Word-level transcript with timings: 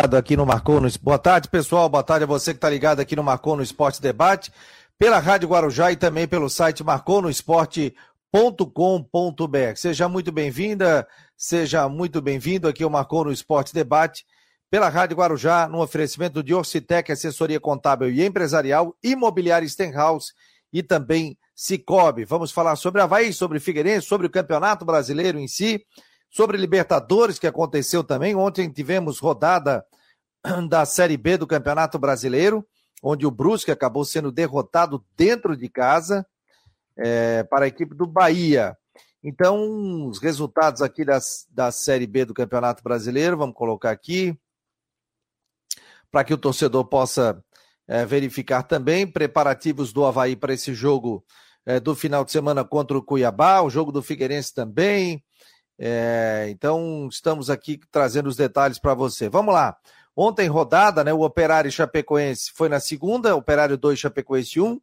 aqui 0.00 0.36
no 0.36 0.46
Marcou 0.46 0.80
no 0.80 0.88
Boa 1.02 1.18
tarde, 1.18 1.48
pessoal. 1.48 1.88
Boa 1.88 2.02
tarde 2.02 2.24
a 2.24 2.26
você 2.26 2.52
que 2.52 2.56
está 2.56 2.70
ligado 2.70 3.00
aqui 3.00 3.14
no 3.14 3.22
Marcou 3.22 3.54
no 3.54 3.62
Esporte 3.62 4.00
Debate, 4.00 4.50
pela 4.98 5.18
Rádio 5.18 5.48
Guarujá 5.48 5.92
e 5.92 5.96
também 5.96 6.26
pelo 6.26 6.48
site 6.48 6.82
marconosport.com.br. 6.82 9.76
Seja 9.76 10.08
muito 10.08 10.32
bem-vinda, 10.32 11.06
seja 11.36 11.86
muito 11.86 12.22
bem-vindo 12.22 12.66
aqui 12.66 12.82
ao 12.82 12.88
Marcou 12.88 13.24
no 13.24 13.32
Esporte 13.32 13.74
Debate, 13.74 14.24
pela 14.70 14.88
Rádio 14.88 15.18
Guarujá, 15.18 15.68
no 15.68 15.82
oferecimento 15.82 16.42
de 16.42 16.54
Orcitec, 16.54 17.12
assessoria 17.12 17.60
contábil 17.60 18.10
e 18.10 18.24
empresarial, 18.24 18.96
imobiliária 19.04 19.68
Stenhouse 19.68 20.32
e 20.72 20.82
também 20.82 21.36
Cicobi. 21.54 22.24
Vamos 22.24 22.52
falar 22.52 22.76
sobre 22.76 23.02
Havaí, 23.02 23.34
sobre 23.34 23.60
Figueirense, 23.60 24.06
sobre 24.06 24.26
o 24.26 24.30
Campeonato 24.30 24.82
Brasileiro 24.82 25.38
em 25.38 25.46
si 25.46 25.84
Sobre 26.30 26.56
Libertadores, 26.56 27.38
que 27.38 27.46
aconteceu 27.46 28.04
também. 28.04 28.36
Ontem 28.36 28.70
tivemos 28.70 29.18
rodada 29.18 29.84
da 30.68 30.86
Série 30.86 31.16
B 31.16 31.36
do 31.36 31.46
Campeonato 31.46 31.98
Brasileiro, 31.98 32.64
onde 33.02 33.26
o 33.26 33.30
Brusque 33.30 33.70
acabou 33.70 34.04
sendo 34.04 34.30
derrotado 34.30 35.04
dentro 35.16 35.56
de 35.56 35.68
casa 35.68 36.24
é, 36.96 37.42
para 37.42 37.64
a 37.64 37.68
equipe 37.68 37.94
do 37.94 38.06
Bahia. 38.06 38.76
Então, 39.22 40.06
os 40.08 40.18
resultados 40.18 40.80
aqui 40.80 41.04
das, 41.04 41.46
da 41.50 41.70
Série 41.70 42.06
B 42.06 42.24
do 42.24 42.32
Campeonato 42.32 42.82
Brasileiro, 42.82 43.36
vamos 43.36 43.54
colocar 43.54 43.90
aqui, 43.90 44.38
para 46.10 46.24
que 46.24 46.32
o 46.32 46.38
torcedor 46.38 46.84
possa 46.86 47.42
é, 47.86 48.06
verificar 48.06 48.62
também. 48.62 49.06
Preparativos 49.06 49.92
do 49.92 50.04
Havaí 50.04 50.36
para 50.36 50.54
esse 50.54 50.72
jogo 50.72 51.24
é, 51.66 51.78
do 51.78 51.94
final 51.94 52.24
de 52.24 52.32
semana 52.32 52.64
contra 52.64 52.96
o 52.96 53.02
Cuiabá, 53.02 53.60
o 53.62 53.70
jogo 53.70 53.92
do 53.92 54.02
Figueirense 54.02 54.54
também. 54.54 55.22
É, 55.82 56.46
então, 56.50 57.08
estamos 57.10 57.48
aqui 57.48 57.80
trazendo 57.90 58.28
os 58.28 58.36
detalhes 58.36 58.78
para 58.78 58.92
você. 58.92 59.30
Vamos 59.30 59.54
lá. 59.54 59.74
Ontem, 60.14 60.46
rodada, 60.46 61.02
né? 61.02 61.10
O 61.10 61.22
Operário 61.22 61.72
Chapecoense 61.72 62.52
foi 62.54 62.68
na 62.68 62.78
segunda, 62.78 63.34
Operário 63.34 63.78
2, 63.78 63.98
Chapecoense 63.98 64.60
1. 64.60 64.78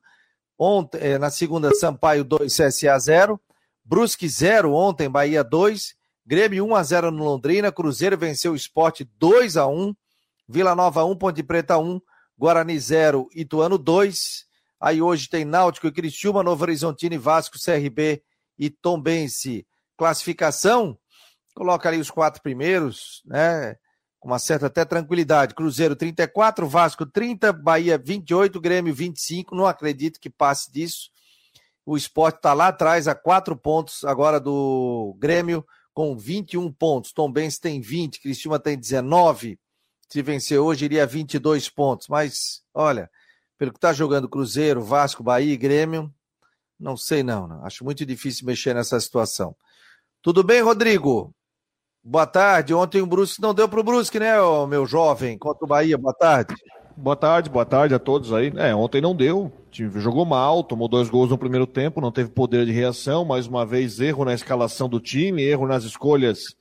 Ontem, 0.57 0.97
é, 0.99 1.19
na 1.19 1.29
segunda, 1.29 1.71
Sampaio 1.75 2.23
2, 2.23 2.51
CSA 2.51 2.97
0. 2.97 3.39
Brusque 3.85 4.27
0 4.27 4.73
ontem, 4.73 5.07
Bahia 5.07 5.43
2. 5.43 5.95
Grêmio 6.25 6.65
1 6.65 6.75
a 6.75 6.81
0 6.81 7.11
no 7.11 7.23
Londrina. 7.23 7.71
Cruzeiro 7.71 8.17
venceu 8.17 8.53
o 8.53 8.55
Esporte 8.55 9.07
2 9.19 9.55
a 9.55 9.67
1. 9.67 9.95
Vila 10.49 10.73
Nova 10.73 11.05
1, 11.05 11.15
Ponte 11.15 11.43
Preta 11.43 11.77
1. 11.77 12.01
Guarani 12.35 12.79
0, 12.79 13.29
Ituano 13.35 13.77
2. 13.77 14.47
Aí 14.79 14.99
hoje 14.99 15.29
tem 15.29 15.45
Náutico 15.45 15.85
e 15.85 15.91
Criciúma, 15.91 16.41
Novo 16.41 16.63
Horizontino 16.63 17.19
Vasco, 17.19 17.57
CRB 17.63 18.23
e 18.57 18.71
Tombense 18.71 19.63
classificação, 19.97 20.97
coloca 21.55 21.89
ali 21.89 21.99
os 21.99 22.11
quatro 22.11 22.41
primeiros, 22.41 23.21
né? 23.25 23.75
Com 24.19 24.29
uma 24.29 24.39
certa 24.39 24.67
até 24.67 24.85
tranquilidade. 24.85 25.55
Cruzeiro 25.55 25.95
34, 25.95 26.67
Vasco 26.67 27.05
30, 27.05 27.51
Bahia 27.51 27.97
28, 27.97 28.61
Grêmio 28.61 28.93
25. 28.93 29.55
Não 29.55 29.65
acredito 29.65 30.19
que 30.19 30.29
passe 30.29 30.71
disso. 30.71 31.09
O 31.85 31.97
esporte 31.97 32.37
está 32.37 32.53
lá 32.53 32.67
atrás, 32.67 33.07
a 33.07 33.15
quatro 33.15 33.55
pontos 33.55 34.03
agora 34.03 34.39
do 34.39 35.15
Grêmio, 35.19 35.65
com 35.93 36.17
21 36.17 36.71
pontos. 36.71 37.11
Tom 37.11 37.31
Benz 37.31 37.57
tem 37.57 37.79
20, 37.81 38.21
Cristiúma 38.21 38.59
tem 38.59 38.77
19. 38.77 39.59
Se 40.09 40.21
vencer 40.21 40.59
hoje, 40.59 40.85
iria 40.85 41.05
22 41.05 41.69
pontos. 41.69 42.07
Mas, 42.07 42.61
olha, 42.73 43.09
pelo 43.57 43.71
que 43.71 43.77
está 43.77 43.93
jogando 43.93 44.29
Cruzeiro, 44.29 44.81
Vasco, 44.81 45.23
Bahia 45.23 45.53
e 45.53 45.57
Grêmio, 45.57 46.13
não 46.79 46.95
sei 46.95 47.23
não, 47.23 47.47
não. 47.47 47.65
Acho 47.65 47.83
muito 47.83 48.05
difícil 48.05 48.45
mexer 48.45 48.75
nessa 48.75 48.99
situação. 48.99 49.55
Tudo 50.21 50.43
bem, 50.43 50.61
Rodrigo? 50.61 51.33
Boa 52.03 52.25
tarde. 52.25 52.73
Ontem 52.73 53.01
o 53.01 53.05
Brusque 53.05 53.41
não 53.41 53.53
deu 53.53 53.69
para 53.69 53.79
o 53.79 53.83
Brusque, 53.83 54.19
né, 54.19 54.33
meu 54.67 54.85
jovem? 54.85 55.37
Contra 55.37 55.65
o 55.65 55.67
Bahia. 55.67 55.97
Boa 55.97 56.13
tarde. 56.13 56.55
Boa 56.95 57.15
tarde, 57.15 57.49
boa 57.49 57.65
tarde 57.65 57.93
a 57.93 57.99
todos 57.99 58.33
aí. 58.33 58.51
É, 58.55 58.73
ontem 58.73 58.99
não 58.99 59.15
deu. 59.15 59.45
O 59.45 59.51
time 59.69 59.99
jogou 59.99 60.25
mal, 60.25 60.63
tomou 60.63 60.87
dois 60.87 61.09
gols 61.09 61.29
no 61.29 61.37
primeiro 61.37 61.67
tempo, 61.67 62.01
não 62.01 62.11
teve 62.11 62.31
poder 62.31 62.65
de 62.65 62.71
reação. 62.71 63.23
Mais 63.23 63.45
uma 63.45 63.65
vez, 63.65 63.99
erro 63.99 64.25
na 64.25 64.33
escalação 64.33 64.89
do 64.89 64.99
time, 64.99 65.43
erro 65.43 65.67
nas 65.67 65.83
escolhas. 65.83 66.55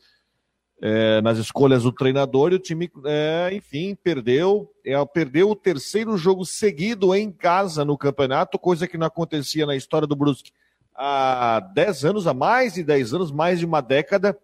É, 0.83 1.22
nas 1.22 1.39
escolhas 1.39 1.84
do 1.84 1.93
treinador 1.93 2.53
e 2.53 2.56
o 2.56 2.59
time, 2.59 2.91
é, 3.06 3.50
enfim, 3.55 3.97
perdeu. 4.00 4.71
É, 4.84 5.03
perdeu 5.06 5.50
o 5.50 5.56
terceiro 5.56 6.19
jogo 6.19 6.45
seguido 6.45 7.15
em 7.15 7.33
casa 7.33 7.84
no 7.84 7.97
campeonato, 7.97 8.59
coisa 8.59 8.87
que 8.87 8.99
não 8.99 9.06
acontecia 9.06 9.65
na 9.65 9.75
história 9.75 10.06
do 10.06 10.15
Brusque 10.15 10.53
há 10.97 11.61
10 11.61 12.05
anos, 12.05 12.27
há 12.27 12.34
mais 12.34 12.75
de 12.75 12.83
10 12.83 13.15
anos, 13.15 13.31
mais 13.31 13.59
de 13.59 13.67
uma 13.67 13.81
década. 13.81 14.37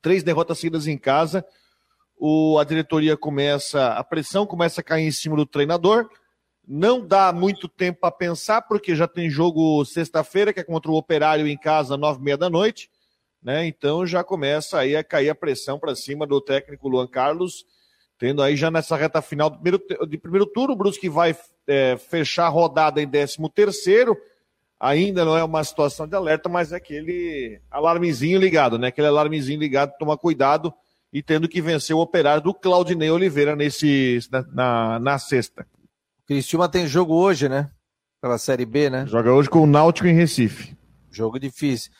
Três 0.00 0.22
derrotas 0.22 0.58
seguidas 0.58 0.86
em 0.86 0.96
casa. 0.96 1.44
O, 2.16 2.58
a 2.58 2.64
diretoria 2.64 3.16
começa, 3.16 3.88
a 3.88 4.04
pressão 4.04 4.46
começa 4.46 4.80
a 4.80 4.84
cair 4.84 5.06
em 5.06 5.10
cima 5.10 5.36
do 5.36 5.44
treinador. 5.44 6.08
Não 6.66 7.04
dá 7.04 7.32
muito 7.32 7.68
tempo 7.68 8.00
para 8.00 8.10
pensar, 8.10 8.62
porque 8.62 8.94
já 8.94 9.06
tem 9.06 9.28
jogo 9.28 9.84
sexta-feira, 9.84 10.52
que 10.52 10.60
é 10.60 10.64
contra 10.64 10.90
o 10.90 10.96
Operário 10.96 11.46
em 11.46 11.56
casa, 11.56 11.96
nove 11.96 12.20
e 12.20 12.24
meia 12.24 12.36
da 12.36 12.48
noite. 12.48 12.90
Né? 13.42 13.66
Então 13.66 14.06
já 14.06 14.24
começa 14.24 14.78
aí 14.78 14.96
a 14.96 15.04
cair 15.04 15.28
a 15.28 15.34
pressão 15.34 15.78
para 15.78 15.94
cima 15.94 16.26
do 16.26 16.40
técnico 16.40 16.88
Luan 16.88 17.06
Carlos, 17.06 17.64
tendo 18.18 18.42
aí 18.42 18.56
já 18.56 18.70
nessa 18.70 18.96
reta 18.96 19.20
final 19.20 19.50
do 19.50 19.58
primeiro, 19.58 20.08
de 20.08 20.18
primeiro 20.18 20.46
turno, 20.46 20.72
o 20.72 20.76
Brusque 20.76 21.08
vai 21.08 21.36
é, 21.66 21.96
fechar 21.96 22.46
a 22.46 22.48
rodada 22.48 23.00
em 23.00 23.08
13 23.08 23.36
terceiro 23.54 24.16
ainda 24.86 25.24
não 25.24 25.36
é 25.36 25.42
uma 25.42 25.64
situação 25.64 26.06
de 26.06 26.14
alerta, 26.14 26.48
mas 26.48 26.72
é 26.72 26.76
aquele 26.76 27.60
alarmezinho 27.70 28.38
ligado, 28.38 28.78
né? 28.78 28.88
Aquele 28.88 29.08
alarmezinho 29.08 29.58
ligado, 29.58 29.96
tomar 29.98 30.16
cuidado 30.16 30.72
e 31.12 31.22
tendo 31.22 31.48
que 31.48 31.60
vencer 31.60 31.94
o 31.94 32.00
operário 32.00 32.42
do 32.42 32.54
Claudinei 32.54 33.10
Oliveira 33.10 33.56
nesse, 33.56 34.20
na, 34.30 34.42
na, 34.42 34.98
na 34.98 35.18
sexta. 35.18 35.66
Cristiúma 36.26 36.68
tem 36.68 36.86
jogo 36.86 37.14
hoje, 37.14 37.48
né? 37.48 37.70
Pela 38.20 38.38
Série 38.38 38.64
B, 38.64 38.90
né? 38.90 39.06
Joga 39.06 39.32
hoje 39.32 39.48
com 39.48 39.60
o 39.60 39.66
Náutico 39.66 40.08
em 40.08 40.14
Recife. 40.14 40.76
Jogo 41.10 41.38
difícil. 41.38 41.90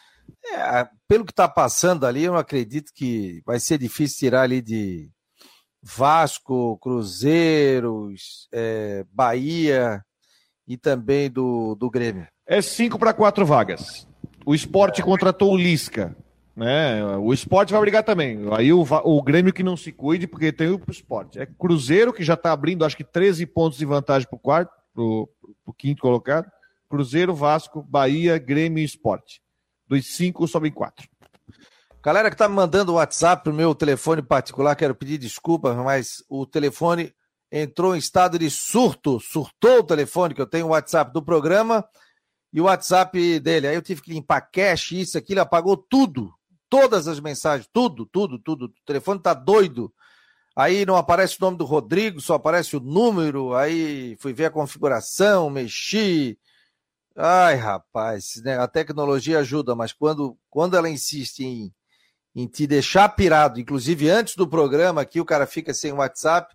É, 0.53 0.89
pelo 1.09 1.25
que 1.25 1.33
está 1.33 1.49
passando 1.49 2.05
ali, 2.05 2.25
eu 2.25 2.33
não 2.33 2.39
acredito 2.39 2.93
que 2.95 3.43
vai 3.45 3.59
ser 3.61 3.79
difícil 3.79 4.19
tirar 4.19 4.43
ali 4.43 4.61
de 4.61 5.11
Vasco, 5.83 6.79
Cruzeiro, 6.79 8.13
é, 8.53 9.05
Bahia 9.13 10.05
e 10.67 10.77
também 10.77 11.31
do, 11.31 11.75
do 11.77 11.89
Grêmio. 11.89 12.27
É 12.47 12.63
cinco 12.63 12.97
para 12.99 13.13
quatro 13.13 13.45
vagas. 13.45 14.07
O 14.45 14.55
esporte 14.55 15.03
contratou 15.03 15.53
o 15.53 15.57
Lisca. 15.57 16.17
Né? 16.55 17.05
O 17.17 17.35
esporte 17.35 17.73
vai 17.73 17.81
brigar 17.81 18.05
também. 18.05 18.39
Aí 18.53 18.73
o, 18.73 18.87
o 19.05 19.23
Grêmio 19.23 19.53
que 19.53 19.65
não 19.65 19.77
se 19.77 19.91
cuide, 19.91 20.29
porque 20.29 20.53
tem 20.53 20.69
o 20.69 20.81
esporte. 20.89 21.41
É 21.41 21.47
Cruzeiro, 21.47 22.13
que 22.13 22.23
já 22.23 22.35
está 22.35 22.53
abrindo, 22.53 22.85
acho 22.85 22.97
que 22.97 23.03
13 23.03 23.45
pontos 23.47 23.79
de 23.79 23.85
vantagem 23.85 24.29
para 24.29 24.37
o 24.37 24.41
quarto, 24.41 24.71
para 24.95 25.03
o 25.03 25.75
quinto 25.77 26.01
colocado. 26.01 26.49
Cruzeiro, 26.89 27.35
Vasco, 27.35 27.83
Bahia, 27.83 28.39
Grêmio 28.39 28.81
e 28.81 28.85
Esporte. 28.85 29.43
Dos 29.89 30.15
cinco 30.15 30.47
sobem 30.47 30.71
quatro. 30.71 31.09
Galera 32.03 32.31
que 32.31 32.37
tá 32.37 32.49
me 32.49 32.55
mandando 32.55 32.93
o 32.93 32.95
WhatsApp 32.95 33.43
pro 33.43 33.53
meu 33.53 33.75
telefone 33.75 34.23
particular, 34.23 34.77
quero 34.77 34.95
pedir 34.95 35.19
desculpa, 35.19 35.75
mas 35.75 36.23
o 36.29 36.47
telefone 36.47 37.13
entrou 37.51 37.97
em 37.97 37.99
estado 37.99 38.39
de 38.39 38.49
surto, 38.49 39.19
surtou 39.19 39.81
o 39.81 39.85
telefone, 39.85 40.33
que 40.33 40.41
eu 40.41 40.47
tenho 40.47 40.67
o 40.67 40.71
WhatsApp 40.71 41.13
do 41.13 41.21
programa 41.21 41.85
e 42.57 42.61
o 42.61 42.65
WhatsApp 42.65 43.39
dele. 43.39 43.69
Aí 43.69 43.75
eu 43.75 43.83
tive 43.83 44.01
que 44.01 44.11
limpar 44.11 44.41
cache, 44.41 44.99
isso, 44.99 45.19
aquilo, 45.19 45.43
apagou 45.43 45.77
tudo. 45.77 46.33
Todas 46.71 47.07
as 47.07 47.21
mensagens, 47.21 47.69
tudo, 47.71 48.07
tudo, 48.07 48.39
tudo. 48.39 48.65
O 48.65 48.73
telefone 48.87 49.21
tá 49.21 49.35
doido. 49.35 49.93
Aí 50.57 50.87
não 50.87 50.97
aparece 50.97 51.37
o 51.37 51.43
nome 51.43 51.59
do 51.59 51.67
Rodrigo, 51.67 52.19
só 52.19 52.33
aparece 52.37 52.75
o 52.75 52.81
número. 52.81 53.55
Aí 53.55 54.17
fui 54.21 54.33
ver 54.33 54.47
a 54.47 54.51
configuração, 54.51 55.51
mexi. 55.51 56.39
Ai, 57.15 57.57
rapaz, 57.57 58.41
né? 58.43 58.59
a 58.59 58.67
tecnologia 58.67 59.41
ajuda, 59.41 59.75
mas 59.75 59.93
quando, 59.93 60.35
quando 60.49 60.79
ela 60.79 60.89
insiste 60.89 61.41
em, 61.45 61.75
em 62.35 62.47
te 62.47 62.67
deixar 62.67 63.07
pirado, 63.11 63.61
inclusive 63.61 64.09
antes 64.09 64.35
do 64.35 64.49
programa 64.49 65.03
aqui, 65.03 65.21
o 65.21 65.27
cara 65.27 65.47
fica 65.47 65.75
sem 65.75 65.93
WhatsApp, 65.93 66.55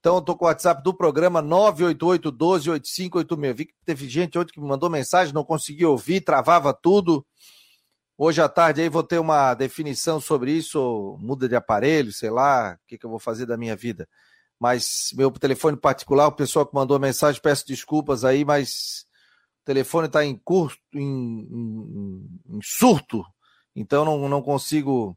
então, 0.00 0.16
eu 0.16 0.22
tô 0.22 0.34
com 0.34 0.46
o 0.46 0.48
WhatsApp 0.48 0.82
do 0.82 0.94
programa 0.94 1.42
988-12-8586. 1.42 3.54
Vi 3.54 3.66
que 3.66 3.74
teve 3.84 4.08
gente 4.08 4.38
ontem 4.38 4.54
que 4.54 4.60
me 4.60 4.66
mandou 4.66 4.88
mensagem, 4.88 5.34
não 5.34 5.44
consegui 5.44 5.84
ouvir, 5.84 6.22
travava 6.22 6.72
tudo. 6.72 7.22
Hoje 8.16 8.40
à 8.40 8.48
tarde 8.48 8.80
aí 8.80 8.88
vou 8.88 9.02
ter 9.02 9.18
uma 9.18 9.52
definição 9.52 10.18
sobre 10.18 10.52
isso, 10.52 11.18
muda 11.20 11.46
de 11.46 11.54
aparelho, 11.54 12.10
sei 12.12 12.30
lá, 12.30 12.78
o 12.82 12.86
que, 12.88 12.96
que 12.96 13.04
eu 13.04 13.10
vou 13.10 13.18
fazer 13.18 13.44
da 13.44 13.58
minha 13.58 13.76
vida. 13.76 14.08
Mas 14.58 15.10
meu 15.14 15.30
telefone 15.30 15.76
particular, 15.76 16.28
o 16.28 16.32
pessoal 16.32 16.64
que 16.66 16.74
mandou 16.74 16.98
mensagem, 16.98 17.38
peço 17.40 17.66
desculpas 17.66 18.24
aí, 18.24 18.42
mas 18.42 19.04
o 19.62 19.66
telefone 19.66 20.06
está 20.06 20.24
em 20.24 20.36
curto, 20.36 20.78
em, 20.94 21.00
em, 21.00 22.40
em, 22.48 22.60
surto, 22.62 23.22
então 23.76 24.02
não, 24.04 24.28
não 24.30 24.40
consigo 24.40 25.14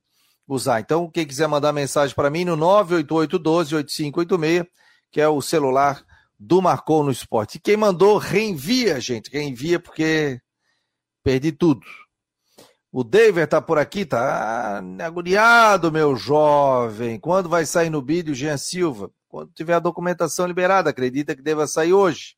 usar. 0.48 0.80
Então, 0.80 1.10
quem 1.10 1.26
quiser 1.26 1.48
mandar 1.48 1.74
mensagem 1.74 2.16
para 2.16 2.30
mim 2.30 2.46
no 2.46 2.56
988128586, 2.58 4.68
que 5.12 5.20
é 5.22 5.28
o 5.28 5.42
celular 5.42 6.06
do 6.40 6.62
Marcou 6.62 7.04
no 7.04 7.12
Esporte. 7.12 7.58
E 7.58 7.60
quem 7.60 7.76
mandou, 7.78 8.18
reenvia, 8.18 9.00
gente, 9.00 9.32
reenvia 9.32 9.80
porque 9.80 10.42
perdi 11.24 11.52
tudo. 11.52 11.86
O 12.92 13.04
David 13.04 13.48
tá 13.48 13.62
por 13.62 13.80
aqui, 13.80 14.06
tá 14.06 14.84
agoniado, 15.04 15.92
meu 15.92 16.16
jovem. 16.16 17.20
Quando 17.20 17.50
vai 17.50 17.66
sair 17.66 17.90
no 17.90 18.04
vídeo, 18.04 18.36
Jean 18.36 18.58
Silva? 18.58 19.10
Quando 19.28 19.52
tiver 19.54 19.74
a 19.74 19.80
documentação 19.80 20.46
liberada, 20.46 20.92
acredita 20.92 21.36
que 21.36 21.42
deva 21.42 21.66
sair 21.66 21.94
hoje. 21.94 22.36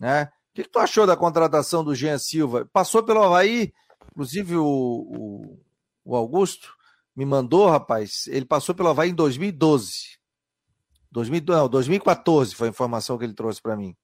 Né? 0.00 0.24
O 0.24 0.28
que, 0.54 0.64
que 0.64 0.70
tu 0.70 0.80
achou 0.80 1.06
da 1.06 1.16
contratação 1.16 1.84
do 1.84 1.94
Jean 1.94 2.18
Silva? 2.18 2.68
Passou 2.72 3.04
pelo 3.04 3.22
Havaí, 3.22 3.72
inclusive 4.10 4.56
o, 4.56 4.66
o, 4.66 5.60
o 6.04 6.16
Augusto 6.16 6.75
me 7.16 7.24
mandou, 7.24 7.68
rapaz, 7.68 8.26
ele 8.28 8.44
passou 8.44 8.74
pelo 8.74 8.90
Havaí 8.90 9.10
em 9.10 9.14
2012. 9.14 10.16
2000, 11.10 11.42
não, 11.46 11.68
2014 11.68 12.54
foi 12.54 12.68
a 12.68 12.70
informação 12.70 13.16
que 13.16 13.24
ele 13.24 13.32
trouxe 13.32 13.62
para 13.62 13.76
mim. 13.76 13.96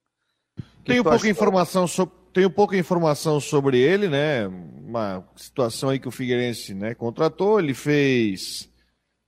Tenho 0.84 1.04
pouca 1.04 1.28
informação 1.28 1.86
sobre 1.86 2.22
tenho 2.32 2.50
pouca 2.50 2.74
informação 2.76 3.38
sobre 3.38 3.78
ele, 3.78 4.08
né? 4.08 4.46
Uma 4.46 5.22
situação 5.36 5.90
aí 5.90 5.98
que 5.98 6.08
o 6.08 6.10
Figueirense, 6.10 6.72
né, 6.72 6.94
contratou, 6.94 7.60
ele 7.60 7.74
fez 7.74 8.70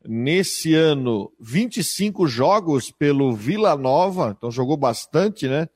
nesse 0.07 0.75
ano 0.75 1.31
25 1.39 2.27
jogos 2.27 2.91
pelo 2.91 3.35
Vila 3.35 3.77
Nova, 3.77 4.35
então 4.37 4.51
jogou 4.51 4.77
bastante, 4.79 5.47
né? 5.47 5.69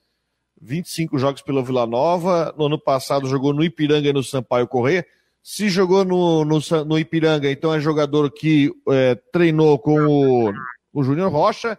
25 0.61 1.19
jogos 1.19 1.43
pelo 1.43 1.63
Vila 1.63 1.87
Nova. 1.87 2.55
No 2.59 2.67
ano 2.67 2.79
passado 2.79 3.29
jogou 3.29 3.53
no 3.53 3.63
Ipiranga 3.63 4.09
e 4.09 4.13
no 4.13 4.23
Sampaio 4.23 4.67
Correia. 4.67 5.07
Se 5.51 5.71
jogou 5.71 6.05
no, 6.05 6.45
no, 6.45 6.59
no 6.87 6.99
Ipiranga, 6.99 7.51
então 7.51 7.73
é 7.73 7.81
jogador 7.81 8.31
que 8.31 8.71
é, 8.91 9.15
treinou 9.33 9.79
com 9.79 9.99
o, 9.99 10.53
o 10.93 11.03
Júnior 11.03 11.33
Rocha. 11.33 11.79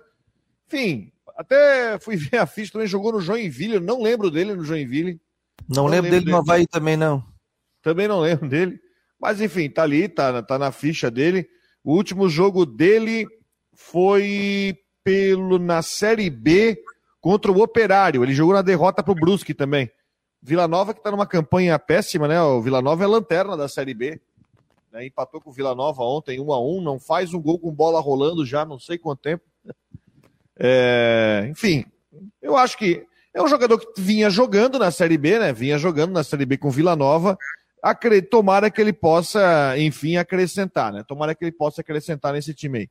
Enfim, 0.66 1.12
até 1.38 2.00
fui 2.00 2.16
ver 2.18 2.38
a 2.40 2.48
ficha, 2.48 2.72
também 2.72 2.88
jogou 2.88 3.12
no 3.12 3.22
Joinville, 3.22 3.80
não 3.80 4.02
lembro 4.02 4.32
dele 4.32 4.56
no 4.56 4.64
Joinville. 4.64 5.22
Não, 5.70 5.84
não 5.84 5.86
lembro, 5.86 6.10
lembro, 6.10 6.20
dele 6.20 6.32
no 6.32 6.38
Havaí 6.38 6.66
também, 6.66 6.98
não. 6.98 7.24
Também 7.84 8.08
não 8.08 8.22
lembro 8.22 8.50
dele. 8.50 8.80
Mas 9.22 9.40
enfim, 9.40 9.70
tá 9.70 9.84
ali, 9.84 10.10
tá, 10.10 10.42
tá 10.42 10.58
na 10.58 10.72
ficha 10.72 11.12
dele. 11.12 11.48
O 11.84 11.94
último 11.94 12.28
jogo 12.28 12.66
dele 12.66 13.28
foi 13.76 14.80
pelo 15.04 15.60
na 15.60 15.84
Série 15.84 16.32
B 16.32 16.76
contra 17.22 17.52
o 17.52 17.62
Operário. 17.62 18.24
Ele 18.24 18.34
jogou 18.34 18.56
na 18.56 18.64
derrota 18.64 19.04
pro 19.04 19.14
Brusque 19.14 19.54
também. 19.54 19.92
Vila 20.42 20.68
Nova 20.68 20.94
que 20.94 21.04
tá 21.04 21.12
numa 21.12 21.28
campanha 21.28 21.78
péssima, 21.78 22.28
né? 22.28 22.42
O 22.42 22.62
Vila 22.62 22.82
Nova 22.82 23.04
é 23.04 23.08
lanterna 23.08 23.58
da 23.58 23.68
Série 23.68 23.94
B. 23.94 24.20
Né? 24.92 25.08
Empatou 25.08 25.42
com 25.42 25.50
o 25.50 25.54
Vila 25.54 25.76
Nova 25.76 26.02
ontem, 26.04 26.40
um 26.40 26.52
a 26.52 26.60
um, 26.60 26.82
não 26.82 27.00
faz 27.00 27.34
um 27.34 27.42
gol 27.42 27.60
com 27.60 27.72
bola 27.72 28.00
rolando 28.00 28.46
já 28.46 28.66
não 28.66 28.80
sei 28.80 28.98
quanto 28.98 29.22
tempo. 29.22 29.44
É... 30.62 31.48
enfim, 31.50 31.86
eu 32.42 32.58
acho 32.58 32.78
que 32.78 33.06
é 33.34 33.42
um 33.42 33.48
jogador 33.48 33.78
que 33.78 34.02
vinha 34.02 34.30
jogando 34.30 34.80
na 34.80 34.92
Série 34.92 35.18
B, 35.18 35.40
né? 35.40 35.54
Vinha 35.54 35.78
jogando 35.78 36.12
na 36.12 36.24
Série 36.24 36.46
B 36.46 36.58
com 36.58 36.70
Vila 36.70 36.96
Nova. 36.96 37.38
Tomara 38.30 38.70
que 38.70 38.82
ele 38.82 38.92
possa, 38.92 39.78
enfim, 39.78 40.18
acrescentar, 40.18 40.92
né? 40.92 41.04
Tomara 41.08 41.34
que 41.36 41.46
ele 41.46 41.52
possa 41.52 41.82
acrescentar 41.82 42.34
nesse 42.34 42.54
time 42.54 42.80
aí. 42.80 42.90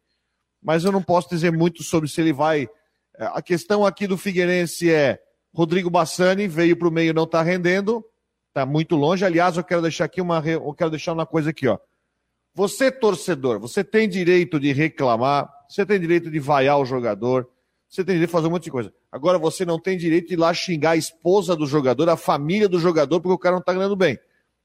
Mas 0.63 0.85
eu 0.85 0.93
não 0.93 1.03
posso 1.03 1.29
dizer 1.29 1.53
muito 1.53 1.83
sobre 1.83 2.09
se 2.09 2.21
ele 2.21 2.33
vai. 2.33 2.69
É, 3.17 3.25
a 3.27 3.43
questão 3.43 3.85
aqui 3.85 4.07
do 4.07 4.17
Figueirense 4.17 4.91
é: 4.91 5.21
Rodrigo 5.55 5.91
Bassani 5.91 6.47
veio 6.47 6.77
para 6.77 6.89
o 6.89 6.91
meio, 6.91 7.15
não 7.15 7.25
está 7.25 7.43
rendendo, 7.43 8.05
está 8.49 8.67
muito 8.67 8.97
longe. 8.97 9.25
Aliás, 9.25 9.57
eu 9.57 9.65
quero 9.65 9.83
deixar 9.83 10.05
aqui 10.05 10.21
uma, 10.21 10.43
eu 10.47 10.73
quero 10.75 10.91
deixar 10.91 11.13
uma 11.13 11.27
coisa 11.27 11.51
aqui, 11.51 11.67
ó. 11.67 11.79
Você 12.55 12.91
torcedor, 12.91 13.61
você 13.61 13.85
tem 13.85 14.09
direito 14.09 14.59
de 14.59 14.73
reclamar, 14.73 15.49
você 15.69 15.87
tem 15.87 16.01
direito 16.01 16.31
de 16.31 16.41
vaiar 16.41 16.79
o 16.79 16.85
jogador, 16.85 17.49
você 17.89 18.05
tem 18.05 18.15
direito 18.15 18.29
de 18.29 18.33
fazer 18.33 18.49
um 18.49 18.51
monte 18.51 18.65
de 18.65 18.71
coisa. 18.71 18.93
Agora 19.11 19.39
você 19.39 19.65
não 19.65 19.81
tem 19.81 19.97
direito 19.97 20.29
de 20.29 20.35
ir 20.35 20.37
lá 20.37 20.53
xingar 20.53 20.91
a 20.91 20.97
esposa 20.97 21.55
do 21.57 21.67
jogador, 21.67 22.09
a 22.09 22.17
família 22.17 22.69
do 22.69 22.79
jogador, 22.79 23.21
porque 23.21 23.35
o 23.35 23.39
cara 23.39 23.55
não 23.55 23.61
está 23.61 23.73
ganhando 23.73 23.97
bem. 23.97 24.19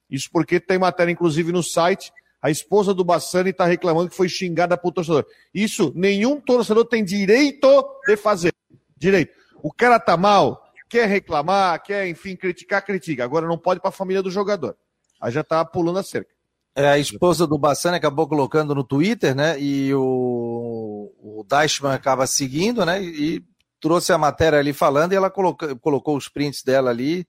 Isso 0.09 0.29
porque 0.31 0.59
tem 0.59 0.77
matéria, 0.77 1.11
inclusive, 1.11 1.51
no 1.51 1.63
site. 1.63 2.11
A 2.41 2.51
esposa 2.51 2.93
do 2.93 3.05
Bassani 3.05 3.51
está 3.51 3.65
reclamando 3.65 4.09
que 4.09 4.15
foi 4.15 4.27
xingada 4.27 4.77
por 4.77 4.91
torcedor. 4.91 5.25
Isso 5.53 5.93
nenhum 5.95 6.41
torcedor 6.41 6.85
tem 6.85 7.03
direito 7.03 7.67
de 8.05 8.17
fazer. 8.17 8.53
Direito. 8.97 9.33
O 9.61 9.71
cara 9.71 9.97
tá 9.97 10.17
mal, 10.17 10.62
quer 10.93 11.07
reclamar, 11.07 11.81
quer, 11.81 12.07
enfim, 12.07 12.35
criticar, 12.35 12.85
critica. 12.85 13.23
Agora 13.23 13.47
não 13.47 13.57
pode 13.57 13.79
para 13.79 13.89
a 13.89 13.91
família 13.91 14.21
do 14.21 14.29
jogador. 14.29 14.77
Aí 15.19 15.31
já 15.31 15.43
tá 15.43 15.65
pulando 15.65 15.97
a 15.97 16.03
cerca. 16.03 16.31
É, 16.75 16.87
a 16.87 16.99
esposa 16.99 17.47
do 17.47 17.57
Bassani 17.57 17.97
acabou 17.97 18.27
colocando 18.27 18.75
no 18.75 18.83
Twitter, 18.83 19.35
né? 19.35 19.59
E 19.59 19.91
o, 19.95 21.11
o 21.19 21.45
Deichmann 21.49 21.93
acaba 21.93 22.27
seguindo, 22.27 22.85
né? 22.85 23.01
E 23.01 23.43
trouxe 23.81 24.13
a 24.13 24.19
matéria 24.19 24.59
ali 24.59 24.71
falando 24.71 25.13
e 25.13 25.15
ela 25.15 25.31
colocou, 25.31 25.75
colocou 25.79 26.15
os 26.15 26.29
prints 26.29 26.61
dela 26.63 26.91
ali. 26.91 27.27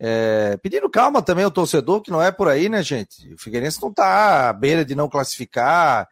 É, 0.00 0.56
pedindo 0.60 0.90
calma 0.90 1.22
também 1.22 1.44
ao 1.44 1.50
torcedor, 1.52 2.02
que 2.02 2.10
não 2.10 2.22
é 2.22 2.32
por 2.32 2.48
aí, 2.48 2.68
né, 2.68 2.82
gente? 2.82 3.32
O 3.32 3.38
Figueirense 3.38 3.80
não 3.80 3.92
tá 3.92 4.48
à 4.48 4.52
beira 4.52 4.84
de 4.84 4.96
não 4.96 5.08
classificar, 5.08 6.08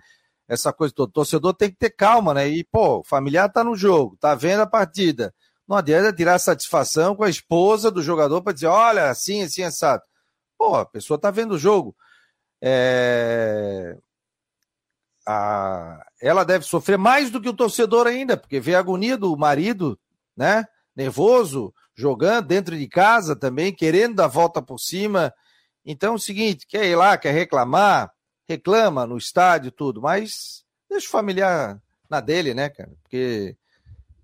essa 0.49 0.73
coisa 0.73 0.95
toda. 0.95 1.11
O 1.11 1.13
torcedor 1.13 1.53
tem 1.53 1.71
que 1.71 1.77
ter 1.77 1.91
calma, 1.91 2.33
né? 2.33 2.49
E, 2.49 2.63
pô, 2.63 3.01
o 3.01 3.05
familiar 3.05 3.51
tá 3.51 3.65
no 3.65 3.75
jogo, 3.75 4.17
tá 4.21 4.35
vendo 4.37 4.61
a 4.61 4.67
partida. 4.67 5.35
Não 5.67 5.77
adianta 5.77 6.13
tirar 6.13 6.39
satisfação 6.39 7.17
com 7.17 7.25
a 7.25 7.31
esposa 7.31 7.91
do 7.91 8.03
jogador 8.03 8.43
para 8.43 8.53
dizer, 8.53 8.67
olha, 8.67 9.11
assim, 9.11 9.43
assim, 9.43 9.63
assado. 9.63 10.03
Pô, 10.57 10.77
a 10.77 10.87
pessoa 10.87 11.19
tá 11.19 11.31
vendo 11.31 11.55
o 11.55 11.59
jogo. 11.59 11.95
É... 12.63 13.97
A... 15.27 16.05
Ela 16.21 16.45
deve 16.45 16.65
sofrer 16.65 16.97
mais 16.97 17.31
do 17.31 17.41
que 17.41 17.49
o 17.49 17.57
torcedor 17.57 18.07
ainda, 18.07 18.37
porque 18.37 18.61
vê 18.61 18.75
a 18.75 18.79
agonia 18.79 19.17
do 19.17 19.37
marido, 19.37 19.99
né? 20.37 20.65
Nervoso, 20.95 21.75
jogando 21.95 22.47
dentro 22.47 22.77
de 22.79 22.87
casa 22.87 23.35
também, 23.35 23.75
querendo 23.75 24.17
dar 24.17 24.29
volta 24.29 24.63
por 24.63 24.79
cima. 24.79 25.35
Então 25.85 26.13
é 26.13 26.17
o 26.17 26.21
seguinte, 26.21 26.67
quer 26.67 26.87
ir 26.87 26.97
lá, 26.97 27.19
quer 27.19 27.33
reclamar, 27.33 28.11
reclama 28.49 29.07
no 29.07 29.19
estádio, 29.19 29.73
tudo, 29.73 30.01
mas 30.01 30.65
deixa 30.89 31.09
o 31.09 31.11
familiar 31.11 31.81
na 32.09 32.21
dele, 32.21 32.55
né, 32.55 32.69
cara? 32.69 32.93
Porque 33.03 33.57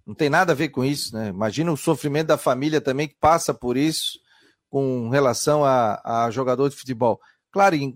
não 0.06 0.14
tem 0.14 0.28
nada 0.30 0.52
a 0.52 0.56
ver 0.56 0.68
com 0.68 0.84
isso, 0.84 1.14
né? 1.14 1.28
Imagina 1.28 1.72
o 1.72 1.76
sofrimento 1.76 2.28
da 2.28 2.38
família 2.38 2.80
também 2.80 3.08
que 3.08 3.16
passa 3.20 3.54
por 3.54 3.76
isso 3.76 4.18
com 4.70 5.08
relação 5.10 5.64
a, 5.64 6.24
a 6.24 6.30
jogador 6.30 6.68
de 6.68 6.76
futebol 6.76 7.20
claro, 7.52 7.76
em, 7.76 7.94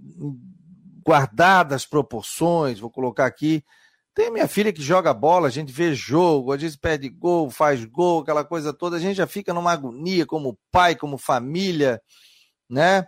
guardadas 1.05 1.87
proporções, 1.87 2.79
vou 2.79 2.91
colocar 2.91 3.27
aqui. 3.27 3.65
Tem 4.15 4.31
minha 4.31 4.47
filha 4.47 4.73
que 4.73 4.83
joga 4.83 5.13
bola, 5.13 5.49
a 5.49 5.51
gente 5.51 5.73
vê 5.73 5.95
jogo, 5.95 6.53
às 6.53 6.61
vezes 6.61 6.77
perde 6.77 7.09
gol, 7.09 7.51
faz 7.51 7.85
gol, 7.85 8.21
aquela 8.21 8.45
coisa 8.45 8.73
toda, 8.73 8.97
a 8.97 9.01
gente 9.01 9.17
já 9.17 9.27
fica 9.27 9.53
numa 9.53 9.73
agonia 9.73 10.25
como 10.27 10.59
pai, 10.71 10.95
como 10.95 11.19
família, 11.19 12.01
né? 12.69 13.07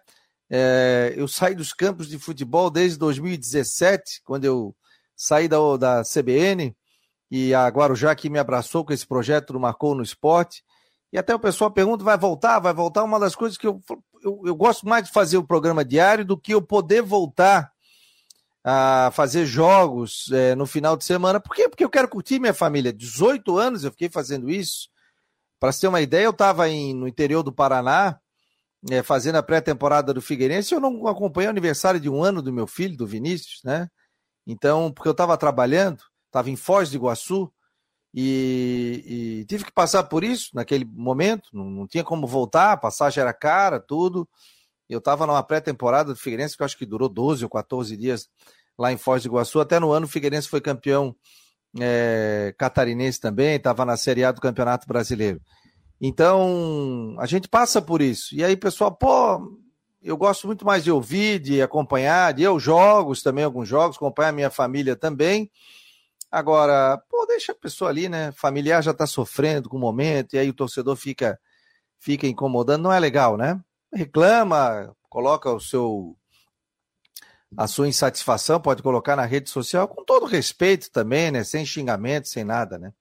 É, 0.51 1.13
eu 1.17 1.29
saí 1.29 1.55
dos 1.55 1.73
campos 1.75 2.09
de 2.09 2.19
futebol 2.19 2.71
desde 2.71 2.99
2017, 2.99 4.23
quando 4.25 4.45
eu 4.47 4.75
saí 5.15 5.47
da, 5.47 5.59
da 5.77 6.03
CBN, 6.03 6.75
e 7.31 7.55
a 7.55 7.69
Guarujá 7.69 8.15
que 8.15 8.31
me 8.31 8.39
abraçou 8.39 8.85
com 8.85 8.93
esse 8.93 9.07
projeto 9.07 9.53
do 9.53 9.61
Marcou 9.61 9.95
no 9.95 10.03
Esporte. 10.03 10.63
E 11.13 11.19
até 11.19 11.35
o 11.35 11.39
pessoal 11.39 11.71
pergunta: 11.71 12.05
vai 12.05 12.17
voltar? 12.17 12.59
Vai 12.59 12.73
voltar? 12.73 13.05
Uma 13.05 13.21
das 13.21 13.35
coisas 13.35 13.59
que 13.59 13.67
eu, 13.67 13.81
eu, 14.23 14.43
eu 14.45 14.55
gosto 14.55 14.87
mais 14.89 15.05
de 15.05 15.13
fazer 15.13 15.37
o 15.37 15.47
programa 15.47 15.85
diário 15.85 16.25
do 16.25 16.39
que 16.39 16.55
eu 16.55 16.63
poder 16.63 17.03
voltar 17.03 17.73
a 18.65 19.11
fazer 19.13 19.47
jogos 19.47 20.31
é, 20.33 20.55
no 20.55 20.67
final 20.67 20.97
de 20.97 21.05
semana. 21.05 21.41
Por 21.41 21.55
quê? 21.55 21.69
Porque 21.69 21.85
eu 21.85 21.91
quero 21.91 22.09
curtir 22.09 22.39
minha 22.39 22.55
família. 22.55 22.93
18 22.93 23.57
anos 23.57 23.85
eu 23.85 23.91
fiquei 23.91 24.11
fazendo 24.11 24.51
isso. 24.51 24.89
Para 25.61 25.73
ter 25.73 25.89
uma 25.89 26.01
ideia, 26.01 26.25
eu 26.25 26.31
estava 26.31 26.67
no 26.67 27.09
interior 27.09 27.43
do 27.43 27.53
Paraná, 27.53 28.19
é, 28.91 29.03
fazendo 29.03 29.37
a 29.37 29.43
pré-temporada 29.43 30.13
do 30.15 30.23
Figueirense. 30.23 30.75
Eu 30.75 30.81
não 30.81 31.07
acompanhei 31.09 31.49
o 31.49 31.51
aniversário 31.51 31.99
de 31.99 32.09
um 32.09 32.23
ano 32.23 32.43
do 32.43 32.53
meu 32.53 32.67
filho, 32.67 32.97
do 32.97 33.07
Vinícius, 33.07 33.61
né? 33.65 33.89
Então, 34.47 34.93
porque 34.93 35.09
eu 35.09 35.13
estava 35.13 35.37
trabalhando, 35.37 36.03
estava 36.29 36.51
em 36.51 36.57
Foz 36.57 36.91
do 36.91 36.97
Iguaçu, 36.97 37.53
e, 38.15 39.41
e, 39.41 39.45
tive 39.45 39.65
que 39.65 39.73
passar 39.73 40.05
por 40.05 40.25
isso 40.25 40.51
naquele 40.55 40.85
momento, 40.85 41.51
não, 41.53 41.65
não, 41.65 41.87
tinha 41.87 42.03
como 42.03 42.27
voltar, 42.27 42.73
a 42.73 42.77
passagem 42.77 43.21
era 43.21 43.35
cara, 43.35 43.79
tudo. 43.79 44.29
Eu 44.89 44.99
estava 44.99 45.27
numa 45.27 45.43
pré-temporada 45.43 46.15
do 46.15 46.19
Figueirense 46.19 46.57
que 46.57 46.63
eu 46.63 46.65
acho 46.65 46.79
que 46.79 46.87
durou 46.87 47.09
12 47.09 47.45
ou 47.45 47.51
14 47.51 47.95
dias 47.97 48.29
lá 48.79 48.91
em 48.91 48.97
Foz 48.97 49.23
do 49.23 49.29
Iguaçu. 49.29 49.61
Até 49.61 49.79
no 49.79 49.93
ano 49.93 50.07
o 50.07 50.09
Figueirense 50.09 50.49
foi 50.49 50.61
campeão 50.61 51.15
é, 51.79 52.55
catarinense 52.59 53.21
também, 53.21 53.57
estava 53.57 53.85
na 53.85 53.97
Série 53.97 54.25
A 54.25 54.33
do 54.33 54.41
Campeonato 54.41 54.87
Brasileiro. 54.87 55.41
Então, 56.01 57.15
a 57.19 57.27
gente 57.27 57.49
passa 57.49 57.83
por 57.83 58.01
isso. 58.01 58.35
E 58.35 58.43
aí, 58.43 58.57
pessoal, 58.57 58.91
pô, 58.91 59.59
eu 60.01 60.17
gosto 60.17 60.47
muito 60.47 60.65
mais 60.65 60.85
de 60.85 60.91
ouvir, 60.91 61.41
de 61.41 61.61
acompanhar, 61.61 62.33
de 62.33 62.43
eu 62.43 62.59
jogos 62.59 63.23
também, 63.23 63.45
alguns 63.45 63.69
jogos, 63.69 63.97
acompanhar 63.97 64.29
a 64.29 64.33
minha 64.33 64.51
família 64.51 64.97
também. 64.97 65.51
Agora, 66.31 66.99
pô, 67.09 67.25
deixa 67.27 67.53
a 67.53 67.55
pessoa 67.55 67.91
ali, 67.91 68.09
né? 68.09 68.33
Familiar 68.33 68.83
já 68.83 68.93
tá 68.93 69.07
sofrendo 69.07 69.69
com 69.69 69.77
o 69.77 69.81
momento, 69.81 70.35
e 70.35 70.39
aí 70.39 70.49
o 70.51 70.55
torcedor 70.55 70.97
fica, 70.97 71.41
fica 71.99 72.27
incomodando, 72.27 72.83
não 72.83 72.93
é 72.93 73.01
legal, 73.01 73.37
né? 73.37 73.61
Reclama, 73.93 74.95
coloca 75.09 75.51
o 75.51 75.61
seu 75.61 76.17
a 77.57 77.67
sua 77.67 77.89
insatisfação, 77.89 78.61
pode 78.61 78.83
colocar 78.83 79.17
na 79.17 79.25
rede 79.25 79.49
social 79.49 79.89
com 79.89 80.05
todo 80.05 80.27
respeito 80.27 80.91
também, 80.91 81.31
né? 81.31 81.45
Sem 81.45 81.65
xingamento, 81.65 82.29
sem 82.29 82.45
nada, 82.45 82.79
né? 82.79 82.93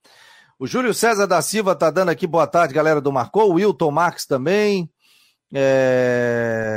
O 0.60 0.66
Júlio 0.66 0.94
César 0.94 1.28
da 1.28 1.42
Silva 1.42 1.76
tá 1.76 1.92
dando 1.92 2.10
aqui 2.10 2.26
boa 2.26 2.48
tarde, 2.48 2.74
galera 2.74 3.02
do 3.02 3.12
Marcou. 3.12 3.52
O 3.52 3.56
Wilton 3.56 3.92
Marques 3.92 4.26
também. 4.26 4.90
É... 5.54 6.68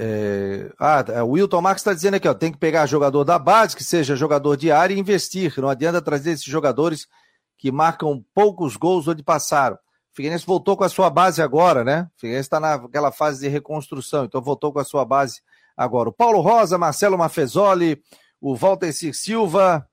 é, 0.00 0.70
ah, 0.78 1.24
o 1.24 1.30
Wilton 1.30 1.60
Marques 1.60 1.80
está 1.80 1.92
dizendo 1.92 2.14
aqui, 2.14 2.28
ó, 2.28 2.32
tem 2.32 2.52
que 2.52 2.58
pegar 2.58 2.86
jogador 2.86 3.24
da 3.24 3.36
base, 3.36 3.74
que 3.74 3.82
seja 3.82 4.14
jogador 4.14 4.56
de 4.56 4.70
área 4.70 4.94
e 4.94 4.98
investir. 4.98 5.52
Não 5.58 5.68
adianta 5.68 6.00
trazer 6.00 6.30
esses 6.30 6.44
jogadores 6.44 7.08
que 7.56 7.72
marcam 7.72 8.24
poucos 8.32 8.76
gols 8.76 9.08
onde 9.08 9.24
passaram. 9.24 9.74
O 9.74 10.14
Figueirense 10.14 10.46
voltou 10.46 10.76
com 10.76 10.84
a 10.84 10.88
sua 10.88 11.10
base 11.10 11.42
agora, 11.42 11.82
né? 11.82 12.08
O 12.16 12.20
Figueirense 12.20 12.46
está 12.46 12.60
naquela 12.60 13.10
fase 13.10 13.40
de 13.40 13.48
reconstrução, 13.48 14.24
então 14.24 14.40
voltou 14.40 14.72
com 14.72 14.78
a 14.78 14.84
sua 14.84 15.04
base 15.04 15.40
agora. 15.76 16.10
O 16.10 16.12
Paulo 16.12 16.40
Rosa, 16.40 16.78
Marcelo 16.78 17.18
Mafezoli, 17.18 18.00
o 18.40 18.54
Walter 18.54 18.92
Silva, 18.92 19.84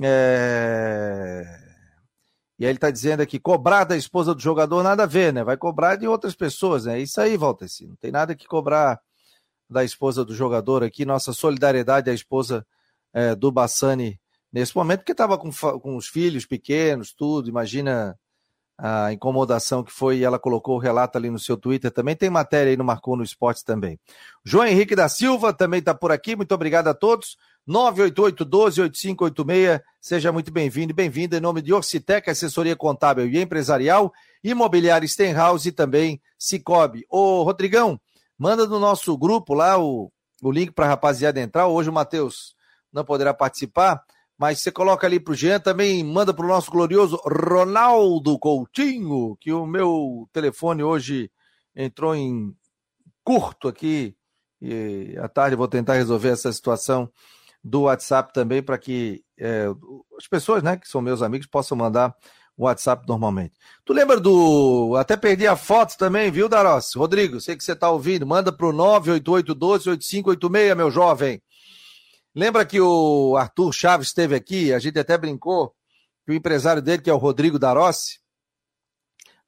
é... 0.00 1.44
E 2.60 2.64
aí 2.64 2.70
ele 2.70 2.76
está 2.76 2.92
dizendo 2.92 3.22
aqui, 3.22 3.40
cobrar 3.40 3.82
da 3.82 3.96
esposa 3.96 4.36
do 4.36 4.40
jogador, 4.40 4.84
nada 4.84 5.02
a 5.02 5.06
ver, 5.06 5.32
né? 5.32 5.42
Vai 5.42 5.56
cobrar 5.56 5.96
de 5.96 6.06
outras 6.06 6.36
pessoas, 6.36 6.84
né? 6.84 6.98
É 6.98 7.02
isso 7.02 7.20
aí, 7.20 7.36
Walter. 7.36 7.66
Não 7.88 7.96
tem 7.96 8.12
nada 8.12 8.36
que 8.36 8.46
cobrar 8.46 9.00
da 9.72 9.84
esposa 9.84 10.24
do 10.24 10.34
jogador 10.34 10.84
aqui. 10.84 11.04
Nossa 11.04 11.32
solidariedade 11.32 12.10
à 12.10 12.14
esposa 12.14 12.64
é, 13.12 13.34
do 13.34 13.50
Bassani 13.50 14.20
nesse 14.52 14.76
momento, 14.76 15.00
porque 15.00 15.12
estava 15.12 15.38
com, 15.38 15.50
com 15.50 15.96
os 15.96 16.06
filhos 16.06 16.46
pequenos, 16.46 17.12
tudo. 17.12 17.48
Imagina 17.48 18.16
a 18.78 19.12
incomodação 19.12 19.84
que 19.84 19.92
foi, 19.92 20.22
ela 20.22 20.38
colocou 20.38 20.76
o 20.76 20.78
relato 20.78 21.16
ali 21.16 21.30
no 21.30 21.38
seu 21.38 21.56
Twitter 21.56 21.90
também. 21.90 22.14
Tem 22.16 22.28
matéria 22.28 22.70
aí 22.70 22.76
no 22.76 22.84
Marcou 22.84 23.16
no 23.16 23.22
Esporte 23.22 23.64
também. 23.64 23.98
João 24.44 24.66
Henrique 24.66 24.96
da 24.96 25.08
Silva 25.08 25.52
também 25.52 25.80
está 25.80 25.94
por 25.94 26.10
aqui. 26.10 26.34
Muito 26.34 26.52
obrigado 26.52 26.88
a 26.88 26.94
todos. 26.94 27.36
988-12-8586. 27.68 29.80
Seja 30.00 30.32
muito 30.32 30.50
bem-vindo 30.50 30.90
e 30.90 30.94
bem-vinda 30.94 31.36
em 31.36 31.40
nome 31.40 31.62
de 31.62 31.72
Orcitec, 31.72 32.28
assessoria 32.28 32.74
contábil 32.74 33.28
e 33.28 33.40
empresarial, 33.40 34.12
Imobiliária 34.42 35.06
Stenhouse 35.06 35.68
e 35.68 35.72
também 35.72 36.20
Cicobi. 36.36 37.06
Ô, 37.08 37.44
Rodrigão, 37.44 38.00
manda 38.38 38.66
no 38.66 38.78
nosso 38.78 39.16
grupo 39.16 39.54
lá 39.54 39.78
o, 39.78 40.10
o 40.42 40.50
link 40.50 40.72
para 40.72 40.86
a 40.86 40.88
rapaziada 40.88 41.40
entrar. 41.40 41.66
Hoje 41.66 41.90
o 41.90 41.92
Matheus 41.92 42.54
não 42.92 43.04
poderá 43.04 43.32
participar, 43.32 44.02
mas 44.38 44.60
você 44.60 44.72
coloca 44.72 45.06
ali 45.06 45.20
para 45.20 45.32
o 45.32 45.34
Jean, 45.34 45.60
também 45.60 46.02
manda 46.02 46.34
para 46.34 46.44
o 46.44 46.48
nosso 46.48 46.70
glorioso 46.70 47.20
Ronaldo 47.24 48.38
Coutinho, 48.38 49.36
que 49.40 49.52
o 49.52 49.66
meu 49.66 50.28
telefone 50.32 50.82
hoje 50.82 51.30
entrou 51.74 52.14
em 52.14 52.54
curto 53.24 53.68
aqui, 53.68 54.16
e 54.60 55.16
à 55.18 55.28
tarde 55.28 55.56
vou 55.56 55.68
tentar 55.68 55.94
resolver 55.94 56.30
essa 56.30 56.52
situação 56.52 57.10
do 57.62 57.82
WhatsApp 57.82 58.32
também 58.32 58.62
para 58.62 58.76
que 58.76 59.22
é, 59.38 59.66
as 60.18 60.26
pessoas, 60.26 60.62
né, 60.62 60.76
que 60.76 60.88
são 60.88 61.00
meus 61.00 61.22
amigos, 61.22 61.46
possam 61.46 61.76
mandar 61.76 62.14
WhatsApp 62.56 63.06
normalmente. 63.08 63.54
Tu 63.84 63.92
lembra 63.92 64.20
do. 64.20 64.94
Até 64.96 65.16
perdi 65.16 65.46
a 65.46 65.56
foto 65.56 65.96
também, 65.96 66.30
viu, 66.30 66.48
Daros? 66.48 66.94
Rodrigo, 66.94 67.40
sei 67.40 67.56
que 67.56 67.64
você 67.64 67.72
está 67.72 67.90
ouvindo, 67.90 68.26
manda 68.26 68.52
para 68.52 68.66
o 68.66 68.72
988128586, 68.72 70.74
meu 70.74 70.90
jovem. 70.90 71.42
Lembra 72.34 72.64
que 72.64 72.80
o 72.80 73.36
Arthur 73.36 73.72
Chaves 73.72 74.08
esteve 74.08 74.34
aqui, 74.34 74.72
a 74.72 74.78
gente 74.78 74.98
até 74.98 75.18
brincou, 75.18 75.74
que 76.24 76.32
o 76.32 76.34
empresário 76.34 76.80
dele, 76.80 77.02
que 77.02 77.10
é 77.10 77.12
o 77.12 77.18
Rodrigo 77.18 77.58
Darossi, 77.58 78.20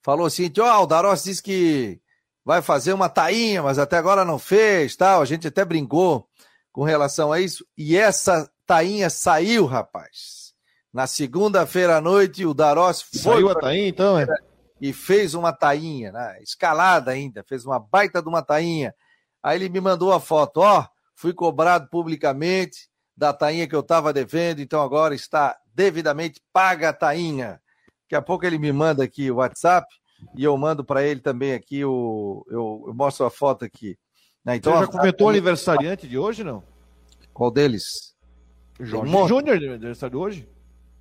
falou 0.03 0.27
assim: 0.27 0.53
ó, 0.59 0.81
oh, 0.81 0.83
o 0.83 0.87
Darossi 0.87 1.31
disse 1.31 1.43
que 1.43 2.01
vai 2.45 2.61
fazer 2.61 2.93
uma 2.93 3.09
tainha, 3.09 3.63
mas 3.63 3.79
até 3.79 3.97
agora 3.97 4.25
não 4.25 4.39
fez, 4.39 4.97
tal. 4.97 5.23
A 5.23 5.25
gente 5.25 5.49
até 5.49 5.65
brincou 5.65 6.29
com 6.71 6.83
relação 6.83 7.33
a 7.33 7.41
isso. 7.41 7.65
E 7.77 7.97
essa 7.97 8.51
tainha 8.67 9.09
saiu, 9.09 9.65
rapaz. 9.65 10.44
Na 10.95 11.09
segunda-feira 11.09 11.97
à 11.97 12.01
noite, 12.01 12.47
o 12.47 12.55
Darós 12.55 13.03
foi. 13.03 13.21
Saiu 13.21 13.51
a 13.51 13.55
tainha, 13.57 13.89
então, 13.89 14.17
é? 14.17 14.27
E 14.81 14.93
fez 14.93 15.35
uma 15.35 15.53
tainha, 15.53 16.13
né? 16.13 16.39
escalada 16.41 17.11
ainda, 17.11 17.43
fez 17.43 17.67
uma 17.67 17.81
baita 17.81 18.23
de 18.23 18.29
uma 18.29 18.43
tainha. 18.43 18.95
Aí 19.43 19.59
ele 19.59 19.69
me 19.69 19.81
mandou 19.81 20.13
a 20.13 20.21
foto, 20.21 20.59
ó, 20.59 20.87
fui 21.17 21.33
cobrado 21.33 21.89
publicamente 21.91 22.89
da 23.17 23.33
tainha 23.33 23.67
que 23.67 23.75
eu 23.75 23.81
estava 23.81 24.13
devendo, 24.13 24.61
então 24.61 24.81
agora 24.81 25.17
está 25.17 25.57
devidamente 25.75 26.41
paga 26.53 26.91
a 26.91 26.93
tainha. 26.93 27.61
Daqui 28.05 28.15
a 28.15 28.23
pouco 28.23 28.47
ele 28.47 28.59
me 28.59 28.73
manda 28.73 29.03
aqui 29.03 29.33
o 29.33 29.37
WhatsApp 29.37 29.89
e 30.37 30.45
eu 30.45 30.57
mando 30.57 30.85
para 30.85 31.03
ele 31.03 31.19
também 31.19 31.55
aqui 31.55 31.85
o. 31.85 32.47
Eu, 32.49 32.85
eu, 32.87 32.95
mostro 32.95 33.27
a 33.27 33.31
foto 33.31 33.65
aqui. 33.65 33.99
Né? 34.45 34.57
Então, 34.57 34.73
Você 34.75 34.81
já 34.81 34.87
comentou 34.87 35.27
o 35.27 35.31
aniversariante 35.31 36.07
de 36.07 36.17
hoje, 36.17 36.45
não? 36.45 36.63
Qual 37.33 37.51
deles? 37.51 38.15
Jorge 38.79 39.13
Júnior, 39.27 39.57
aniversário 39.57 40.21
hoje. 40.21 40.54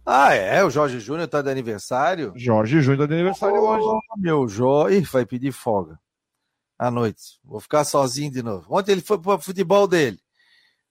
Ah, 0.05 0.33
é? 0.33 0.63
O 0.63 0.69
Jorge 0.69 0.99
Júnior 0.99 1.27
tá 1.27 1.41
de 1.41 1.49
aniversário? 1.49 2.33
Jorge 2.35 2.81
Júnior 2.81 3.07
tá 3.07 3.07
de 3.07 3.13
aniversário 3.13 3.61
oh, 3.61 3.69
hoje. 3.69 4.01
Meu 4.17 4.47
Jorge. 4.47 5.01
vai 5.01 5.25
pedir 5.25 5.51
folga. 5.51 5.99
À 6.77 6.91
noite. 6.91 7.39
Vou 7.43 7.59
ficar 7.59 7.85
sozinho 7.85 8.31
de 8.31 8.43
novo. 8.43 8.65
Ontem 8.69 8.91
ele 8.91 9.01
foi 9.01 9.17
pro 9.17 9.39
futebol 9.39 9.87
dele. 9.87 10.19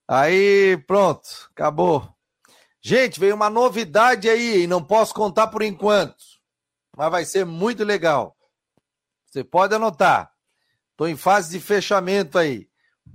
Aí, 0.09 0.79
pronto. 0.87 1.29
Acabou. 1.51 2.09
Gente, 2.81 3.21
veio 3.21 3.35
uma 3.35 3.51
novidade 3.51 4.29
aí, 4.29 4.63
e 4.63 4.67
não 4.67 4.83
posso 4.83 5.15
contar 5.15 5.49
por 5.49 5.63
enquanto. 5.63 6.17
Mas 6.97 7.11
vai 7.11 7.25
ser 7.25 7.45
muito 7.45 7.85
legal. 7.85 8.37
Você 9.27 9.45
pode 9.45 9.75
anotar. 9.75 10.33
Estou 10.91 11.07
em 11.07 11.17
fase 11.17 11.51
de 11.51 11.61
fechamento 11.61 12.39
aí. 12.39 12.69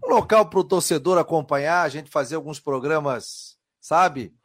Um 0.03 0.09
local 0.09 0.49
para 0.49 0.59
o 0.59 0.63
torcedor 0.63 1.17
acompanhar, 1.17 1.81
a 1.81 1.89
gente 1.89 2.09
fazer 2.09 2.35
alguns 2.35 2.59
programas, 2.59 3.57
sabe? 3.81 4.36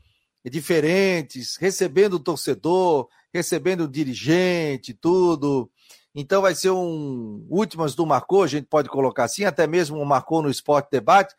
Diferentes, 0.44 1.56
recebendo 1.56 2.14
o 2.14 2.20
torcedor, 2.20 3.08
recebendo 3.32 3.84
o 3.84 3.88
dirigente, 3.88 4.92
tudo. 4.92 5.70
Então 6.14 6.42
vai 6.42 6.54
ser 6.54 6.70
um 6.70 7.46
últimas 7.48 7.94
do 7.94 8.04
Marcou, 8.04 8.42
a 8.42 8.46
gente 8.46 8.66
pode 8.66 8.88
colocar 8.88 9.24
assim, 9.24 9.44
até 9.44 9.66
mesmo 9.66 9.98
um 9.98 10.04
Marcou 10.04 10.42
no 10.42 10.50
Esporte 10.50 10.90
Debate, 10.90 11.34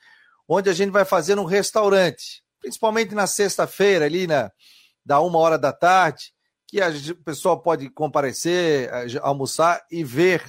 onde 0.47 0.69
a 0.69 0.73
gente 0.73 0.91
vai 0.91 1.05
fazer 1.05 1.37
um 1.37 1.45
restaurante, 1.45 2.43
principalmente 2.59 3.13
na 3.13 3.27
sexta-feira, 3.27 4.05
ali 4.05 4.25
na, 4.25 4.51
da 5.05 5.19
uma 5.19 5.37
hora 5.37 5.57
da 5.57 5.71
tarde, 5.71 6.33
que 6.67 6.81
a, 6.81 6.89
o 6.89 7.23
pessoal 7.23 7.61
pode 7.61 7.89
comparecer, 7.89 8.89
almoçar 9.21 9.85
e 9.91 10.03
ver 10.03 10.43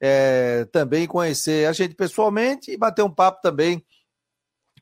é, 0.00 0.64
também 0.66 1.06
conhecer 1.06 1.66
a 1.66 1.72
gente 1.72 1.94
pessoalmente 1.94 2.70
e 2.70 2.76
bater 2.76 3.02
um 3.02 3.10
papo 3.10 3.40
também 3.42 3.84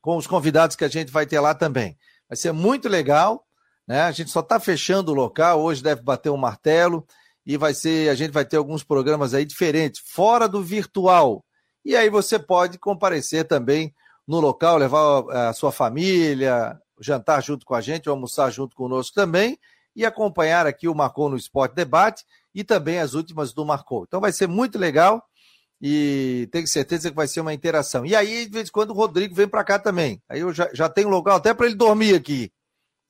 com 0.01 0.17
os 0.17 0.27
convidados 0.27 0.75
que 0.75 0.83
a 0.83 0.89
gente 0.89 1.11
vai 1.11 1.25
ter 1.25 1.39
lá 1.39 1.55
também. 1.55 1.97
Vai 2.27 2.35
ser 2.35 2.51
muito 2.51 2.89
legal, 2.89 3.45
né? 3.87 4.01
A 4.01 4.11
gente 4.11 4.31
só 4.31 4.39
está 4.39 4.59
fechando 4.59 5.11
o 5.11 5.15
local, 5.15 5.61
hoje 5.61 5.83
deve 5.83 6.01
bater 6.01 6.29
um 6.29 6.37
martelo 6.37 7.05
e 7.45 7.57
vai 7.57 7.73
ser, 7.73 8.09
a 8.09 8.15
gente 8.15 8.31
vai 8.31 8.43
ter 8.43 8.57
alguns 8.57 8.83
programas 8.83 9.33
aí 9.33 9.45
diferentes, 9.45 10.01
fora 10.03 10.47
do 10.47 10.63
virtual. 10.63 11.45
E 11.83 11.95
aí 11.95 12.09
você 12.09 12.39
pode 12.39 12.79
comparecer 12.79 13.47
também 13.47 13.93
no 14.27 14.39
local, 14.39 14.77
levar 14.77 15.23
a 15.49 15.53
sua 15.53 15.71
família, 15.71 16.79
jantar 16.99 17.43
junto 17.43 17.65
com 17.65 17.75
a 17.75 17.81
gente, 17.81 18.09
almoçar 18.09 18.49
junto 18.49 18.75
conosco 18.75 19.13
também 19.13 19.59
e 19.95 20.05
acompanhar 20.05 20.65
aqui 20.65 20.87
o 20.87 20.95
Marcou 20.95 21.29
no 21.29 21.37
Esporte 21.37 21.75
Debate 21.75 22.25
e 22.53 22.63
também 22.63 22.99
as 22.99 23.13
últimas 23.13 23.53
do 23.53 23.63
Marcou. 23.63 24.03
Então 24.07 24.19
vai 24.19 24.31
ser 24.31 24.47
muito 24.47 24.79
legal 24.79 25.23
e 25.81 26.47
tenho 26.51 26.67
certeza 26.67 27.09
que 27.09 27.15
vai 27.15 27.27
ser 27.27 27.41
uma 27.41 27.53
interação. 27.53 28.05
E 28.05 28.15
aí, 28.15 28.45
de 28.45 28.51
vez 28.51 28.69
em 28.69 28.71
quando, 28.71 28.91
o 28.91 28.93
Rodrigo 28.93 29.35
vem 29.35 29.47
para 29.47 29.63
cá 29.63 29.77
também. 29.77 30.21
Aí 30.29 30.39
eu 30.39 30.53
já, 30.53 30.69
já 30.73 30.89
tenho 30.89 31.09
local 31.09 31.35
até 31.35 31.53
para 31.53 31.65
ele 31.65 31.75
dormir 31.75 32.15
aqui. 32.15 32.51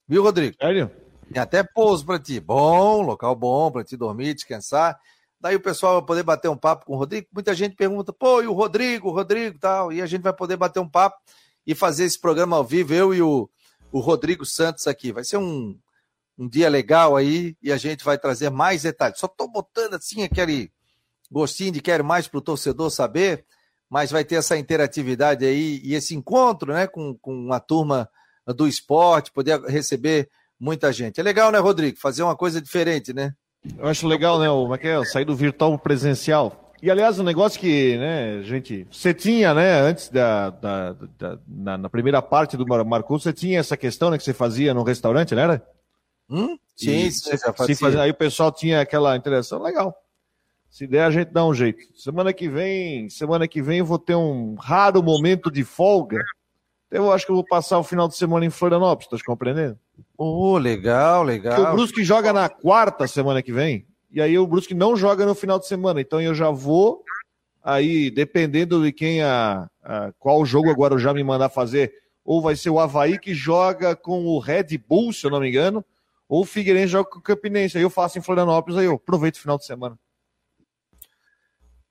Viu, 0.08 0.24
Rodrigo? 0.24 0.56
Sério? 0.60 0.92
Tem 1.32 1.42
até 1.42 1.64
pouso 1.64 2.06
para 2.06 2.20
ti. 2.20 2.40
Bom, 2.40 3.02
local 3.02 3.36
bom 3.36 3.72
para 3.72 3.84
ti 3.84 3.98
dormir, 3.98 4.34
descansar. 4.34 5.00
Daí 5.40 5.56
o 5.56 5.60
pessoal 5.60 5.96
vai 5.96 6.06
poder 6.06 6.24
bater 6.24 6.50
um 6.50 6.58
papo 6.58 6.86
com 6.86 6.94
o 6.94 6.98
Rodrigo. 6.98 7.28
Muita 7.32 7.54
gente 7.54 7.76
pergunta, 7.76 8.12
pô, 8.14 8.42
e 8.42 8.48
o 8.48 8.54
Rodrigo, 8.54 9.10
o 9.10 9.12
Rodrigo 9.12 9.58
tal. 9.60 9.92
E 9.92 10.02
a 10.02 10.06
gente 10.06 10.22
vai 10.22 10.34
poder 10.34 10.58
bater 10.58 10.80
um 10.80 10.90
papo 10.90 11.18
e 11.66 11.74
fazer 11.74 12.06
esse 12.06 12.20
programa 12.20 12.58
ao 12.58 12.64
vivo, 12.64 12.94
eu 12.94 13.14
e 13.14 13.22
o, 13.22 13.50
o 13.92 14.00
Rodrigo 14.00 14.46
Santos 14.46 14.88
aqui. 14.88 15.12
Vai 15.12 15.24
ser 15.24 15.38
um, 15.38 15.78
um 16.38 16.48
dia 16.48 16.70
legal 16.70 17.16
aí 17.16 17.56
e 17.62 17.72
a 17.72 17.78
gente 17.78 18.04
vai 18.04 18.18
trazer 18.18 18.50
mais 18.50 18.84
detalhes. 18.84 19.20
Só 19.20 19.28
estou 19.28 19.52
botando 19.52 19.96
assim 19.96 20.24
aquele 20.24 20.72
gostinho 21.32 21.72
de 21.72 21.82
quero 21.82 22.04
mais 22.04 22.28
para 22.28 22.38
o 22.38 22.42
torcedor 22.42 22.90
saber, 22.90 23.46
mas 23.90 24.12
vai 24.12 24.24
ter 24.24 24.36
essa 24.36 24.58
interatividade 24.58 25.46
aí 25.46 25.82
e 25.84 25.94
esse 25.94 26.16
encontro 26.16 26.74
né, 26.74 26.88
com, 26.88 27.16
com 27.22 27.52
a 27.54 27.60
turma 27.60 28.10
do 28.56 28.68
esporte, 28.68 29.32
poder 29.32 29.60
receber 29.62 30.30
muita 30.60 30.92
gente. 30.94 31.20
É 31.20 31.24
legal, 31.24 31.52
né, 31.52 31.60
Rodrigo? 31.60 31.98
Fazer 32.00 32.24
uma 32.24 32.36
coisa 32.36 32.62
diferente, 32.62 33.14
né? 33.14 33.34
Eu 33.78 33.88
acho 33.88 34.08
legal, 34.08 34.40
né, 34.40 34.50
o 34.50 34.74
é, 34.76 34.88
é 34.88 35.06
sair 35.06 35.26
do 35.26 35.36
virtual 35.36 35.72
pro 35.72 35.80
presencial. 35.80 36.74
E, 36.82 36.92
aliás, 36.92 37.18
um 37.18 37.24
negócio 37.24 37.60
que, 37.60 37.98
né, 37.98 38.44
gente, 38.44 38.86
você 38.92 39.14
tinha, 39.14 39.54
né, 39.54 39.80
antes 39.82 40.10
da, 40.10 40.52
da, 40.52 40.94
da 41.18 41.40
na, 41.48 41.78
na, 41.80 41.90
primeira 41.90 42.22
parte 42.22 42.56
do 42.56 42.66
Marcos, 42.86 43.24
você 43.24 43.34
tinha 43.34 43.60
essa 43.60 43.76
questão, 43.76 44.12
né, 44.12 44.18
que 44.18 44.24
você 44.24 44.34
fazia 44.34 44.74
no 44.74 44.84
restaurante, 44.84 45.34
não 45.34 45.42
era? 45.42 45.68
Hum? 46.30 46.58
Sim, 46.76 47.10
sim, 47.10 47.38
se 47.38 47.76
fazia, 47.76 48.02
aí 48.02 48.12
o 48.12 48.16
pessoal 48.16 48.52
tinha 48.52 48.82
aquela 48.82 49.16
interação 49.16 49.64
legal. 49.64 49.96
Se 50.76 50.86
der, 50.86 51.06
a 51.06 51.10
gente 51.10 51.32
dá 51.32 51.46
um 51.46 51.54
jeito. 51.54 51.86
Semana 51.96 52.34
que 52.34 52.50
vem, 52.50 53.10
semana 53.10 53.48
que 53.48 53.62
vem 53.62 53.80
eu 53.80 53.86
vou 53.86 53.98
ter 53.98 54.14
um 54.14 54.56
raro 54.56 55.02
momento 55.02 55.50
de 55.50 55.64
folga. 55.64 56.22
Eu 56.92 57.14
acho 57.14 57.26
que 57.26 57.32
eu 57.32 57.36
vou 57.38 57.46
passar 57.46 57.80
o 57.80 57.84
final 57.84 58.10
de 58.10 58.18
semana 58.18 58.46
em 58.46 58.50
Florianópolis, 58.50 59.08
tá 59.08 59.16
compreendendo? 59.26 59.80
Oh, 60.18 60.58
legal, 60.58 61.24
legal. 61.24 61.56
Porque 61.56 61.72
o 61.72 61.76
Brusque 61.76 62.04
joga 62.04 62.34
na 62.34 62.50
quarta 62.50 63.08
semana 63.08 63.42
que 63.42 63.54
vem, 63.54 63.88
e 64.12 64.22
aí 64.22 64.38
o 64.38 64.46
Brusque 64.46 64.74
não 64.74 64.98
joga 64.98 65.26
no 65.26 65.34
final 65.34 65.58
de 65.58 65.66
semana. 65.66 66.02
Então 66.02 66.20
eu 66.20 66.36
já 66.36 66.52
vou 66.52 67.06
Aí, 67.64 68.12
dependendo 68.12 68.84
de 68.84 68.92
quem 68.92 69.24
a, 69.24 69.70
a 69.82 70.12
qual 70.20 70.46
jogo 70.46 70.70
agora 70.70 70.94
o 70.94 71.00
já 71.00 71.14
me 71.14 71.24
mandar 71.24 71.48
fazer, 71.48 71.94
ou 72.26 72.42
vai 72.42 72.58
ser 72.58 72.70
o 72.70 72.82
Havaí 72.82 73.18
que 73.18 73.34
joga 73.34 73.96
com 73.96 74.26
o 74.26 74.40
Red 74.40 74.78
Bull, 74.78 75.14
se 75.14 75.26
eu 75.26 75.32
não 75.32 75.40
me 75.40 75.48
engano, 75.48 75.86
ou 76.28 76.42
o 76.42 76.46
Figueirense 76.46 76.90
joga 76.90 77.10
com 77.10 77.20
o 77.20 77.22
Campinense. 77.22 77.78
Aí 77.78 77.84
eu 77.84 77.90
faço 77.90 78.20
em 78.20 78.22
Florianópolis, 78.22 78.78
aí 78.78 78.88
eu 78.88 78.96
aproveito 78.96 79.38
o 79.38 79.40
final 79.40 79.58
de 79.58 79.66
semana. 79.66 79.98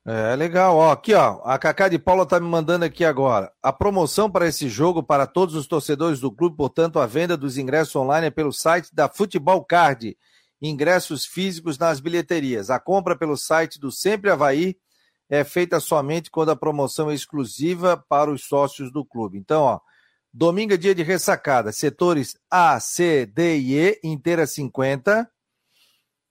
É 0.06 0.36
legal, 0.36 0.76
ó, 0.76 0.92
aqui 0.92 1.14
ó, 1.14 1.40
a 1.44 1.58
Cacá 1.58 1.88
de 1.88 1.98
Paula 1.98 2.26
tá 2.26 2.38
me 2.38 2.46
mandando 2.46 2.84
aqui 2.84 3.06
agora. 3.06 3.50
A 3.62 3.72
promoção 3.72 4.30
para 4.30 4.46
esse 4.46 4.68
jogo 4.68 5.02
para 5.02 5.26
todos 5.26 5.54
os 5.54 5.66
torcedores 5.66 6.20
do 6.20 6.30
clube, 6.30 6.58
portanto, 6.58 6.98
a 6.98 7.06
venda 7.06 7.38
dos 7.38 7.56
ingressos 7.56 7.96
online 7.96 8.26
é 8.26 8.30
pelo 8.30 8.52
site 8.52 8.94
da 8.94 9.08
Futebol 9.08 9.64
Card. 9.64 10.14
Ingressos 10.60 11.24
físicos 11.24 11.78
nas 11.78 12.00
bilheterias. 12.00 12.68
A 12.68 12.78
compra 12.78 13.16
pelo 13.16 13.34
site 13.34 13.80
do 13.80 13.90
Sempre 13.90 14.30
Havaí 14.30 14.76
é 15.30 15.42
feita 15.42 15.80
somente 15.80 16.30
quando 16.30 16.50
a 16.50 16.56
promoção 16.56 17.10
é 17.10 17.14
exclusiva 17.14 17.96
para 17.96 18.30
os 18.30 18.44
sócios 18.44 18.92
do 18.92 19.06
clube. 19.06 19.38
Então, 19.38 19.62
ó, 19.62 19.80
domingo 20.30 20.74
é 20.74 20.76
dia 20.76 20.94
de 20.94 21.02
ressacada. 21.02 21.72
Setores 21.72 22.36
A, 22.50 22.78
C, 22.78 23.24
D 23.24 23.56
e 23.56 23.78
E, 23.78 24.00
inteira 24.04 24.46
50 24.46 25.26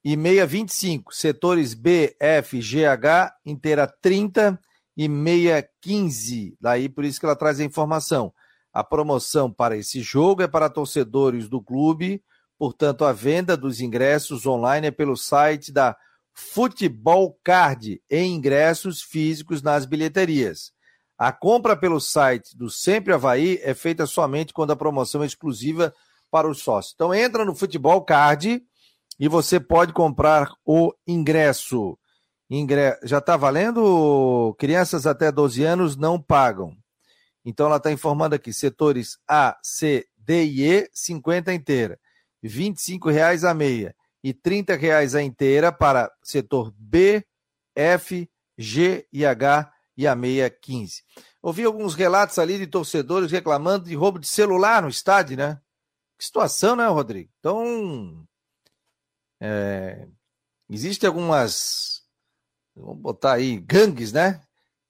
e 0.04 0.16
meia 0.16 0.46
25. 0.46 1.14
Setores 1.14 1.72
B, 1.72 2.14
F, 2.20 2.60
G, 2.60 2.84
H, 2.84 3.34
inteira 3.44 3.86
30 3.86 4.60
e 4.96 5.08
meia 5.08 5.66
15. 5.80 6.56
Daí 6.60 6.88
por 6.88 7.04
isso 7.04 7.18
que 7.18 7.26
ela 7.26 7.34
traz 7.34 7.58
a 7.58 7.64
informação. 7.64 8.32
A 8.72 8.84
promoção 8.84 9.50
para 9.50 9.76
esse 9.76 10.02
jogo 10.02 10.42
é 10.42 10.48
para 10.48 10.68
torcedores 10.68 11.48
do 11.48 11.62
clube, 11.62 12.22
portanto 12.58 13.04
a 13.04 13.12
venda 13.12 13.56
dos 13.56 13.80
ingressos 13.80 14.46
online 14.46 14.88
é 14.88 14.90
pelo 14.90 15.16
site 15.16 15.72
da 15.72 15.96
Futebol 16.34 17.38
Card 17.44 18.02
em 18.10 18.34
ingressos 18.34 19.00
físicos 19.00 19.62
nas 19.62 19.86
bilheterias. 19.86 20.72
A 21.16 21.32
compra 21.32 21.76
pelo 21.76 22.00
site 22.00 22.56
do 22.56 22.68
Sempre 22.68 23.14
Havaí 23.14 23.60
é 23.62 23.72
feita 23.72 24.04
somente 24.04 24.52
quando 24.52 24.72
a 24.72 24.76
promoção 24.76 25.22
é 25.22 25.26
exclusiva 25.26 25.94
para 26.28 26.48
os 26.48 26.58
sócios. 26.58 26.92
Então 26.92 27.14
entra 27.14 27.44
no 27.44 27.54
Futebol 27.54 28.02
Card 28.02 28.60
e 29.18 29.28
você 29.28 29.60
pode 29.60 29.92
comprar 29.92 30.52
o 30.64 30.92
ingresso. 31.06 31.98
Ingre... 32.50 32.98
Já 33.02 33.18
está 33.18 33.36
valendo? 33.36 34.54
Crianças 34.58 35.06
até 35.06 35.30
12 35.32 35.64
anos 35.64 35.96
não 35.96 36.20
pagam. 36.20 36.76
Então 37.44 37.66
ela 37.66 37.76
está 37.76 37.92
informando 37.92 38.34
aqui: 38.34 38.52
setores 38.52 39.18
A, 39.28 39.56
C, 39.62 40.06
D 40.16 40.44
e 40.44 40.66
E, 40.66 40.90
50 40.92 41.52
inteira. 41.52 41.98
R$ 42.42 42.48
25,00 42.48 43.48
a 43.48 43.54
meia 43.54 43.94
e 44.22 44.28
R$ 44.28 44.34
30,00 44.44 45.18
a 45.18 45.22
inteira 45.22 45.72
para 45.72 46.10
setor 46.22 46.72
B, 46.76 47.24
F, 47.74 48.28
G 48.56 49.06
e 49.12 49.24
H 49.24 49.70
e 49.96 50.06
a 50.06 50.14
meia 50.14 50.50
15. 50.50 51.02
Ouvi 51.42 51.64
alguns 51.64 51.94
relatos 51.94 52.38
ali 52.38 52.58
de 52.58 52.66
torcedores 52.66 53.30
reclamando 53.30 53.86
de 53.86 53.94
roubo 53.94 54.18
de 54.18 54.26
celular 54.26 54.82
no 54.82 54.88
estádio, 54.88 55.36
né? 55.36 55.60
Que 56.18 56.24
situação, 56.24 56.76
né, 56.76 56.86
Rodrigo? 56.86 57.30
Então, 57.38 58.26
é, 59.40 60.06
Existem 60.68 61.06
algumas, 61.06 62.02
vamos 62.74 63.00
botar 63.00 63.34
aí, 63.34 63.58
gangues, 63.58 64.12
né? 64.12 64.40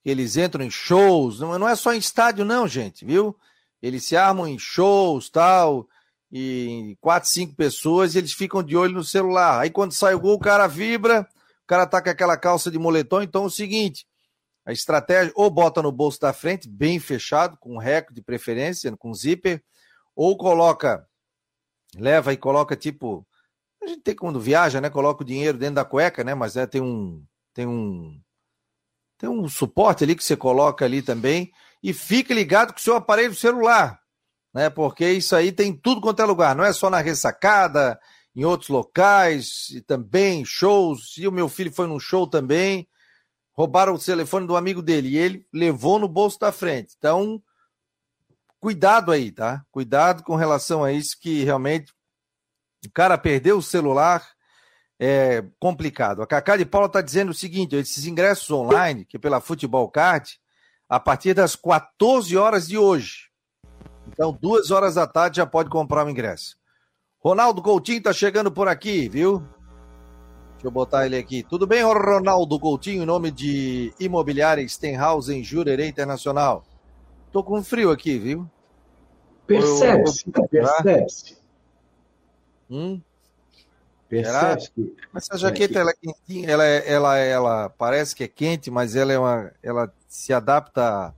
Eles 0.03 0.37
entram 0.37 0.63
em 0.63 0.69
shows, 0.69 1.39
não, 1.39 1.67
é 1.67 1.75
só 1.75 1.93
em 1.93 1.97
estádio, 1.97 2.45
não, 2.45 2.67
gente, 2.67 3.03
viu? 3.03 3.37
Eles 3.81 4.05
se 4.05 4.15
armam 4.15 4.47
em 4.47 4.57
shows, 4.57 5.29
tal, 5.29 5.87
e 6.31 6.97
quatro, 7.01 7.29
cinco 7.29 7.55
pessoas, 7.55 8.15
e 8.15 8.19
eles 8.19 8.33
ficam 8.33 8.63
de 8.63 8.77
olho 8.77 8.93
no 8.93 9.03
celular. 9.03 9.59
Aí 9.59 9.69
quando 9.69 9.91
sai 9.91 10.13
o 10.15 10.19
gol, 10.19 10.35
o 10.35 10.39
cara 10.39 10.67
vibra, 10.67 11.27
o 11.63 11.67
cara 11.67 11.85
tá 11.85 12.01
com 12.01 12.09
aquela 12.09 12.37
calça 12.37 12.71
de 12.71 12.79
moletom, 12.79 13.21
então 13.21 13.43
é 13.43 13.47
o 13.47 13.51
seguinte, 13.51 14.07
a 14.65 14.71
estratégia, 14.71 15.33
ou 15.35 15.49
bota 15.49 15.81
no 15.81 15.91
bolso 15.91 16.19
da 16.21 16.31
frente, 16.31 16.69
bem 16.69 16.99
fechado, 16.99 17.57
com 17.57 17.77
reco 17.77 18.13
de 18.13 18.21
preferência, 18.21 18.95
com 18.95 19.13
zíper, 19.13 19.61
ou 20.15 20.37
coloca, 20.37 21.05
leva 21.97 22.31
e 22.31 22.37
coloca 22.37 22.75
tipo 22.75 23.27
a 23.85 23.89
gente 23.89 24.01
tem 24.01 24.15
quando 24.15 24.39
viaja, 24.39 24.81
né? 24.81 24.89
Coloca 24.89 25.23
o 25.23 25.25
dinheiro 25.25 25.57
dentro 25.57 25.75
da 25.75 25.85
cueca, 25.85 26.23
né? 26.23 26.33
Mas 26.33 26.55
é, 26.55 26.65
tem 26.65 26.81
um. 26.81 27.23
Tem 27.53 27.65
um. 27.65 28.19
Tem 29.17 29.29
um 29.29 29.47
suporte 29.47 30.03
ali 30.03 30.15
que 30.15 30.23
você 30.23 30.35
coloca 30.35 30.83
ali 30.83 31.01
também. 31.01 31.51
E 31.81 31.93
fique 31.93 32.33
ligado 32.33 32.73
com 32.73 32.79
o 32.79 32.81
seu 32.81 32.95
aparelho 32.95 33.35
celular. 33.35 33.99
Né? 34.53 34.69
Porque 34.69 35.09
isso 35.09 35.35
aí 35.35 35.51
tem 35.51 35.73
tudo 35.73 36.01
quanto 36.01 36.21
é 36.21 36.25
lugar. 36.25 36.55
Não 36.55 36.63
é 36.63 36.73
só 36.73 36.89
na 36.89 36.99
ressacada, 36.99 37.99
em 38.35 38.43
outros 38.43 38.69
locais, 38.69 39.69
e 39.69 39.81
também 39.81 40.43
shows. 40.43 41.15
E 41.17 41.27
o 41.27 41.31
meu 41.31 41.47
filho 41.47 41.71
foi 41.71 41.87
num 41.87 41.99
show 41.99 42.27
também. 42.27 42.87
Roubaram 43.53 43.93
o 43.93 43.99
telefone 43.99 44.45
do 44.45 44.57
amigo 44.57 44.81
dele 44.81 45.09
e 45.09 45.17
ele 45.17 45.47
levou 45.53 45.97
no 45.97 46.09
bolso 46.09 46.37
da 46.39 46.51
frente. 46.51 46.93
Então, 46.97 47.41
cuidado 48.59 49.11
aí, 49.11 49.31
tá? 49.31 49.63
Cuidado 49.71 50.23
com 50.23 50.35
relação 50.35 50.83
a 50.83 50.91
isso 50.91 51.17
que 51.19 51.43
realmente 51.43 51.93
o 52.87 52.91
cara 52.91 53.17
perdeu 53.17 53.57
o 53.57 53.63
celular, 53.63 54.25
é 54.99 55.43
complicado. 55.59 56.21
A 56.21 56.27
Cacá 56.27 56.57
de 56.57 56.65
Paula 56.65 56.87
está 56.87 57.01
dizendo 57.01 57.29
o 57.31 57.33
seguinte: 57.33 57.75
esses 57.75 58.05
ingressos 58.05 58.49
online, 58.51 59.05
que 59.05 59.17
é 59.17 59.19
pela 59.19 59.41
Futebol 59.41 59.89
Card, 59.89 60.39
a 60.87 60.99
partir 60.99 61.33
das 61.33 61.55
14 61.55 62.35
horas 62.37 62.67
de 62.67 62.77
hoje. 62.77 63.29
Então, 64.07 64.37
duas 64.39 64.71
horas 64.71 64.95
da 64.95 65.07
tarde 65.07 65.37
já 65.37 65.45
pode 65.45 65.69
comprar 65.69 66.05
o 66.05 66.09
ingresso. 66.09 66.57
Ronaldo 67.19 67.61
Coutinho 67.61 67.97
está 67.97 68.13
chegando 68.13 68.51
por 68.51 68.67
aqui, 68.67 69.09
viu? 69.09 69.39
Deixa 70.53 70.67
eu 70.67 70.71
botar 70.71 71.05
ele 71.05 71.17
aqui. 71.17 71.43
Tudo 71.43 71.65
bem, 71.65 71.83
Ronaldo 71.83 72.59
Coutinho, 72.59 73.03
em 73.03 73.05
nome 73.05 73.31
de 73.31 73.93
Imobiliária 73.99 74.67
Stenhouse 74.67 75.33
em 75.33 75.43
Jurerê 75.43 75.87
Internacional. 75.87 76.63
Tô 77.31 77.43
com 77.43 77.63
frio 77.63 77.91
aqui, 77.91 78.17
viu? 78.19 78.49
Percebe-se, 79.47 80.23
percebe-se. 80.49 81.44
Hum? 82.69 82.99
Percebe 84.07 84.69
que... 84.73 84.95
Essa 85.13 85.37
jaqueta, 85.37 85.79
ela 85.79 85.91
é 85.91 85.93
quentinha, 85.93 86.49
ela, 86.49 86.65
é, 86.65 86.91
ela, 86.91 87.17
ela 87.17 87.69
parece 87.69 88.15
que 88.15 88.23
é 88.23 88.27
quente, 88.27 88.69
mas 88.69 88.95
ela, 88.95 89.11
é 89.11 89.19
uma, 89.19 89.51
ela 89.63 89.93
se 90.07 90.31
adapta 90.31 91.13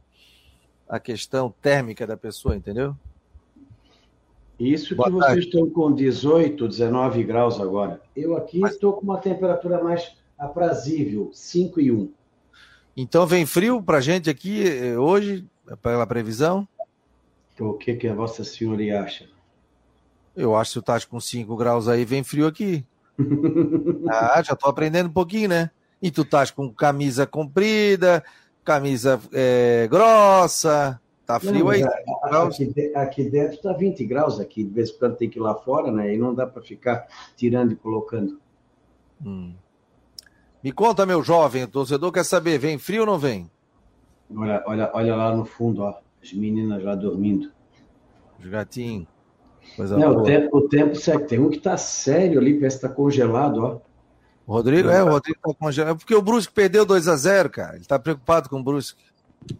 à 0.87 0.99
questão 0.99 1.53
térmica 1.61 2.07
da 2.07 2.15
pessoa, 2.15 2.55
entendeu? 2.55 2.95
Isso 4.59 4.95
Boa 4.95 5.11
que 5.11 5.19
tarde. 5.19 5.33
vocês 5.33 5.45
estão 5.45 5.69
com 5.69 5.93
18, 5.93 6.67
19 6.67 7.23
graus 7.23 7.59
agora. 7.59 8.01
Eu 8.15 8.35
aqui 8.35 8.59
mas... 8.59 8.73
estou 8.73 8.93
com 8.93 9.01
uma 9.01 9.19
temperatura 9.19 9.83
mais 9.83 10.15
aprazível, 10.37 11.29
5 11.33 11.79
e 11.79 11.91
1. 11.91 12.11
Então 12.95 13.27
vem 13.27 13.45
frio 13.45 13.81
para 13.81 14.01
gente 14.01 14.29
aqui 14.29 14.63
eh, 14.67 14.97
hoje, 14.97 15.45
pela 15.83 16.07
previsão? 16.07 16.67
O 17.59 17.73
que, 17.73 17.95
que 17.95 18.07
a 18.07 18.15
Vossa 18.15 18.43
Senhoria 18.43 19.01
acha? 19.03 19.27
Eu 20.37 20.55
acho 20.55 20.73
que 20.73 20.79
o 20.79 20.81
Tati 20.83 21.07
com 21.07 21.19
5 21.19 21.57
graus 21.57 21.87
aí 21.87 22.05
vem 22.05 22.23
frio 22.23 22.45
aqui. 22.45 22.85
ah, 24.07 24.43
já 24.43 24.55
tô 24.55 24.69
aprendendo 24.69 25.09
um 25.09 25.11
pouquinho, 25.11 25.49
né? 25.49 25.71
E 25.99 26.11
tu 26.11 26.21
estás 26.21 26.51
com 26.51 26.71
camisa 26.71 27.25
comprida, 27.25 28.23
camisa 28.63 29.19
é, 29.33 29.87
grossa, 29.89 31.01
tá 31.25 31.39
frio 31.39 31.65
não, 31.65 31.69
aí. 31.69 31.83
Aqui, 32.23 32.95
aqui, 32.95 33.23
dentro 33.27 33.57
tá 33.63 33.73
20 33.73 34.05
graus 34.05 34.39
aqui, 34.39 34.63
de 34.63 34.69
vez 34.69 34.91
em 34.91 34.97
quando 34.99 35.15
tem 35.15 35.27
que 35.27 35.39
ir 35.39 35.41
lá 35.41 35.55
fora, 35.55 35.91
né? 35.91 36.13
E 36.13 36.17
não 36.19 36.35
dá 36.35 36.45
para 36.45 36.61
ficar 36.61 37.07
tirando 37.35 37.71
e 37.71 37.75
colocando. 37.75 38.39
Hum. 39.25 39.55
Me 40.63 40.71
conta, 40.71 41.03
meu 41.03 41.23
jovem, 41.23 41.63
o 41.63 41.67
torcedor 41.67 42.11
quer 42.11 42.25
saber, 42.25 42.59
vem 42.59 42.77
frio 42.77 43.01
ou 43.01 43.07
não 43.07 43.17
vem? 43.17 43.49
Olha, 44.35 44.63
olha, 44.67 44.91
olha 44.93 45.15
lá 45.15 45.35
no 45.35 45.45
fundo, 45.45 45.81
ó, 45.81 45.97
as 46.21 46.31
meninas 46.31 46.83
já 46.83 46.93
dormindo. 46.93 47.51
Os 48.39 48.45
gatinhos. 48.45 49.16
Não, 49.77 50.17
o 50.17 50.23
tempo, 50.23 50.57
o 50.57 50.67
tempo 50.67 50.95
certo. 50.95 51.27
Tem 51.27 51.39
um 51.39 51.49
que 51.49 51.59
tá 51.59 51.77
sério 51.77 52.39
ali, 52.39 52.59
parece 52.59 52.77
que 52.77 52.87
tá 52.87 52.89
congelado, 52.89 53.63
ó. 53.63 53.79
O 54.45 54.53
Rodrigo, 54.53 54.89
é, 54.89 55.03
o 55.03 55.09
Rodrigo 55.09 55.39
tá 55.41 55.53
congelado. 55.53 55.95
É 55.95 55.97
porque 55.97 56.15
o 56.15 56.21
Brusque 56.21 56.53
perdeu 56.53 56.85
2 56.85 57.07
a 57.07 57.15
0 57.15 57.49
cara. 57.49 57.75
Ele 57.75 57.85
tá 57.85 57.99
preocupado 57.99 58.49
com 58.49 58.59
o 58.59 58.63
Brusque. 58.63 59.03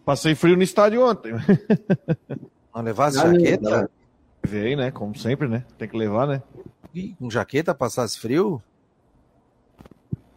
Passei 0.04 0.34
frio 0.34 0.56
no 0.56 0.62
estádio 0.62 1.04
ontem. 1.04 1.34
Não 2.74 2.82
levasse 2.82 3.18
jaqueta? 3.18 3.90
Veio, 4.42 4.76
né? 4.76 4.90
Como 4.90 5.16
sempre, 5.16 5.46
né? 5.46 5.64
Tem 5.76 5.88
que 5.88 5.96
levar, 5.96 6.26
né? 6.26 6.42
E 6.94 7.14
com 7.14 7.30
jaqueta 7.30 7.74
passasse 7.74 8.18
frio? 8.18 8.62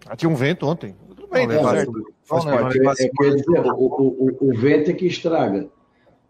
Ah, 0.05 0.15
tinha 0.15 0.29
um 0.29 0.35
vento 0.35 0.67
ontem. 0.67 0.95
Tudo 1.07 1.27
bem, 1.27 1.47
não, 1.47 1.63
né? 1.63 1.77
Certo. 1.77 1.91
Não, 2.29 2.43
não, 2.43 2.69
é, 2.69 2.77
é, 2.99 3.09
quer 3.09 3.35
dizer, 3.35 3.59
o, 3.59 3.85
o, 3.85 4.37
o, 4.41 4.49
o 4.49 4.57
vento 4.57 4.91
é 4.91 4.93
que 4.93 5.05
estraga. 5.05 5.69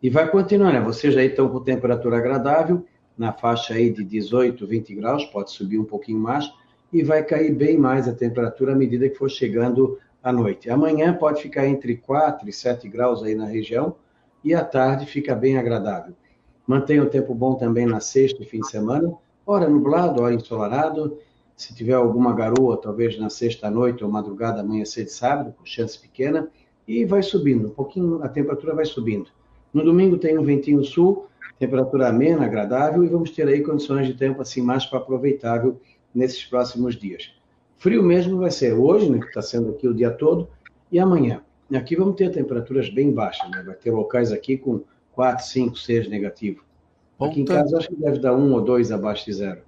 E 0.01 0.10
vai 0.10 0.30
continuar, 0.30 0.73
né? 0.73 0.82
Vocês 0.82 1.15
aí 1.17 1.27
estão 1.27 1.49
com 1.49 1.60
temperatura 1.60 2.17
agradável 2.17 2.86
na 3.17 3.34
faixa 3.34 3.74
aí 3.74 3.89
de 3.89 4.04
18, 4.04 4.65
20 4.65 4.95
graus, 4.95 5.26
pode 5.26 5.52
subir 5.52 5.78
um 5.78 5.86
pouquinho 5.86 6.19
mais, 6.19 6.52
e 6.91 7.04
vai 7.04 7.24
cair 7.24 7.54
bem 7.54 7.78
mais 7.78 8.08
a 8.08 8.13
temperatura 8.13 8.74
à 8.74 8.76
medida 8.76 9.08
que 9.10 9.15
for 9.15 9.30
chegando 9.30 9.97
à 10.21 10.32
noite. 10.32 10.69
Amanhã 10.69 11.13
pode 11.13 11.41
ficar 11.41 11.67
entre 11.67 11.97
4 11.97 12.47
e 12.50 12.54
7 12.54 12.88
graus 12.89 13.24
aí 13.24 13.36
na 13.36 13.45
região, 13.45 13.95
e 14.43 14.54
à 14.54 14.63
tarde 14.63 15.06
fica 15.06 15.36
bem 15.36 15.58
agradável. 15.58 16.13
Mantém 16.65 17.00
o 17.00 17.10
tempo 17.10 17.34
bom 17.34 17.56
também 17.56 17.86
na 17.86 18.00
sexta 18.00 18.41
e 18.41 18.45
fim 18.45 18.60
de 18.60 18.69
semana, 18.69 19.13
hora 19.45 19.67
nublado, 19.69 20.21
hora 20.21 20.34
ensolarado, 20.34 21.17
se 21.56 21.76
tiver 21.76 21.93
alguma 21.93 22.34
garoa, 22.34 22.78
talvez 22.78 23.19
na 23.19 23.30
sexta 23.30 23.69
noite 23.69 24.04
ou 24.04 24.10
madrugada, 24.10 24.62
amanhã 24.62 24.86
cedo 24.86 25.10
sábado, 25.10 25.54
com 25.58 25.65
chance 25.65 26.00
pequena, 26.00 26.50
e 26.88 27.06
vai 27.06 27.21
subindo, 27.21 27.67
um 27.67 27.71
pouquinho 27.71 28.24
a 28.24 28.28
temperatura 28.28 28.74
vai 28.74 28.86
subindo. 28.86 29.30
No 29.74 29.84
domingo 29.84 30.17
tem 30.17 30.38
um 30.38 30.43
ventinho 30.43 30.84
sul, 30.84 31.28
temperatura 31.62 32.10
amena, 32.10 32.43
agradável, 32.43 33.04
e 33.04 33.08
vamos 33.08 33.30
ter 33.30 33.47
aí 33.47 33.62
condições 33.62 34.08
de 34.08 34.15
tempo 34.15 34.41
assim 34.41 34.63
mais 34.63 34.84
para 34.84 34.97
aproveitável 34.97 35.80
nesses 36.13 36.43
próximos 36.43 36.95
dias. 36.95 37.32
Frio 37.78 38.02
mesmo 38.02 38.39
vai 38.39 38.50
ser 38.50 38.74
hoje, 38.74 39.08
né, 39.12 39.19
que 39.19 39.28
está 39.28 39.43
sendo 39.43 39.69
aqui 39.69 39.88
o 39.88 39.93
dia 39.93 40.10
todo, 40.10 40.50
e 40.91 41.00
amanhã. 41.00 41.41
Aqui 41.71 41.95
vamos 41.95 42.15
ter 42.15 42.32
temperaturas 42.32 42.89
bem 42.89 43.13
baixas, 43.13 43.50
né? 43.50 43.63
Vai 43.63 43.76
ter 43.76 43.91
locais 43.91 44.32
aqui 44.32 44.58
com 44.58 44.82
4, 45.13 45.45
5, 45.45 45.78
6 45.78 46.10
negativo. 46.10 46.63
Aqui 47.19 47.41
em 47.41 47.45
casa 47.45 47.78
acho 47.78 47.88
que 47.88 47.95
deve 47.95 48.17
dar 48.17 48.36
um 48.36 48.52
ou 48.52 48.62
dois 48.62 48.91
abaixo 48.91 49.26
de 49.26 49.34
zero. 49.34 49.62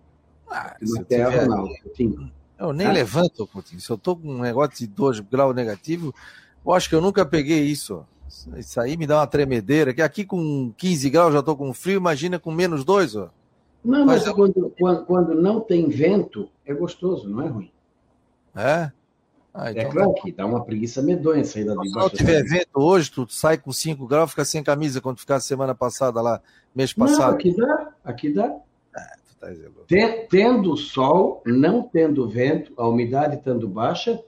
Ah, 0.50 0.76
na 0.82 1.04
terra, 1.04 1.32
tiver... 1.32 1.48
não. 1.48 2.32
Eu 2.60 2.74
nem 2.74 2.88
ah. 2.88 2.92
levanto, 2.92 3.48
Coutinho. 3.48 3.80
Se 3.80 3.90
eu 3.90 3.98
tô 3.98 4.16
com 4.16 4.30
um 4.30 4.42
negócio 4.42 4.80
de 4.80 4.88
2 4.88 5.20
graus 5.22 5.56
negativo, 5.56 6.14
eu 6.66 6.74
acho 6.74 6.90
que 6.90 6.96
eu 6.96 7.02
nunca 7.02 7.26
peguei 7.26 7.62
isso. 7.62 8.06
Isso 8.58 8.80
aí 8.80 8.98
me 8.98 9.06
dá 9.06 9.20
uma 9.20 9.28
tremedeira. 9.28 9.94
Que 9.94 10.02
aqui 10.02 10.26
com 10.26 10.74
15 10.78 11.10
graus 11.10 11.34
já 11.34 11.44
tô 11.44 11.56
com 11.56 11.74
frio, 11.74 11.98
imagina 11.98 12.40
com 12.40 12.52
menos 12.52 12.84
2, 12.84 13.16
ó. 13.16 13.30
Não, 13.84 14.06
mas, 14.06 14.28
quando, 14.30 14.74
quando, 14.80 15.06
quando, 15.06 15.36
não 15.36 15.60
tem 15.60 15.90
vento, 15.90 16.50
é 16.66 16.74
gostoso, 16.74 17.28
não 17.28 17.42
é 17.42 17.48
ruim. 17.48 17.72
É? 18.56 18.92
Ah, 19.54 19.68
é 19.68 19.72
então 19.72 19.84
é 19.84 19.86
claro 19.86 20.14
tá. 20.14 20.22
que 20.22 20.32
dá 20.32 20.46
uma 20.46 20.64
preguiça 20.64 21.02
medonha 21.02 21.44
sair 21.44 21.66
da 21.66 21.74
Se 21.74 21.92
não 21.92 22.10
tiver 22.10 22.44
vento 22.44 22.70
hoje, 22.76 23.12
tu 23.12 23.28
sai 23.30 23.58
com 23.58 23.72
5 23.72 24.08
graus, 24.08 24.32
fica 24.32 24.46
sem 24.46 24.64
camisa 24.64 25.02
quando 25.02 25.20
ficar 25.20 25.40
semana 25.42 25.76
passada 25.76 26.22
lá, 26.22 26.42
mês 26.74 26.94
passado. 26.94 27.32
Não, 27.32 27.36
aqui 27.36 27.56
dá, 27.56 27.94
aqui 28.04 28.34
dá. 28.34 28.56
Ah, 28.96 29.18
tá 29.40 29.48
tendo 30.30 30.76
sol, 30.78 31.44
não 31.46 31.84
tendo 31.84 32.28
vento, 32.28 32.74
a 32.78 32.88
umidade 32.88 33.36
estando 33.36 33.68
baixa, 33.68 34.20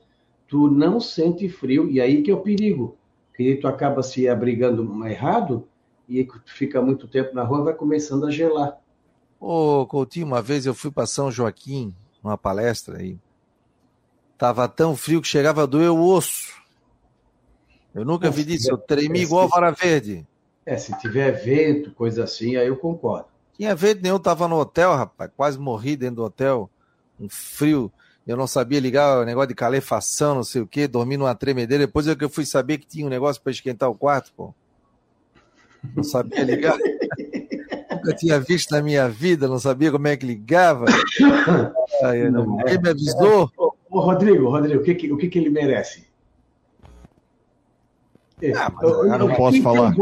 tu 0.47 0.69
não 0.69 0.99
sente 0.99 1.47
frio, 1.49 1.89
e 1.89 2.01
aí 2.01 2.21
que 2.21 2.29
é 2.29 2.33
o 2.33 2.41
perigo. 2.41 2.97
Que 3.35 3.55
tu 3.55 3.67
acaba 3.67 4.01
se 4.01 4.27
abrigando 4.27 5.05
errado 5.05 5.67
e 6.07 6.23
tu 6.23 6.41
fica 6.45 6.81
muito 6.81 7.07
tempo 7.07 7.33
na 7.33 7.43
rua, 7.43 7.63
vai 7.63 7.73
começando 7.73 8.25
a 8.25 8.31
gelar. 8.31 8.77
Ô, 9.39 9.85
Coutinho, 9.85 10.27
uma 10.27 10.41
vez 10.41 10.65
eu 10.65 10.73
fui 10.73 10.91
para 10.91 11.05
São 11.05 11.31
Joaquim, 11.31 11.93
numa 12.23 12.37
palestra 12.37 12.97
aí, 12.97 13.19
Tava 14.37 14.67
tão 14.67 14.95
frio 14.95 15.21
que 15.21 15.27
chegava 15.27 15.63
a 15.63 15.65
doer 15.65 15.91
o 15.91 16.03
osso. 16.05 16.53
Eu 17.93 18.03
nunca 18.03 18.29
vi 18.29 18.43
disso, 18.43 18.69
eu 18.69 18.77
tremi 18.77 19.19
é, 19.19 19.23
igual 19.23 19.47
vara 19.47 19.71
verde. 19.71 20.27
É, 20.65 20.77
se 20.77 20.97
tiver 20.99 21.31
vento, 21.31 21.91
coisa 21.91 22.25
assim, 22.25 22.57
aí 22.57 22.67
eu 22.67 22.75
concordo. 22.75 23.27
Tinha 23.55 23.73
vento 23.73 24.01
nenhum, 24.01 24.19
tava 24.19 24.47
no 24.49 24.57
hotel, 24.57 24.93
rapaz, 24.93 25.31
quase 25.37 25.57
morri 25.57 25.95
dentro 25.95 26.17
do 26.17 26.23
hotel, 26.25 26.69
um 27.17 27.29
frio, 27.29 27.89
eu 28.25 28.35
não 28.35 28.47
sabia 28.47 28.79
ligar 28.79 29.19
o 29.19 29.25
negócio 29.25 29.49
de 29.49 29.55
calefação, 29.55 30.35
não 30.35 30.43
sei 30.43 30.61
o 30.61 30.67
que, 30.67 30.87
dormi 30.87 31.17
numa 31.17 31.35
tremedeira, 31.35 31.85
depois 31.85 32.07
é 32.07 32.15
que 32.15 32.23
eu 32.23 32.29
fui 32.29 32.45
saber 32.45 32.79
que 32.79 32.87
tinha 32.87 33.05
um 33.05 33.09
negócio 33.09 33.41
para 33.41 33.51
esquentar 33.51 33.89
o 33.89 33.95
quarto, 33.95 34.33
pô. 34.35 34.53
Não 35.95 36.03
sabia 36.03 36.43
ligar. 36.43 36.77
nunca 38.05 38.15
tinha 38.15 38.39
visto 38.39 38.71
na 38.71 38.81
minha 38.81 39.09
vida, 39.09 39.47
não 39.47 39.57
sabia 39.57 39.91
como 39.91 40.07
é 40.07 40.15
que 40.15 40.25
ligava. 40.25 40.85
Ai, 42.03 42.29
não, 42.29 42.45
ninguém 42.45 42.75
é. 42.75 42.81
me 42.81 42.89
avisou. 42.89 43.51
Ô, 43.57 43.99
Rodrigo, 43.99 44.49
Rodrigo, 44.49 44.81
o 44.81 44.83
que, 44.83 44.95
que 44.95 45.11
o 45.11 45.17
que, 45.17 45.27
que 45.27 45.39
ele 45.39 45.49
merece? 45.49 46.05
Ah, 48.55 48.69
mas 48.69 48.83
eu, 48.83 49.05
eu 49.07 49.19
não 49.19 49.33
posso 49.33 49.53
quem 49.53 49.63
falar. 49.63 49.95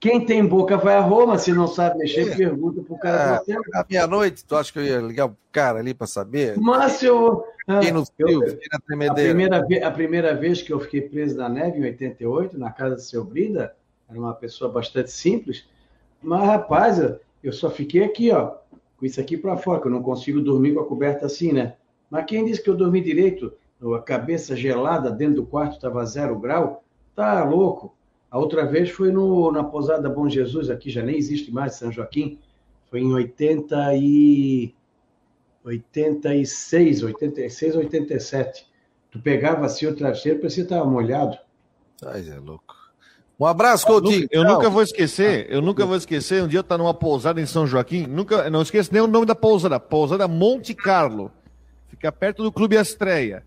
Quem 0.00 0.24
tem 0.24 0.46
boca 0.46 0.76
vai 0.76 0.94
a 0.94 1.00
Roma, 1.00 1.38
se 1.38 1.52
não 1.52 1.66
sabe 1.66 1.98
mexer, 1.98 2.32
é. 2.32 2.36
pergunta 2.36 2.82
pro 2.82 2.98
cara 2.98 3.16
ah, 3.22 3.36
do 3.36 3.42
hotel. 3.42 3.60
À 3.74 3.84
meia-noite, 3.88 4.44
tu 4.44 4.54
acha 4.54 4.72
que 4.72 4.78
eu 4.78 4.84
ia 4.84 4.98
ligar 4.98 5.26
o 5.26 5.36
cara 5.50 5.80
ali 5.80 5.92
para 5.92 6.06
saber? 6.06 6.56
Márcio, 6.56 7.42
fiquei 7.66 7.90
no 7.90 8.06
frio, 8.06 8.44
eu, 8.44 8.50
fiquei 8.50 8.68
na 8.72 8.78
tremedeira. 8.78 9.30
A 9.30 9.62
primeira, 9.62 9.88
a 9.88 9.90
primeira 9.90 10.34
vez 10.34 10.62
que 10.62 10.72
eu 10.72 10.78
fiquei 10.78 11.00
preso 11.00 11.36
na 11.36 11.48
neve, 11.48 11.78
em 11.78 11.84
88, 11.84 12.58
na 12.58 12.70
casa 12.70 12.94
do 12.94 13.00
seu 13.00 13.24
Brida, 13.24 13.74
era 14.08 14.18
uma 14.18 14.34
pessoa 14.34 14.70
bastante 14.70 15.10
simples, 15.10 15.66
mas, 16.22 16.44
rapaz, 16.44 16.98
eu, 16.98 17.18
eu 17.42 17.52
só 17.52 17.68
fiquei 17.68 18.04
aqui, 18.04 18.30
ó, 18.30 18.54
com 18.96 19.04
isso 19.06 19.20
aqui 19.20 19.36
para 19.36 19.56
fora, 19.56 19.80
que 19.80 19.88
eu 19.88 19.92
não 19.92 20.02
consigo 20.02 20.40
dormir 20.40 20.74
com 20.74 20.80
a 20.80 20.86
coberta 20.86 21.26
assim, 21.26 21.52
né? 21.52 21.74
Mas 22.10 22.24
quem 22.24 22.44
disse 22.44 22.62
que 22.62 22.70
eu 22.70 22.76
dormi 22.76 23.00
direito, 23.00 23.52
a 23.94 24.00
cabeça 24.00 24.56
gelada 24.56 25.10
dentro 25.10 25.36
do 25.36 25.46
quarto 25.46 25.74
estava 25.74 26.04
zero 26.04 26.38
grau, 26.38 26.82
tá 27.14 27.44
louco. 27.44 27.94
A 28.30 28.38
outra 28.38 28.66
vez 28.66 28.90
foi 28.90 29.10
no, 29.10 29.50
na 29.50 29.64
pousada 29.64 30.08
Bom 30.08 30.28
Jesus, 30.28 30.68
aqui 30.68 30.90
já 30.90 31.02
nem 31.02 31.16
existe 31.16 31.50
mais, 31.50 31.76
São 31.76 31.90
Joaquim. 31.90 32.38
Foi 32.90 33.00
em 33.00 33.12
80 33.12 33.94
e... 33.96 34.74
86, 35.64 37.02
86, 37.02 37.76
87. 37.76 38.66
Tu 39.10 39.18
pegava 39.20 39.66
assim 39.66 39.86
o 39.86 39.94
travesseiro, 39.94 40.38
parecia 40.38 40.64
que 40.64 40.72
estava 40.72 40.88
molhado. 40.88 41.36
Ai, 42.04 42.28
é 42.28 42.38
louco. 42.38 42.76
Um 43.38 43.46
abraço, 43.46 43.86
Coutinho. 43.86 44.26
Eu, 44.30 44.42
eu 44.42 44.48
nunca 44.48 44.68
vou 44.68 44.82
esquecer, 44.82 45.46
eu 45.48 45.62
nunca 45.62 45.86
vou 45.86 45.96
esquecer, 45.96 46.42
um 46.42 46.48
dia 46.48 46.58
eu 46.58 46.62
estava 46.62 46.82
numa 46.82 46.94
pousada 46.94 47.40
em 47.40 47.46
São 47.46 47.66
Joaquim, 47.66 48.06
nunca, 48.06 48.50
não 48.50 48.62
esqueço 48.62 48.92
nem 48.92 49.00
o 49.00 49.06
nome 49.06 49.26
da 49.26 49.34
pousada, 49.34 49.78
pousada 49.78 50.26
Monte 50.26 50.74
Carlo. 50.74 51.30
Fica 51.88 52.10
perto 52.10 52.42
do 52.42 52.50
Clube 52.50 52.76
Estreia. 52.76 53.44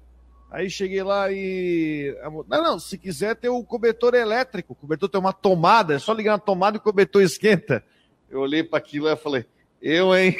Aí 0.51 0.69
cheguei 0.69 1.01
lá 1.01 1.31
e. 1.31 2.13
Não, 2.49 2.61
não, 2.61 2.77
se 2.77 2.97
quiser 2.97 3.37
ter 3.37 3.47
o 3.47 3.63
cobertor 3.63 4.13
elétrico. 4.13 4.73
O 4.73 4.75
cobertor 4.75 5.07
tem 5.07 5.19
uma 5.19 5.31
tomada, 5.31 5.95
é 5.95 5.99
só 5.99 6.11
ligar 6.11 6.33
na 6.33 6.39
tomada 6.39 6.75
e 6.75 6.79
o 6.79 6.83
cobertor 6.83 7.21
esquenta. 7.21 7.81
Eu 8.29 8.41
olhei 8.41 8.61
para 8.61 8.77
aquilo 8.77 9.07
e 9.07 9.15
falei, 9.15 9.45
eu, 9.81 10.13
hein? 10.13 10.35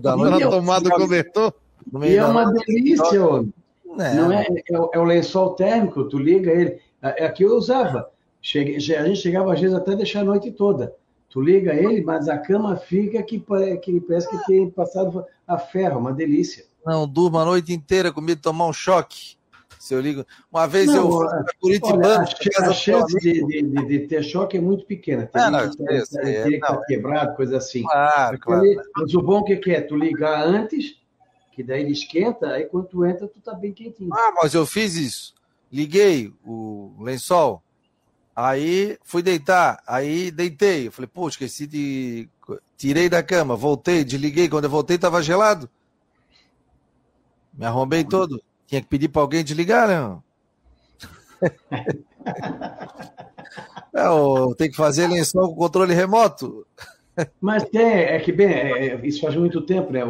Da 0.00 0.16
na 0.16 0.40
tomada 0.40 0.90
do 0.90 0.96
cobertor. 0.96 1.54
E 2.02 2.16
é 2.16 2.24
uma 2.24 2.52
delícia, 2.52 3.24
homem. 3.24 3.54
É. 3.98 4.14
Não 4.14 4.32
é, 4.32 4.42
é, 4.42 4.62
é, 4.70 4.98
o 4.98 5.04
lençol 5.04 5.54
térmico, 5.54 6.04
tu 6.04 6.18
liga 6.18 6.50
ele. 6.50 6.80
É, 7.00 7.24
aqui 7.24 7.44
eu 7.44 7.56
usava. 7.56 8.10
Cheguei, 8.40 8.76
a 8.76 8.80
gente 8.80 9.20
chegava 9.20 9.52
às 9.52 9.60
vezes 9.60 9.76
até 9.76 9.94
deixar 9.94 10.20
a 10.20 10.24
noite 10.24 10.50
toda. 10.50 10.94
Tu 11.30 11.40
liga 11.40 11.72
ele, 11.72 12.02
mas 12.02 12.28
a 12.28 12.36
cama 12.38 12.76
fica 12.76 13.22
que, 13.22 13.42
que 13.82 14.00
parece 14.00 14.28
que 14.28 14.46
tem 14.46 14.68
passado 14.68 15.24
a 15.46 15.58
ferro, 15.58 16.00
uma 16.00 16.12
delícia. 16.12 16.64
Não 16.84 17.06
durmo 17.06 17.38
a 17.38 17.44
noite 17.44 17.72
inteira 17.72 18.12
com 18.12 18.20
medo 18.20 18.36
de 18.36 18.42
tomar 18.42 18.66
um 18.66 18.72
choque. 18.72 19.36
Se 19.82 19.94
eu 19.94 20.00
ligo. 20.00 20.24
Uma 20.48 20.68
vez 20.68 20.86
não, 20.86 20.94
eu 20.94 21.10
fui 21.10 21.26
para 21.26 21.54
Curitibano. 21.60 22.04
a, 22.06 22.68
a 22.68 22.72
chance 22.72 23.18
de, 23.18 23.44
de, 23.44 23.86
de, 23.86 23.98
ter 24.06 24.22
choque 24.22 24.56
é 24.56 24.60
muito 24.60 24.86
pequena. 24.86 25.26
Tem 25.26 25.50
não, 25.50 25.70
que 25.70 25.82
é, 26.20 26.48
estar 26.48 26.76
quebrado, 26.86 27.34
coisa 27.34 27.56
assim. 27.56 27.82
Claro, 27.82 28.38
claro. 28.38 28.62
Mas 28.96 29.12
o 29.12 29.20
bom 29.20 29.42
que 29.42 29.60
é, 29.72 29.80
tu 29.80 29.96
ligar 29.96 30.46
antes, 30.46 30.94
que 31.50 31.64
daí 31.64 31.82
ele 31.82 31.90
esquenta, 31.90 32.52
aí 32.52 32.66
quando 32.66 32.86
tu 32.86 33.04
entra, 33.04 33.26
tu 33.26 33.40
tá 33.40 33.54
bem 33.54 33.72
quentinho. 33.72 34.14
Ah, 34.14 34.32
mas 34.40 34.54
eu 34.54 34.64
fiz 34.64 34.94
isso. 34.94 35.34
Liguei 35.72 36.32
o 36.44 36.94
lençol, 37.00 37.60
aí 38.36 38.96
fui 39.02 39.20
deitar, 39.20 39.82
aí 39.84 40.30
deitei. 40.30 40.86
Eu 40.86 40.92
falei, 40.92 41.08
pô, 41.12 41.26
esqueci 41.28 41.66
de. 41.66 42.28
Tirei 42.76 43.08
da 43.08 43.20
cama, 43.20 43.56
voltei, 43.56 44.04
desliguei. 44.04 44.48
Quando 44.48 44.64
eu 44.64 44.70
voltei, 44.70 44.96
tava 44.96 45.20
gelado. 45.20 45.68
Me 47.62 47.68
arrombei 47.68 48.02
todo. 48.02 48.42
Tinha 48.66 48.80
que 48.80 48.88
pedir 48.88 49.06
para 49.08 49.22
alguém 49.22 49.44
desligar, 49.44 49.86
né? 49.86 50.18
é, 53.94 54.54
tem 54.58 54.68
que 54.68 54.76
fazer 54.76 55.06
lençol 55.06 55.50
com 55.50 55.54
controle 55.54 55.94
remoto. 55.94 56.66
Mas 57.40 57.62
tem, 57.68 57.86
é 57.86 58.18
que 58.18 58.32
bem, 58.32 58.48
é, 58.48 58.88
é, 58.88 59.06
isso 59.06 59.20
faz 59.20 59.36
muito 59.36 59.60
tempo, 59.60 59.92
né? 59.92 60.00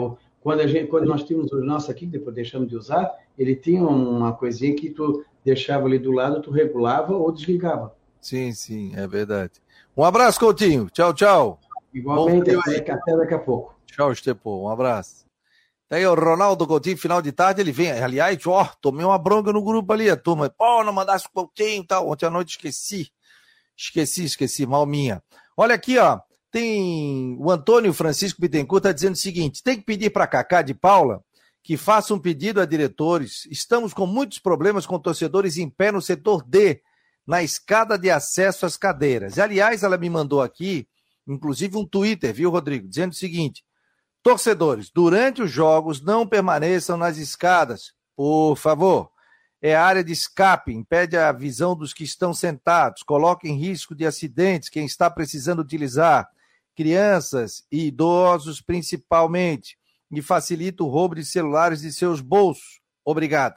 Quando, 0.41 0.67
gente, 0.67 0.87
quando 0.87 1.05
nós 1.05 1.25
tínhamos 1.25 1.53
o 1.53 1.63
nosso 1.63 1.91
aqui, 1.91 2.07
depois 2.07 2.35
deixamos 2.35 2.71
de 2.71 2.77
usar, 2.77 3.13
ele 3.39 3.55
tinha 3.55 3.83
uma 3.83 4.33
coisinha 4.33 4.75
que 4.75 4.89
tu 4.89 5.23
deixava 5.45 5.85
ali 5.85 5.99
do 5.99 6.11
lado, 6.11 6.41
tu 6.41 6.51
regulava 6.51 7.15
ou 7.15 7.31
desligava. 7.31 7.95
Sim, 8.19 8.55
sim, 8.55 8.93
é 8.97 9.07
verdade. 9.07 9.61
Um 9.95 10.05
abraço, 10.05 10.41
Coutinho. 10.41 10.89
Tchau, 10.91 11.13
tchau. 11.13 11.61
Igualmente, 11.93 12.51
até 12.91 13.15
daqui 13.15 13.35
a 13.35 13.39
pouco. 13.39 13.75
Tchau, 13.85 14.11
Estepo. 14.11 14.63
Um 14.63 14.71
abraço. 14.71 15.31
Aí 15.93 16.07
o 16.07 16.15
Ronaldo 16.15 16.67
Coutinho, 16.67 16.97
final 16.97 17.21
de 17.21 17.33
tarde, 17.33 17.61
ele 17.61 17.71
vem. 17.71 17.93
Aliás, 17.93 18.47
ó, 18.47 18.65
tomei 18.81 19.05
uma 19.05 19.19
bronca 19.19 19.53
no 19.53 19.63
grupo 19.63 19.93
ali, 19.93 20.09
a 20.09 20.17
turma. 20.17 20.49
Pô, 20.49 20.83
não 20.83 20.91
mandasse 20.91 21.27
o 21.27 21.31
Coutinho 21.31 21.83
e 21.83 21.87
tal. 21.87 22.09
Ontem 22.09 22.25
à 22.25 22.31
noite 22.31 22.53
esqueci. 22.53 23.11
Esqueci, 23.77 24.25
esqueci, 24.25 24.65
mal 24.65 24.87
minha. 24.87 25.23
Olha 25.55 25.75
aqui, 25.75 25.99
ó. 25.99 26.19
Tem 26.51 27.37
o 27.39 27.51
Antônio 27.51 27.93
Francisco 27.93 28.41
Bittencourt 28.41 28.83
tá 28.83 28.91
dizendo 28.93 29.13
o 29.13 29.19
seguinte: 29.19 29.63
tem 29.63 29.77
que 29.77 29.85
pedir 29.85 30.09
para 30.09 30.27
Cacá 30.27 30.63
de 30.63 30.73
Paula 30.73 31.23
que 31.63 31.77
faça 31.77 32.15
um 32.15 32.19
pedido 32.19 32.59
a 32.59 32.65
diretores. 32.65 33.47
Estamos 33.51 33.93
com 33.93 34.07
muitos 34.07 34.39
problemas 34.39 34.87
com 34.87 34.99
torcedores 34.99 35.59
em 35.59 35.69
pé 35.69 35.93
no 35.93 36.01
setor 36.01 36.43
D, 36.43 36.81
na 37.27 37.43
escada 37.43 37.99
de 37.99 38.11
acesso 38.11 38.65
às 38.65 38.79
cadeiras. 38.79 39.37
E, 39.37 39.43
aliás, 39.43 39.83
ela 39.83 39.99
me 39.99 40.09
mandou 40.09 40.41
aqui, 40.41 40.89
inclusive, 41.29 41.77
um 41.77 41.87
Twitter, 41.87 42.33
viu, 42.33 42.49
Rodrigo, 42.51 42.89
dizendo 42.89 43.13
o 43.13 43.17
seguinte: 43.17 43.63
Torcedores, 44.23 44.89
durante 44.89 45.43
os 45.43 45.51
jogos 45.51 46.01
não 46.01 46.27
permaneçam 46.27 46.97
nas 46.97 47.19
escadas, 47.19 47.93
por 48.17 48.55
favor. 48.57 49.11
É 49.61 49.75
área 49.75 50.03
de 50.03 50.13
escape, 50.13 50.73
impede 50.73 51.17
a 51.17 51.31
visão 51.33 51.77
dos 51.77 51.93
que 51.93 52.05
estão 52.05 52.33
sentados, 52.33 53.03
coloca 53.03 53.49
em 53.49 53.57
risco 53.57 53.95
de 53.95 54.07
acidentes 54.07 54.69
quem 54.69 54.85
está 54.85 55.11
precisando 55.11 55.61
utilizar, 55.61 56.29
crianças 56.77 57.65
e 57.71 57.87
idosos 57.87 58.61
principalmente, 58.61 59.77
e 60.11 60.23
facilita 60.23 60.85
o 60.85 60.89
roubo 60.89 61.15
de 61.15 61.25
celulares 61.25 61.81
de 61.81 61.93
seus 61.93 62.21
bolsos. 62.21 62.81
Obrigada. 63.05 63.57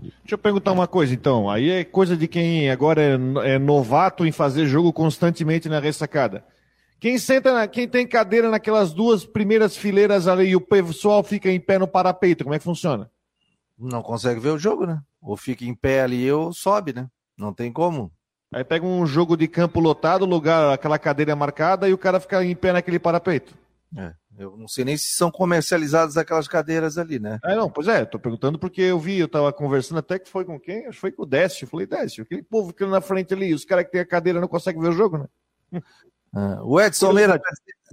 Deixa 0.00 0.34
eu 0.34 0.38
perguntar 0.38 0.72
uma 0.72 0.88
coisa, 0.88 1.14
então. 1.14 1.50
Aí 1.50 1.70
é 1.70 1.84
coisa 1.84 2.16
de 2.16 2.26
quem 2.26 2.70
agora 2.70 3.00
é, 3.02 3.54
é 3.54 3.58
novato 3.58 4.26
em 4.26 4.32
fazer 4.32 4.66
jogo 4.66 4.92
constantemente 4.92 5.68
na 5.68 5.78
ressacada. 5.78 6.44
Quem 7.02 7.18
senta, 7.18 7.52
na, 7.52 7.66
quem 7.66 7.88
tem 7.88 8.06
cadeira 8.06 8.48
naquelas 8.48 8.92
duas 8.92 9.26
primeiras 9.26 9.76
fileiras 9.76 10.28
ali 10.28 10.50
e 10.50 10.54
o 10.54 10.60
pessoal 10.60 11.24
fica 11.24 11.50
em 11.50 11.58
pé 11.58 11.76
no 11.76 11.88
parapeito, 11.88 12.44
como 12.44 12.54
é 12.54 12.60
que 12.60 12.64
funciona? 12.64 13.10
Não 13.76 14.00
consegue 14.00 14.38
ver 14.38 14.50
o 14.50 14.58
jogo, 14.58 14.86
né? 14.86 15.02
Ou 15.20 15.36
fica 15.36 15.64
em 15.64 15.74
pé 15.74 16.02
ali 16.02 16.30
ou 16.30 16.52
sobe, 16.52 16.92
né? 16.92 17.08
Não 17.36 17.52
tem 17.52 17.72
como. 17.72 18.12
Aí 18.54 18.62
pega 18.62 18.86
um 18.86 19.04
jogo 19.04 19.36
de 19.36 19.48
campo 19.48 19.80
lotado, 19.80 20.24
lugar, 20.24 20.72
aquela 20.72 20.96
cadeira 20.96 21.34
marcada 21.34 21.88
e 21.88 21.92
o 21.92 21.98
cara 21.98 22.20
fica 22.20 22.44
em 22.44 22.54
pé 22.54 22.72
naquele 22.72 23.00
parapeito. 23.00 23.52
É. 23.96 24.14
Eu 24.38 24.56
não 24.56 24.68
sei 24.68 24.84
nem 24.84 24.96
se 24.96 25.08
são 25.16 25.28
comercializadas 25.28 26.16
aquelas 26.16 26.46
cadeiras 26.46 26.98
ali, 26.98 27.18
né? 27.18 27.40
É, 27.44 27.56
não, 27.56 27.68
pois 27.68 27.88
é, 27.88 28.04
tô 28.04 28.16
perguntando 28.16 28.60
porque 28.60 28.80
eu 28.80 29.00
vi, 29.00 29.18
eu 29.18 29.28
tava 29.28 29.52
conversando 29.52 29.98
até 29.98 30.20
que 30.20 30.30
foi 30.30 30.44
com 30.44 30.56
quem? 30.56 30.86
Acho 30.86 30.92
que 30.92 31.00
foi 31.00 31.10
com 31.10 31.24
o 31.24 31.26
Décio. 31.26 31.64
Eu 31.64 31.68
falei, 31.68 31.84
Décio, 31.84 32.22
aquele 32.22 32.44
povo 32.44 32.72
que 32.72 32.86
na 32.86 33.00
frente 33.00 33.34
ali, 33.34 33.52
os 33.52 33.64
caras 33.64 33.86
que 33.86 33.90
tem 33.90 34.00
a 34.00 34.06
cadeira 34.06 34.40
não 34.40 34.46
conseguem 34.46 34.80
ver 34.80 34.90
o 34.90 34.92
jogo, 34.92 35.18
né? 35.18 35.26
Ah, 36.34 36.60
o 36.62 36.80
Edson 36.80 37.12
Meira, 37.12 37.40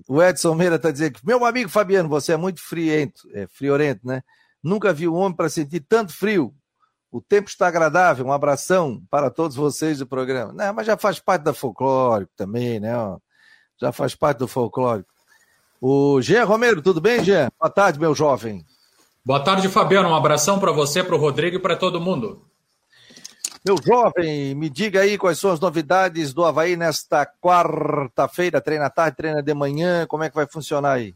o 0.07 0.23
Edson 0.23 0.55
Meira 0.55 0.79
tá 0.79 0.91
dizendo 0.91 1.13
que, 1.13 1.25
meu 1.25 1.43
amigo 1.45 1.69
Fabiano, 1.69 2.07
você 2.07 2.33
é 2.33 2.37
muito 2.37 2.61
friento, 2.61 3.27
é 3.33 3.47
friorento, 3.47 4.07
né? 4.07 4.21
Nunca 4.63 4.93
vi 4.93 5.07
um 5.07 5.15
homem 5.15 5.35
para 5.35 5.49
sentir 5.49 5.81
tanto 5.81 6.13
frio. 6.13 6.53
O 7.11 7.21
tempo 7.21 7.49
está 7.49 7.67
agradável. 7.67 8.25
Um 8.25 8.31
abração 8.31 9.01
para 9.09 9.29
todos 9.29 9.55
vocês 9.55 9.99
do 9.99 10.07
programa. 10.07 10.53
Não, 10.53 10.73
mas 10.73 10.85
já 10.85 10.95
faz 10.97 11.19
parte 11.19 11.43
da 11.43 11.53
folclórico 11.53 12.31
também, 12.35 12.79
né? 12.79 12.91
Já 13.81 13.91
faz 13.91 14.13
parte 14.13 14.39
do 14.39 14.47
folclórico. 14.47 15.09
O 15.81 16.21
Jean 16.21 16.43
Romero, 16.43 16.81
tudo 16.81 16.99
bem, 16.99 17.23
Jean? 17.23 17.49
Boa 17.59 17.71
tarde, 17.71 17.99
meu 17.99 18.13
jovem. 18.13 18.65
Boa 19.25 19.39
tarde, 19.39 19.69
Fabiano. 19.69 20.09
Um 20.09 20.15
abração 20.15 20.59
para 20.59 20.71
você, 20.71 21.03
para 21.03 21.15
o 21.15 21.19
Rodrigo 21.19 21.55
e 21.55 21.61
para 21.61 21.75
todo 21.75 22.01
mundo. 22.01 22.48
Meu 23.65 23.75
jovem, 23.81 24.55
me 24.55 24.69
diga 24.69 25.01
aí 25.01 25.17
quais 25.17 25.37
são 25.37 25.51
as 25.51 25.59
novidades 25.59 26.33
do 26.33 26.45
Havaí 26.45 26.77
nesta 26.77 27.25
quarta-feira. 27.25 28.61
Treina 28.61 28.89
tarde, 28.89 29.17
treina 29.17 29.43
de 29.43 29.53
manhã. 29.53 30.07
Como 30.07 30.23
é 30.23 30.29
que 30.29 30.35
vai 30.35 30.47
funcionar 30.47 30.93
aí? 30.93 31.13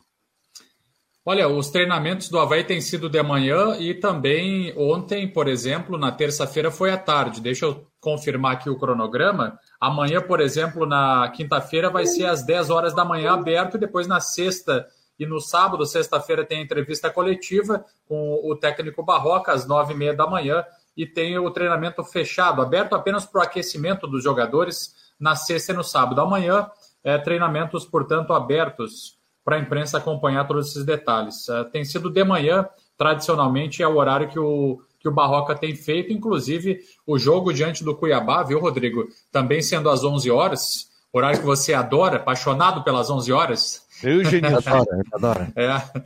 Olha, 1.25 1.47
os 1.47 1.69
treinamentos 1.69 2.27
do 2.27 2.37
Havaí 2.37 2.65
têm 2.65 2.81
sido 2.81 3.09
de 3.09 3.23
manhã 3.23 3.77
e 3.79 3.93
também 3.93 4.73
ontem, 4.77 5.25
por 5.25 5.47
exemplo, 5.47 5.97
na 5.97 6.11
terça-feira 6.11 6.69
foi 6.69 6.91
à 6.91 6.97
tarde. 6.97 7.39
Deixa 7.39 7.65
eu 7.65 7.87
confirmar 8.01 8.53
aqui 8.53 8.69
o 8.69 8.77
cronograma. 8.77 9.57
Amanhã, 9.79 10.21
por 10.21 10.41
exemplo, 10.41 10.85
na 10.85 11.31
quinta-feira 11.33 11.89
vai 11.89 12.05
ser 12.05 12.25
às 12.25 12.45
10 12.45 12.69
horas 12.69 12.93
da 12.93 13.05
manhã 13.05 13.31
aberto 13.31 13.77
e 13.77 13.79
depois 13.79 14.05
na 14.05 14.19
sexta 14.19 14.85
e 15.17 15.25
no 15.25 15.39
sábado, 15.39 15.85
sexta-feira, 15.85 16.43
tem 16.43 16.61
entrevista 16.61 17.09
coletiva 17.09 17.85
com 18.05 18.41
o 18.43 18.55
técnico 18.55 19.03
Barroca 19.03 19.53
às 19.53 19.65
9 19.65 19.93
e 19.93 19.95
meia 19.95 20.13
da 20.13 20.27
manhã 20.27 20.65
e 20.95 21.05
tem 21.05 21.37
o 21.37 21.49
treinamento 21.51 22.03
fechado, 22.03 22.61
aberto 22.61 22.93
apenas 22.93 23.25
para 23.25 23.41
o 23.41 23.43
aquecimento 23.43 24.07
dos 24.07 24.23
jogadores 24.23 24.93
na 25.19 25.35
sexta 25.35 25.71
e 25.71 25.75
no 25.75 25.83
sábado. 25.83 26.21
Amanhã, 26.21 26.69
é, 27.03 27.17
treinamentos, 27.17 27.85
portanto, 27.85 28.33
abertos 28.33 29.17
para 29.43 29.57
a 29.57 29.59
imprensa 29.59 29.97
acompanhar 29.97 30.47
todos 30.47 30.69
esses 30.69 30.85
detalhes. 30.85 31.47
Uh, 31.49 31.65
tem 31.65 31.83
sido 31.83 32.09
de 32.09 32.23
manhã, 32.23 32.67
tradicionalmente 32.97 33.83
é 33.83 33.87
o 33.87 33.97
horário 33.97 34.29
que 34.29 34.39
o, 34.39 34.81
que 34.99 35.07
o 35.07 35.11
Barroca 35.11 35.53
tem 35.53 35.75
feito, 35.75 36.13
inclusive 36.13 36.79
o 37.05 37.19
jogo 37.19 37.51
diante 37.53 37.83
do 37.83 37.95
Cuiabá, 37.95 38.43
viu, 38.43 38.59
Rodrigo? 38.59 39.05
Também 39.31 39.61
sendo 39.61 39.89
às 39.89 40.03
11 40.03 40.31
horas, 40.31 40.89
horário 41.11 41.39
que 41.39 41.45
você 41.45 41.73
adora, 41.73 42.17
apaixonado 42.17 42.83
pelas 42.83 43.09
11 43.09 43.33
horas. 43.33 43.85
Eu, 44.01 44.23
Genil, 44.23 44.57
adoro, 44.65 44.87
adoro. 45.13 45.47
É. 45.55 46.03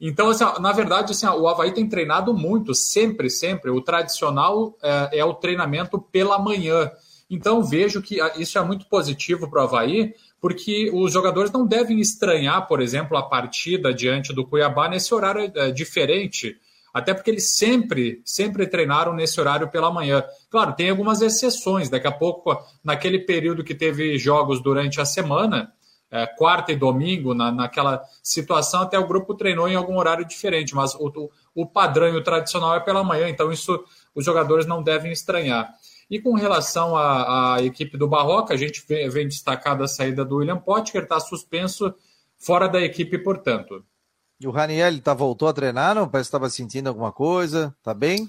Então, 0.00 0.30
assim, 0.30 0.44
na 0.60 0.72
verdade, 0.72 1.12
assim, 1.12 1.26
o 1.26 1.46
Havaí 1.46 1.72
tem 1.72 1.86
treinado 1.86 2.32
muito, 2.32 2.74
sempre, 2.74 3.28
sempre. 3.28 3.70
O 3.70 3.82
tradicional 3.82 4.74
é, 4.82 5.18
é 5.18 5.24
o 5.24 5.34
treinamento 5.34 6.00
pela 6.00 6.38
manhã. 6.38 6.90
Então, 7.28 7.62
vejo 7.62 8.00
que 8.00 8.20
ah, 8.20 8.32
isso 8.36 8.58
é 8.58 8.64
muito 8.64 8.86
positivo 8.86 9.48
para 9.50 9.60
o 9.60 9.64
Havaí, 9.64 10.14
porque 10.40 10.90
os 10.92 11.12
jogadores 11.12 11.52
não 11.52 11.66
devem 11.66 12.00
estranhar, 12.00 12.66
por 12.66 12.80
exemplo, 12.80 13.16
a 13.16 13.22
partida 13.22 13.92
diante 13.92 14.32
do 14.32 14.46
Cuiabá 14.46 14.88
nesse 14.88 15.14
horário 15.14 15.52
é, 15.54 15.70
diferente, 15.70 16.56
até 16.92 17.12
porque 17.12 17.30
eles 17.30 17.54
sempre, 17.54 18.22
sempre 18.24 18.66
treinaram 18.66 19.12
nesse 19.12 19.38
horário 19.38 19.68
pela 19.68 19.92
manhã. 19.92 20.24
Claro, 20.50 20.72
tem 20.72 20.90
algumas 20.90 21.20
exceções, 21.20 21.90
daqui 21.90 22.08
a 22.08 22.12
pouco, 22.12 22.58
naquele 22.82 23.18
período 23.18 23.62
que 23.62 23.74
teve 23.74 24.18
jogos 24.18 24.62
durante 24.62 25.00
a 25.00 25.04
semana, 25.04 25.72
é, 26.10 26.26
quarta 26.26 26.72
e 26.72 26.76
domingo, 26.76 27.34
na, 27.34 27.52
naquela 27.52 28.02
situação, 28.22 28.82
até 28.82 28.98
o 28.98 29.06
grupo 29.06 29.34
treinou 29.34 29.68
em 29.68 29.76
algum 29.76 29.96
horário 29.96 30.24
diferente, 30.24 30.74
mas 30.74 30.94
o, 30.94 31.30
o, 31.54 31.66
padrão 31.66 32.08
e 32.08 32.16
o 32.16 32.24
tradicional 32.24 32.74
é 32.74 32.80
pela 32.80 33.04
manhã, 33.04 33.28
então 33.28 33.52
isso 33.52 33.84
os 34.14 34.24
jogadores 34.24 34.66
não 34.66 34.82
devem 34.82 35.12
estranhar. 35.12 35.72
E 36.10 36.20
com 36.20 36.34
relação 36.34 36.96
à, 36.96 37.54
à 37.54 37.62
equipe 37.62 37.96
do 37.96 38.08
Barroca, 38.08 38.52
a 38.52 38.56
gente 38.56 38.84
vem, 38.88 39.08
vem 39.08 39.28
destacado 39.28 39.84
a 39.84 39.88
saída 39.88 40.24
do 40.24 40.38
William 40.38 40.58
Potker, 40.58 41.04
está 41.04 41.20
suspenso 41.20 41.94
fora 42.36 42.68
da 42.68 42.80
equipe, 42.80 43.16
portanto. 43.18 43.84
E 44.40 44.48
o 44.48 44.50
Raniel 44.50 45.00
tá, 45.00 45.12
voltou 45.12 45.46
a 45.46 45.52
treinar, 45.52 45.94
não? 45.94 46.08
Parece 46.08 46.28
que 46.28 46.36
estava 46.36 46.48
sentindo 46.48 46.88
alguma 46.88 47.12
coisa. 47.12 47.76
Tá 47.82 47.92
bem? 47.92 48.28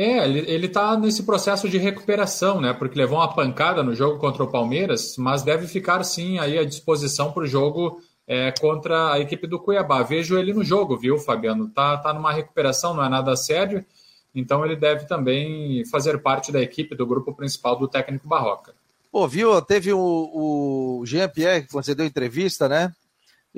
É, 0.00 0.28
ele 0.28 0.66
está 0.66 0.96
nesse 0.96 1.24
processo 1.24 1.68
de 1.68 1.76
recuperação, 1.76 2.60
né? 2.60 2.72
Porque 2.72 2.96
levou 2.96 3.18
uma 3.18 3.34
pancada 3.34 3.82
no 3.82 3.96
jogo 3.96 4.16
contra 4.20 4.44
o 4.44 4.46
Palmeiras, 4.46 5.16
mas 5.18 5.42
deve 5.42 5.66
ficar 5.66 6.04
sim 6.04 6.38
aí 6.38 6.56
à 6.56 6.64
disposição 6.64 7.32
para 7.32 7.42
o 7.42 7.46
jogo 7.48 8.00
é, 8.24 8.52
contra 8.60 9.14
a 9.14 9.18
equipe 9.18 9.48
do 9.48 9.58
Cuiabá. 9.58 10.04
Vejo 10.04 10.38
ele 10.38 10.54
no 10.54 10.62
jogo, 10.62 10.96
viu, 10.96 11.18
Fabiano? 11.18 11.68
Tá, 11.68 11.96
tá 11.96 12.14
numa 12.14 12.32
recuperação, 12.32 12.94
não 12.94 13.04
é 13.04 13.08
nada 13.08 13.34
sério. 13.34 13.84
Então 14.32 14.64
ele 14.64 14.76
deve 14.76 15.04
também 15.04 15.84
fazer 15.86 16.18
parte 16.18 16.52
da 16.52 16.62
equipe 16.62 16.94
do 16.94 17.04
grupo 17.04 17.34
principal 17.34 17.74
do 17.74 17.88
técnico 17.88 18.28
Barroca. 18.28 18.76
Pô, 19.10 19.26
viu? 19.26 19.60
Teve 19.62 19.92
o, 19.92 19.98
o 19.98 21.02
Jean 21.06 21.28
Pierre 21.28 21.62
que 21.62 21.72
concedeu 21.72 22.06
entrevista, 22.06 22.68
né? 22.68 22.92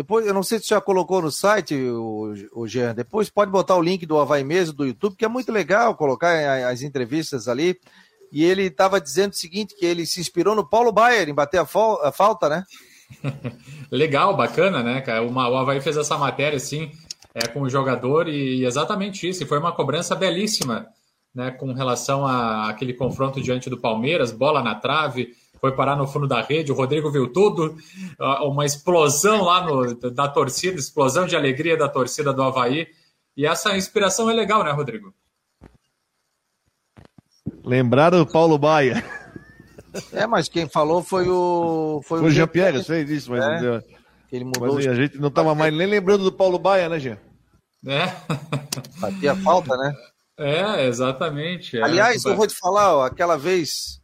Depois, 0.01 0.27
eu 0.27 0.33
não 0.33 0.43
sei 0.43 0.59
se 0.59 0.65
você 0.65 0.75
já 0.75 0.81
colocou 0.81 1.21
no 1.21 1.31
site, 1.31 1.75
o, 1.75 2.67
Jean. 2.67 2.95
Depois 2.95 3.29
pode 3.29 3.51
botar 3.51 3.77
o 3.77 3.83
link 3.83 4.07
do 4.07 4.19
Havaí 4.19 4.43
mesmo, 4.43 4.75
do 4.75 4.87
YouTube, 4.87 5.15
que 5.15 5.27
é 5.27 5.29
muito 5.29 5.53
legal 5.53 5.95
colocar 5.95 6.33
as 6.71 6.81
entrevistas 6.81 7.49
ali. 7.49 7.79
E 8.33 8.43
ele 8.43 8.63
estava 8.63 8.99
dizendo 8.99 9.33
o 9.33 9.37
seguinte: 9.37 9.77
que 9.79 9.85
ele 9.85 10.07
se 10.07 10.19
inspirou 10.19 10.55
no 10.55 10.67
Paulo 10.67 10.91
Baier 10.91 11.29
em 11.29 11.35
bater 11.35 11.59
a, 11.59 11.65
a 12.03 12.11
falta, 12.11 12.49
né? 12.49 12.65
legal, 13.93 14.35
bacana, 14.35 14.83
né, 14.83 15.03
cara? 15.03 15.23
o 15.23 15.39
Havaí 15.39 15.83
fez 15.83 15.99
essa 15.99 16.17
matéria, 16.17 16.57
assim, 16.57 16.91
é, 17.35 17.47
com 17.47 17.61
o 17.61 17.69
jogador 17.69 18.27
e 18.27 18.65
exatamente 18.65 19.29
isso. 19.29 19.43
E 19.43 19.47
foi 19.47 19.59
uma 19.59 19.73
cobrança 19.73 20.17
belíssima 20.17 20.87
né, 21.35 21.51
com 21.51 21.75
relação 21.75 22.27
àquele 22.27 22.95
confronto 22.95 23.39
diante 23.39 23.69
do 23.69 23.77
Palmeiras, 23.77 24.33
bola 24.33 24.63
na 24.63 24.77
trave, 24.77 25.35
foi 25.61 25.73
parar 25.73 25.97
no 25.97 26.07
fundo 26.07 26.27
da 26.27 26.41
rede. 26.41 26.73
O 26.73 26.75
Rodrigo 26.75 27.11
viu 27.11 27.33
tudo, 27.33 27.77
uma 28.43 28.65
explosão 28.65 29.43
lá 29.43 29.65
no, 29.65 29.95
da 30.11 30.27
torcida, 30.29 30.79
explosão 30.79 31.27
de 31.27 31.37
alegria 31.37 31.77
da 31.77 31.89
torcida 31.89 32.33
do 32.33 32.43
Havaí. 32.43 32.89
E 33.37 33.47
essa 33.47 33.77
inspiração 33.77 34.31
é 34.31 34.35
legal, 34.35 34.65
né, 34.65 34.71
Rodrigo? 34.71 35.15
Lembraram 37.65 38.19
do 38.19 38.27
Paulo 38.27 38.59
Baia. 38.59 39.05
É, 40.13 40.27
mas 40.27 40.49
quem 40.49 40.69
falou 40.69 41.03
foi 41.03 41.29
o. 41.29 42.01
Foi, 42.05 42.21
foi 42.21 42.29
o 42.29 42.31
Jean-Pierre, 42.31 42.77
eu 42.77 42.85
sei 42.85 43.05
disso, 43.05 43.31
mas. 43.31 43.43
É. 43.43 43.83
Ele 44.33 44.45
mudou 44.45 44.75
Mas, 44.75 44.87
os... 44.87 44.87
a 44.87 44.95
gente 44.95 45.19
não 45.19 45.29
estava 45.29 45.55
mais 45.55 45.75
nem 45.75 45.87
lembrando 45.87 46.25
do 46.25 46.33
Paulo 46.33 46.59
Baia, 46.59 46.89
né, 46.89 47.01
Jean? 47.01 47.19
É. 47.87 48.07
Batia 49.01 49.35
falta, 49.35 49.77
né? 49.77 49.93
É, 50.39 50.87
exatamente. 50.87 51.77
É. 51.77 51.83
Aliás, 51.83 52.25
eu 52.25 52.37
vou 52.37 52.47
te 52.47 52.55
falar, 52.57 52.97
ó, 52.97 53.05
aquela 53.05 53.37
vez 53.37 54.00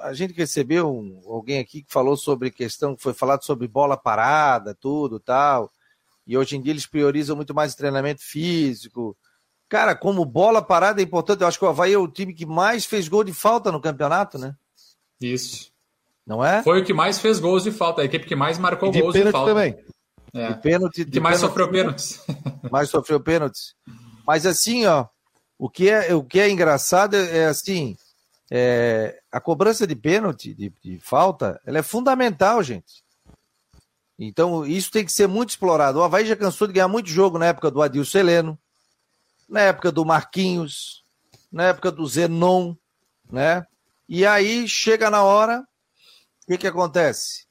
a 0.00 0.12
gente 0.12 0.34
recebeu 0.34 0.90
um, 0.90 1.20
alguém 1.26 1.58
aqui 1.58 1.82
que 1.82 1.92
falou 1.92 2.16
sobre 2.16 2.50
questão, 2.50 2.96
foi 2.98 3.12
falado 3.12 3.44
sobre 3.44 3.66
bola 3.68 3.96
parada, 3.96 4.74
tudo 4.74 5.20
tal. 5.20 5.70
E 6.26 6.36
hoje 6.36 6.56
em 6.56 6.60
dia 6.60 6.72
eles 6.72 6.86
priorizam 6.86 7.36
muito 7.36 7.54
mais 7.54 7.72
o 7.72 7.76
treinamento 7.76 8.22
físico. 8.22 9.16
Cara, 9.68 9.94
como 9.94 10.24
bola 10.24 10.60
parada 10.60 11.00
é 11.00 11.04
importante, 11.04 11.42
eu 11.42 11.46
acho 11.46 11.58
que 11.58 11.64
o 11.64 11.68
Havaí 11.68 11.92
é 11.92 11.98
o 11.98 12.08
time 12.08 12.34
que 12.34 12.44
mais 12.44 12.84
fez 12.84 13.08
gol 13.08 13.24
de 13.24 13.32
falta 13.32 13.70
no 13.70 13.80
campeonato, 13.80 14.38
né? 14.38 14.54
Isso. 15.20 15.70
Não 16.26 16.44
é? 16.44 16.62
Foi 16.62 16.80
o 16.80 16.84
que 16.84 16.92
mais 16.92 17.18
fez 17.18 17.38
gols 17.38 17.64
de 17.64 17.70
falta, 17.70 18.02
a 18.02 18.04
equipe 18.04 18.26
que 18.26 18.36
mais 18.36 18.58
marcou 18.58 18.90
de 18.90 19.00
gols 19.00 19.14
de 19.14 19.30
falta. 19.30 19.52
também. 19.52 19.76
É. 20.32 20.52
De 20.52 20.60
pênalti, 20.60 21.04
que 21.04 21.20
mais 21.20 21.36
pênalti, 21.36 21.48
sofreu 21.48 21.70
pênaltis. 21.70 22.20
Mais 22.70 22.88
sofreu 22.88 23.20
pênaltis. 23.20 23.74
Mas 24.24 24.46
assim, 24.46 24.86
ó, 24.86 25.06
o 25.58 25.68
que 25.68 25.88
é, 25.90 26.14
o 26.14 26.22
que 26.22 26.38
é 26.38 26.48
engraçado 26.48 27.16
é, 27.16 27.38
é 27.38 27.46
assim, 27.46 27.96
é, 28.50 29.20
a 29.30 29.40
cobrança 29.40 29.86
de 29.86 29.94
pênalti, 29.94 30.54
de, 30.54 30.72
de, 30.82 30.98
falta, 30.98 31.60
ela 31.64 31.78
é 31.78 31.82
fundamental, 31.82 32.62
gente. 32.62 33.04
Então, 34.18 34.66
isso 34.66 34.90
tem 34.90 35.04
que 35.04 35.12
ser 35.12 35.26
muito 35.26 35.50
explorado. 35.50 35.98
O 35.98 36.02
Havaí 36.02 36.26
já 36.26 36.36
cansou 36.36 36.66
de 36.66 36.74
ganhar 36.74 36.88
muito 36.88 37.08
jogo 37.08 37.38
na 37.38 37.46
época 37.46 37.70
do 37.70 37.80
Adil 37.80 38.04
Seleno, 38.04 38.58
na 39.48 39.60
época 39.60 39.90
do 39.90 40.04
Marquinhos, 40.04 41.04
na 41.50 41.64
época 41.64 41.90
do 41.90 42.06
Zenon, 42.06 42.74
né? 43.30 43.66
E 44.08 44.26
aí 44.26 44.68
chega 44.68 45.08
na 45.08 45.22
hora, 45.22 45.64
que, 46.50 46.58
que 46.58 46.66
acontece? 46.66 47.46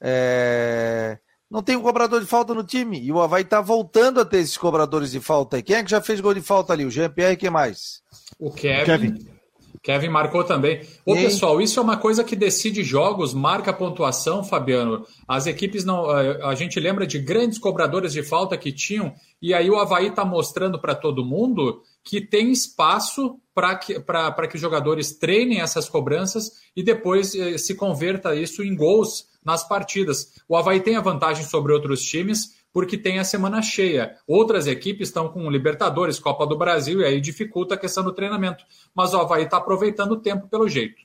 É... 0.00 1.18
não 1.50 1.62
tem 1.62 1.76
um 1.76 1.82
cobrador 1.82 2.20
de 2.20 2.26
falta 2.26 2.54
no 2.54 2.64
time. 2.64 2.98
E 3.00 3.12
o 3.12 3.20
Havaí 3.20 3.42
está 3.42 3.60
voltando 3.60 4.20
a 4.20 4.24
ter 4.24 4.38
esses 4.38 4.56
cobradores 4.56 5.10
de 5.10 5.20
falta 5.20 5.56
aí. 5.56 5.62
Quem 5.62 5.76
é 5.76 5.84
que 5.84 5.90
já 5.90 6.00
fez 6.00 6.20
gol 6.20 6.32
de 6.32 6.40
falta 6.40 6.72
ali? 6.72 6.84
O 6.84 6.90
Jean-Pierre 6.90 7.34
e 7.34 7.36
quem 7.36 7.50
mais? 7.50 8.02
O 8.38 8.50
Kevin. 8.50 8.84
Kevin. 8.84 9.39
Kevin 9.82 10.08
marcou 10.08 10.44
também. 10.44 10.82
Ô, 11.06 11.14
e... 11.14 11.22
pessoal, 11.22 11.60
isso 11.60 11.80
é 11.80 11.82
uma 11.82 11.96
coisa 11.96 12.22
que 12.22 12.36
decide 12.36 12.82
jogos, 12.82 13.32
marca 13.32 13.72
pontuação, 13.72 14.44
Fabiano. 14.44 15.06
As 15.26 15.46
equipes 15.46 15.84
não. 15.84 16.10
A 16.10 16.54
gente 16.54 16.78
lembra 16.78 17.06
de 17.06 17.18
grandes 17.18 17.58
cobradores 17.58 18.12
de 18.12 18.22
falta 18.22 18.58
que 18.58 18.72
tinham, 18.72 19.14
e 19.40 19.54
aí 19.54 19.70
o 19.70 19.78
Havaí 19.78 20.08
está 20.08 20.24
mostrando 20.24 20.78
para 20.78 20.94
todo 20.94 21.24
mundo 21.24 21.82
que 22.04 22.20
tem 22.20 22.50
espaço 22.50 23.38
para 23.54 23.76
que, 23.76 24.00
que 24.00 24.54
os 24.54 24.60
jogadores 24.60 25.18
treinem 25.18 25.60
essas 25.60 25.88
cobranças 25.88 26.52
e 26.74 26.82
depois 26.82 27.34
eh, 27.34 27.58
se 27.58 27.74
converta 27.74 28.34
isso 28.34 28.62
em 28.62 28.74
gols 28.74 29.26
nas 29.44 29.66
partidas. 29.66 30.34
O 30.48 30.56
Havaí 30.56 30.80
tem 30.80 30.96
a 30.96 31.00
vantagem 31.00 31.44
sobre 31.44 31.72
outros 31.72 32.02
times 32.02 32.59
porque 32.72 32.96
tem 32.96 33.18
a 33.18 33.24
semana 33.24 33.62
cheia. 33.62 34.16
Outras 34.26 34.66
equipes 34.66 35.08
estão 35.08 35.28
com 35.28 35.50
Libertadores, 35.50 36.18
Copa 36.18 36.46
do 36.46 36.56
Brasil, 36.56 37.00
e 37.00 37.04
aí 37.04 37.20
dificulta 37.20 37.74
a 37.74 37.78
questão 37.78 38.04
do 38.04 38.12
treinamento. 38.12 38.64
Mas 38.94 39.12
o 39.12 39.18
Havaí 39.18 39.44
está 39.44 39.56
aproveitando 39.56 40.12
o 40.12 40.20
tempo 40.20 40.48
pelo 40.48 40.68
jeito. 40.68 41.02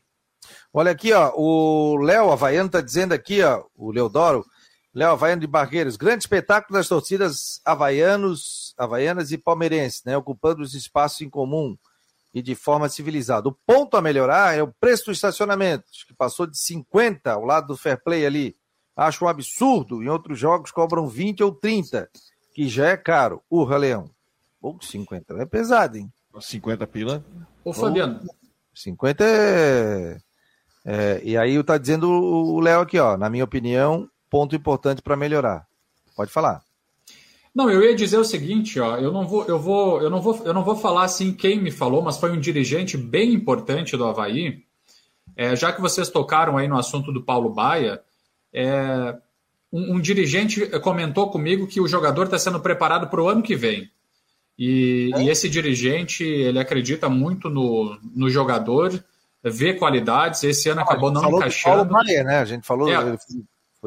Olha 0.73 0.91
aqui, 0.91 1.11
ó, 1.13 1.33
o 1.35 1.97
Léo 1.97 2.31
Havaiano 2.31 2.67
está 2.67 2.81
dizendo 2.81 3.13
aqui, 3.13 3.41
ó, 3.41 3.63
o 3.75 3.91
Leodoro, 3.91 4.45
Léo 4.93 5.11
Havaiano 5.11 5.41
de 5.41 5.47
Barreiros, 5.47 5.97
grande 5.97 6.23
espetáculo 6.23 6.77
das 6.77 6.87
torcidas 6.87 7.59
havaianos, 7.65 8.73
havaianas 8.77 9.31
e 9.31 9.37
palmeirenses, 9.37 10.03
né, 10.05 10.15
ocupando 10.15 10.61
os 10.61 10.73
espaços 10.73 11.21
em 11.21 11.29
comum 11.29 11.75
e 12.33 12.41
de 12.41 12.53
forma 12.53 12.89
civilizada. 12.89 13.47
O 13.47 13.57
ponto 13.65 13.95
a 13.95 14.01
melhorar 14.01 14.57
é 14.57 14.61
o 14.61 14.73
preço 14.79 15.05
do 15.05 15.11
estacionamento, 15.11 15.85
que 16.05 16.13
passou 16.13 16.45
de 16.45 16.57
50 16.57 17.31
ao 17.31 17.45
lado 17.45 17.67
do 17.67 17.77
fair 17.77 18.01
play 18.03 18.25
ali. 18.25 18.55
Acho 18.95 19.25
um 19.25 19.27
absurdo. 19.27 20.01
Em 20.01 20.07
outros 20.07 20.39
jogos 20.39 20.71
cobram 20.71 21.07
20 21.07 21.43
ou 21.43 21.51
30, 21.51 22.09
que 22.53 22.67
já 22.67 22.87
é 22.89 22.97
caro. 22.97 23.41
Urra, 23.49 23.77
Leão. 23.77 24.09
Ou 24.61 24.77
50 24.81 25.33
é 25.35 25.45
pesado, 25.45 25.97
hein? 25.97 26.11
50 26.39 26.87
pila. 26.87 27.23
Ô, 27.63 27.73
Fabiano. 27.73 28.21
50 28.73 29.23
é... 29.23 30.17
é. 30.85 31.21
E 31.23 31.37
aí 31.37 31.61
tá 31.63 31.77
dizendo 31.77 32.09
o 32.09 32.59
Léo 32.59 32.81
aqui, 32.81 32.99
ó. 32.99 33.17
Na 33.17 33.29
minha 33.29 33.43
opinião, 33.43 34.09
ponto 34.29 34.55
importante 34.55 35.01
para 35.01 35.15
melhorar. 35.15 35.67
Pode 36.15 36.31
falar. 36.31 36.61
Não, 37.53 37.69
eu 37.69 37.81
ia 37.81 37.95
dizer 37.95 38.17
o 38.17 38.25
seguinte, 38.25 38.81
ó, 38.81 38.97
eu 38.97 39.13
não 39.13 39.25
vou, 39.25 39.45
eu 39.45 39.57
vou, 39.57 40.01
eu 40.01 40.09
não 40.09 40.21
vou, 40.21 40.41
eu 40.43 40.53
não 40.53 40.61
vou 40.61 40.75
falar 40.75 41.05
assim 41.05 41.31
quem 41.31 41.61
me 41.61 41.71
falou, 41.71 42.01
mas 42.01 42.17
foi 42.17 42.31
um 42.33 42.39
dirigente 42.39 42.97
bem 42.97 43.33
importante 43.33 43.95
do 43.95 44.03
Havaí. 44.03 44.61
É, 45.37 45.55
já 45.55 45.71
que 45.71 45.79
vocês 45.79 46.09
tocaram 46.09 46.57
aí 46.57 46.67
no 46.67 46.77
assunto 46.77 47.13
do 47.13 47.23
Paulo 47.23 47.49
Baia, 47.49 48.01
é, 48.55 49.17
um, 49.71 49.95
um, 49.95 49.99
dirigente 49.99 50.65
comentou 50.79 51.29
comigo 51.29 51.67
que 51.67 51.81
o 51.81 51.87
jogador 51.87 52.23
está 52.23 52.39
sendo 52.39 52.59
preparado 52.61 53.07
para 53.07 53.21
o 53.21 53.27
ano 53.27 53.43
que 53.43 53.55
vem. 53.55 53.91
E, 54.57 55.11
é. 55.13 55.23
e, 55.23 55.29
esse 55.29 55.49
dirigente, 55.49 56.23
ele 56.23 56.57
acredita 56.57 57.09
muito 57.09 57.49
no, 57.49 57.99
no 58.15 58.29
jogador, 58.29 59.03
vê 59.43 59.73
qualidades. 59.73 60.43
Esse 60.43 60.69
ano 60.69 60.81
acabou 60.81 61.11
não 61.11 61.29
encaixando. 61.29 61.89
Paulo 61.89 62.05
Baia, 62.05 62.23
né? 62.23 62.39
A 62.39 62.45
gente 62.45 62.65
falou. 62.65 62.87
É, 62.87 63.17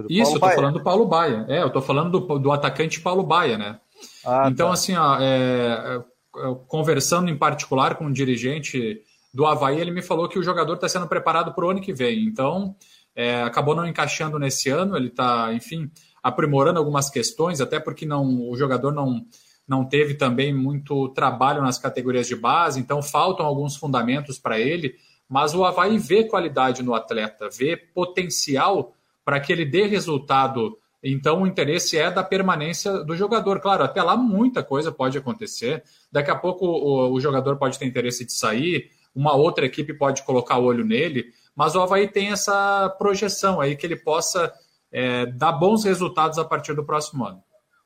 isso, 0.09 0.33
eu 0.33 0.35
estou 0.35 0.51
falando 0.51 0.75
do 0.75 0.85
Paulo 0.85 1.07
Baia. 1.07 1.47
É, 1.49 1.63
eu 1.63 1.69
estou 1.69 1.83
falando 1.83 2.21
do, 2.21 2.39
do 2.39 2.53
atacante 2.53 3.01
Paulo 3.01 3.23
Baia, 3.23 3.57
né? 3.57 3.81
Ah, 4.25 4.49
então, 4.51 4.69
tá. 4.69 4.75
assim, 4.75 4.95
ó, 4.95 5.19
é, 5.19 6.03
é, 6.37 6.55
conversando 6.69 7.31
em 7.31 7.37
particular 7.37 7.97
com 7.97 8.05
um 8.05 8.13
dirigente 8.13 9.03
do 9.33 9.47
Havaí, 9.47 9.81
ele 9.81 9.91
me 9.91 10.03
falou 10.03 10.29
que 10.29 10.39
o 10.39 10.43
jogador 10.43 10.75
está 10.75 10.89
sendo 10.89 11.07
preparado 11.07 11.53
para 11.53 11.65
o 11.65 11.71
ano 11.71 11.81
que 11.81 11.93
vem. 11.93 12.25
Então, 12.25 12.77
é, 13.19 13.43
acabou 13.43 13.75
não 13.75 13.85
encaixando 13.85 14.39
nesse 14.39 14.71
ano, 14.71 14.97
ele 14.97 15.09
está, 15.09 15.53
enfim, 15.53 15.91
aprimorando 16.23 16.79
algumas 16.79 17.11
questões, 17.11 17.61
até 17.61 17.81
porque 17.81 18.07
não, 18.07 18.49
o 18.49 18.57
jogador 18.57 18.93
não, 18.93 19.27
não 19.67 19.85
teve 19.85 20.15
também 20.15 20.55
muito 20.55 21.09
trabalho 21.09 21.61
nas 21.61 21.79
categorias 21.79 22.29
de 22.29 22.37
base, 22.37 22.79
então 22.79 23.03
faltam 23.03 23.45
alguns 23.45 23.75
fundamentos 23.75 24.39
para 24.39 24.61
ele, 24.61 24.95
mas 25.29 25.53
o 25.53 25.65
Havaí 25.65 25.99
vê 25.99 26.23
qualidade 26.23 26.81
no 26.81 26.95
atleta, 26.95 27.49
vê 27.51 27.77
potencial 27.77 28.95
para 29.25 29.41
que 29.41 29.53
ele 29.53 29.65
dê 29.65 29.85
resultado. 29.85 30.79
Então, 31.03 31.43
o 31.43 31.47
interesse 31.47 31.99
é 31.99 32.13
da 32.13 32.23
permanência 32.23 33.05
do 33.05 33.17
jogador. 33.17 33.59
Claro, 33.59 33.83
até 33.83 34.01
lá 34.01 34.17
muita 34.17 34.63
coisa 34.63 34.93
pode 34.93 35.19
acontecer. 35.19 35.83
Daqui 36.11 36.31
a 36.31 36.37
pouco 36.37 36.65
o, 36.65 37.13
o 37.13 37.21
jogador 37.21 37.57
pode 37.57 37.81
ter 37.81 37.85
interesse 37.85 38.25
de 38.25 38.33
sair, 38.33 38.91
uma 39.13 39.35
outra 39.35 39.67
equipe 39.67 39.93
pode 39.93 40.23
colocar 40.23 40.57
o 40.59 40.65
olho 40.65 40.85
nele, 40.85 41.27
mas 41.59 41.75
o 41.75 41.81
Havaí 41.81 42.07
tem 42.07 42.31
essa 42.31 42.89
projeção 43.01 43.61
aí 43.61 43.75
que 43.75 43.85
ele 43.85 43.97
possa 43.97 44.53
é, 44.93 45.27
dar 45.27 45.51
bons 45.51 45.83
resultados 45.83 46.39
a 46.39 46.45
partir 46.45 46.73
do 46.73 46.87
próximo 46.87 47.27
ano. 47.27 47.43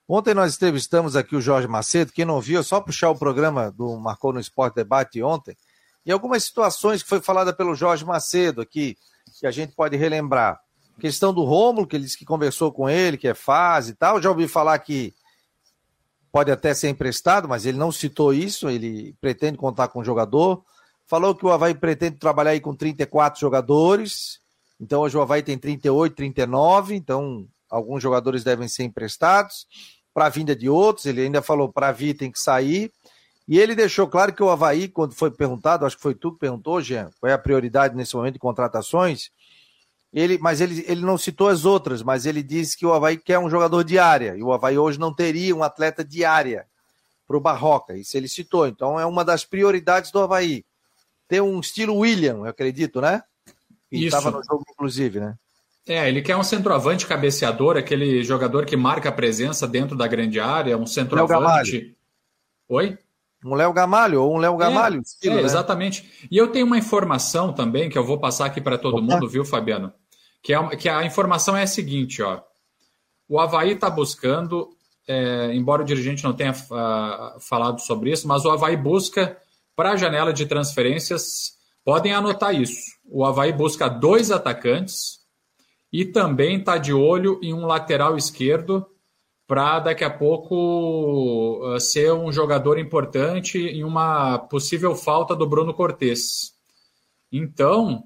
Ontem 0.07 0.35
nós 0.35 0.55
entrevistamos 0.55 1.17
aqui 1.17 1.35
o 1.35 1.41
Jorge 1.41 1.67
Macedo, 1.67 2.13
quem 2.13 2.27
não 2.27 2.39
viu, 2.39 2.61
é 2.61 2.63
só 2.63 2.83
puxar 2.83 3.09
o 3.09 3.19
programa 3.19 3.71
do 3.71 3.97
Marcou 3.99 4.31
no 4.31 4.41
Esporte 4.41 4.75
Debate 4.75 5.23
ontem, 5.23 5.57
e 6.05 6.13
algumas 6.13 6.45
situações 6.45 7.03
que 7.03 7.09
foi 7.09 7.23
falada 7.23 7.51
pelo 7.51 7.75
Jorge 7.75 8.05
Macedo 8.05 8.61
aqui, 8.61 8.95
que 9.41 9.47
a 9.47 9.51
gente 9.51 9.73
pode 9.75 9.97
relembrar. 9.97 10.61
Questão 11.01 11.33
do 11.33 11.43
Rômulo, 11.43 11.87
que 11.87 11.97
ele 11.97 12.05
disse 12.05 12.19
que 12.19 12.27
conversou 12.27 12.71
com 12.73 12.91
ele, 12.91 13.17
que 13.17 13.27
é 13.27 13.33
fase 13.33 13.93
e 13.93 13.95
tal. 13.95 14.21
Já 14.21 14.29
ouvi 14.29 14.47
falar 14.47 14.79
que 14.81 15.15
pode 16.31 16.51
até 16.51 16.75
ser 16.75 16.91
emprestado, 16.91 17.49
mas 17.49 17.65
ele 17.65 17.79
não 17.79 17.91
citou 17.91 18.35
isso, 18.35 18.69
ele 18.69 19.17
pretende 19.19 19.57
contar 19.57 19.89
com 19.89 20.01
o 20.01 20.05
jogador. 20.05 20.63
Falou 21.07 21.35
que 21.35 21.45
o 21.45 21.51
Havaí 21.51 21.75
pretende 21.75 22.17
trabalhar 22.17 22.53
aí 22.53 22.61
com 22.61 22.75
34 22.75 23.41
jogadores. 23.41 24.41
Então 24.81 25.03
hoje 25.03 25.17
o 25.17 25.23
Havaí 25.23 25.43
tem 25.43 25.59
38, 25.59 26.15
39, 26.15 26.95
então 26.95 27.47
alguns 27.71 28.03
jogadores 28.03 28.43
devem 28.43 28.69
ser 28.69 28.85
emprestados. 28.85 29.67
Para 30.15 30.27
a 30.27 30.29
vinda 30.29 30.55
de 30.55 30.69
outros, 30.69 31.07
ele 31.07 31.23
ainda 31.23 31.41
falou 31.41 31.73
para 31.73 31.93
vir 31.93 32.15
tem 32.15 32.31
que 32.31 32.41
sair. 32.41 32.93
E 33.49 33.59
ele 33.59 33.75
deixou 33.75 34.07
claro 34.07 34.33
que 34.33 34.43
o 34.43 34.51
Havaí, 34.51 34.89
quando 34.89 35.15
foi 35.15 35.31
perguntado, 35.31 35.85
acho 35.85 35.97
que 35.97 36.03
foi 36.03 36.15
tu 36.15 36.33
que 36.33 36.39
perguntou, 36.39 36.81
Jean, 36.81 37.11
qual 37.19 37.31
é 37.31 37.35
a 37.35 37.39
prioridade 37.39 37.97
nesse 37.97 38.15
momento 38.15 38.35
de 38.35 38.39
contratações, 38.39 39.31
ele, 40.13 40.39
mas 40.39 40.61
ele, 40.61 40.85
ele 40.87 41.01
não 41.01 41.17
citou 41.17 41.49
as 41.49 41.65
outras, 41.65 42.03
mas 42.03 42.27
ele 42.27 42.43
disse 42.43 42.77
que 42.77 42.87
o 42.87 42.93
Havaí 42.93 43.17
quer 43.17 43.39
um 43.39 43.49
jogador 43.49 43.83
de 43.83 43.99
área, 43.99 44.37
e 44.37 44.43
o 44.43 44.53
Havaí 44.53 44.79
hoje 44.79 44.99
não 44.99 45.13
teria 45.13 45.57
um 45.57 45.63
atleta 45.63 46.05
de 46.05 46.25
área 46.25 46.67
para 47.27 47.37
o 47.37 47.41
Barroca, 47.41 47.97
isso 47.97 48.17
ele 48.17 48.29
citou. 48.29 48.67
Então 48.67 49.01
é 49.01 49.07
uma 49.07 49.25
das 49.25 49.45
prioridades 49.45 50.11
do 50.11 50.21
Havaí. 50.21 50.65
Ter 51.33 51.41
um 51.41 51.61
estilo 51.61 51.97
William, 51.97 52.41
eu 52.41 52.45
acredito, 52.45 53.01
né? 53.01 53.23
Que 53.89 54.05
estava 54.05 54.31
no 54.31 54.45
jogo, 54.45 54.63
inclusive, 54.71 55.19
né? 55.19 55.35
É, 55.89 56.07
ele 56.07 56.21
quer 56.21 56.37
um 56.37 56.43
centroavante 56.43 57.07
cabeceador, 57.07 57.79
aquele 57.79 58.23
jogador 58.23 58.67
que 58.67 58.77
marca 58.77 59.09
a 59.09 59.13
presença 59.13 59.67
dentro 59.67 59.97
da 59.97 60.07
grande 60.07 60.39
área, 60.39 60.77
um 60.77 60.85
centroavante. 60.85 61.97
Oi? 62.69 62.99
Um 63.43 63.55
Léo 63.55 63.73
Gamalho 63.73 64.23
ou 64.23 64.35
um 64.35 64.37
Léo 64.37 64.59
Gamalho. 64.59 64.99
É, 64.99 65.01
estilo, 65.01 65.39
é 65.39 65.39
né? 65.39 65.45
exatamente. 65.45 66.29
E 66.31 66.37
eu 66.37 66.49
tenho 66.49 66.67
uma 66.67 66.77
informação 66.77 67.51
também 67.51 67.89
que 67.89 67.97
eu 67.97 68.05
vou 68.05 68.21
passar 68.21 68.45
aqui 68.45 68.61
para 68.61 68.77
todo 68.77 68.99
Opa. 68.99 69.15
mundo, 69.15 69.27
viu, 69.27 69.43
Fabiano? 69.43 69.91
Que, 70.43 70.53
é, 70.53 70.77
que 70.77 70.87
a 70.87 71.03
informação 71.03 71.57
é 71.57 71.63
a 71.63 71.67
seguinte, 71.67 72.21
ó. 72.21 72.43
O 73.27 73.41
Havaí 73.41 73.73
está 73.73 73.89
buscando, 73.89 74.69
é, 75.09 75.51
embora 75.55 75.81
o 75.81 75.87
dirigente 75.87 76.25
não 76.25 76.35
tenha 76.35 76.53
uh, 76.53 77.41
falado 77.41 77.81
sobre 77.81 78.13
isso, 78.13 78.29
mas 78.29 78.45
o 78.45 78.51
Havaí 78.51 78.77
busca 78.77 79.41
para 79.75 79.93
a 79.93 79.97
janela 79.97 80.33
de 80.33 80.47
transferências, 80.47 81.53
podem 81.85 82.13
anotar 82.13 82.55
isso. 82.55 82.93
O 83.05 83.25
Havaí 83.25 83.53
busca 83.53 83.89
dois 83.89 84.31
atacantes 84.31 85.21
e 85.93 86.05
também 86.05 86.59
está 86.59 86.79
de 86.79 86.93
olho 86.93 87.39
em 87.43 87.53
um 87.53 87.67
lateral 87.67 88.17
esquerdo 88.17 88.87
para 89.47 89.81
daqui 89.81 90.05
a 90.05 90.11
pouco 90.11 91.61
uh, 91.63 91.79
ser 91.79 92.13
um 92.13 92.33
jogador 92.33 92.79
importante 92.79 93.59
em 93.59 93.85
uma 93.85 94.39
possível 94.39 94.95
falta 94.95 95.37
do 95.37 95.47
Bruno 95.47 95.75
Cortes. 95.75 96.53
Então, 97.31 98.05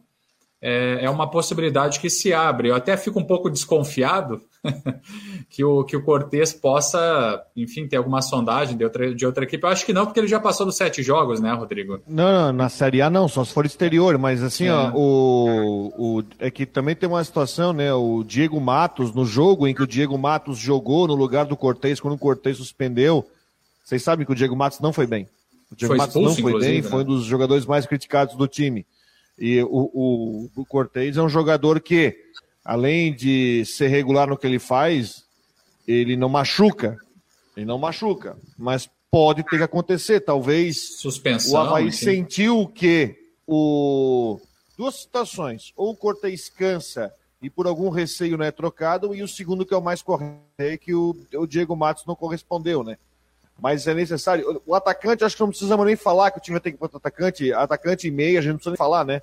é, 0.61 1.05
é 1.05 1.11
uma 1.11 1.31
possibilidade 1.31 2.01
que 2.01 2.09
se 2.09 2.33
abre. 2.33 2.69
Eu 2.69 2.75
até 2.75 2.97
fico 2.97 3.21
um 3.21 3.25
pouco 3.25 3.51
desconfiado 3.51 4.41
que 5.51 5.63
o, 5.63 5.85
que 5.85 5.97
o 5.97 6.03
Cortes 6.03 6.53
possa, 6.53 7.43
enfim, 7.55 7.87
ter 7.87 7.97
alguma 7.97 8.23
sondagem 8.23 8.77
de 8.77 8.85
outra, 8.85 9.15
de 9.15 9.27
outra 9.27 9.45
equipe. 9.45 9.63
Eu 9.63 9.71
acho 9.71 9.85
que 9.85 9.93
não, 9.93 10.07
porque 10.07 10.21
ele 10.21 10.29
já 10.29 10.41
passou 10.41 10.67
dos 10.67 10.77
sete 10.77 11.03
jogos, 11.03 11.41
né, 11.41 11.53
Rodrigo? 11.53 12.01
Não, 12.07 12.47
não 12.47 12.53
na 12.53 12.69
Série 12.69 13.03
A 13.03 13.11
não, 13.11 13.29
só 13.29 13.45
se 13.45 13.53
for 13.53 13.67
exterior, 13.67 14.17
mas 14.19 14.43
assim, 14.43 14.67
é. 14.67 14.73
ó, 14.73 14.93
o, 14.95 15.93
o, 15.97 16.25
é 16.39 16.51
que 16.51 16.65
também 16.65 16.97
tem 16.97 17.09
uma 17.09 17.23
situação, 17.23 17.73
né, 17.73 17.93
o 17.93 18.25
Diego 18.25 18.61
Matos, 18.61 19.13
no 19.13 19.25
jogo 19.25 19.67
em 19.67 19.75
que 19.75 19.83
o 19.83 19.87
Diego 19.87 20.17
Matos 20.17 20.59
jogou 20.59 21.07
no 21.07 21.15
lugar 21.15 21.45
do 21.45 21.57
Cortes, 21.57 22.01
quando 22.01 22.15
o 22.15 22.19
Cortes 22.19 22.57
suspendeu, 22.57 23.27
vocês 23.85 24.03
sabem 24.03 24.27
que 24.27 24.33
o 24.33 24.35
Diego 24.35 24.57
Matos 24.57 24.81
não 24.81 24.93
foi 24.93 25.07
bem. 25.07 25.29
O 25.71 25.77
Diego 25.77 25.95
foi 25.95 25.99
Matos 25.99 26.15
não 26.23 26.35
foi 26.35 26.59
bem, 26.59 26.83
né? 26.83 26.89
foi 26.89 27.03
um 27.03 27.07
dos 27.07 27.25
jogadores 27.25 27.67
mais 27.67 27.87
criticados 27.87 28.35
do 28.35 28.49
time. 28.49 28.87
E 29.39 29.63
o, 29.63 29.91
o, 29.93 30.51
o 30.57 30.65
Cortez 30.65 31.17
é 31.17 31.23
um 31.23 31.29
jogador 31.29 31.81
que, 31.81 32.17
além 32.65 33.15
de 33.15 33.65
ser 33.65 33.89
regular 33.89 34.29
no 34.29 34.37
que 34.37 34.47
ele 34.47 34.59
faz, 34.59 35.25
ele 35.87 36.17
não 36.17 36.29
machuca. 36.29 36.97
Ele 37.57 37.67
não 37.67 37.79
machuca. 37.79 38.37
Mas 38.59 38.89
pode 39.11 39.43
ter 39.45 39.59
que 39.59 39.63
acontecer. 39.63 40.21
Talvez 40.21 40.99
Suspensão, 40.99 41.53
o 41.53 41.57
Havaí 41.57 41.89
enfim. 41.89 41.97
sentiu 41.97 42.67
que 42.67 43.17
o. 43.47 44.41
Duas 44.77 44.97
situações. 44.97 45.73
Ou 45.77 45.91
o 45.91 45.97
Cortez 45.97 46.49
cansa 46.49 47.13
e 47.41 47.51
por 47.51 47.67
algum 47.67 47.91
receio 47.91 48.37
não 48.37 48.45
é 48.45 48.51
trocado, 48.51 49.15
e 49.15 49.23
o 49.23 49.29
segundo 49.29 49.65
que 49.65 49.75
é 49.75 49.77
o 49.77 49.83
mais 49.83 50.03
correto, 50.03 50.41
é 50.59 50.77
que 50.77 50.95
o, 50.95 51.15
o 51.35 51.47
Diego 51.47 51.77
Matos 51.77 52.05
não 52.07 52.17
correspondeu, 52.17 52.83
né? 52.83 52.99
Mas 53.61 53.87
é 53.87 53.95
necessário. 53.95 54.63
O 54.67 54.75
atacante, 54.75 55.25
acho 55.25 55.37
que 55.37 55.41
não 55.41 55.49
precisamos 55.49 55.87
nem 55.87 55.97
falar 55.97 56.31
que 56.31 56.39
o 56.39 56.41
time 56.41 56.55
vai 56.55 56.61
ter 56.61 56.73
que 56.73 56.79
botar 56.79 56.99
atacante, 56.99 57.53
atacante 57.53 58.07
e 58.07 58.11
meia, 58.11 58.39
a 58.39 58.43
gente 58.43 58.51
não 58.51 58.57
precisa 58.57 58.73
nem 58.73 58.77
falar, 58.77 59.05
né? 59.05 59.23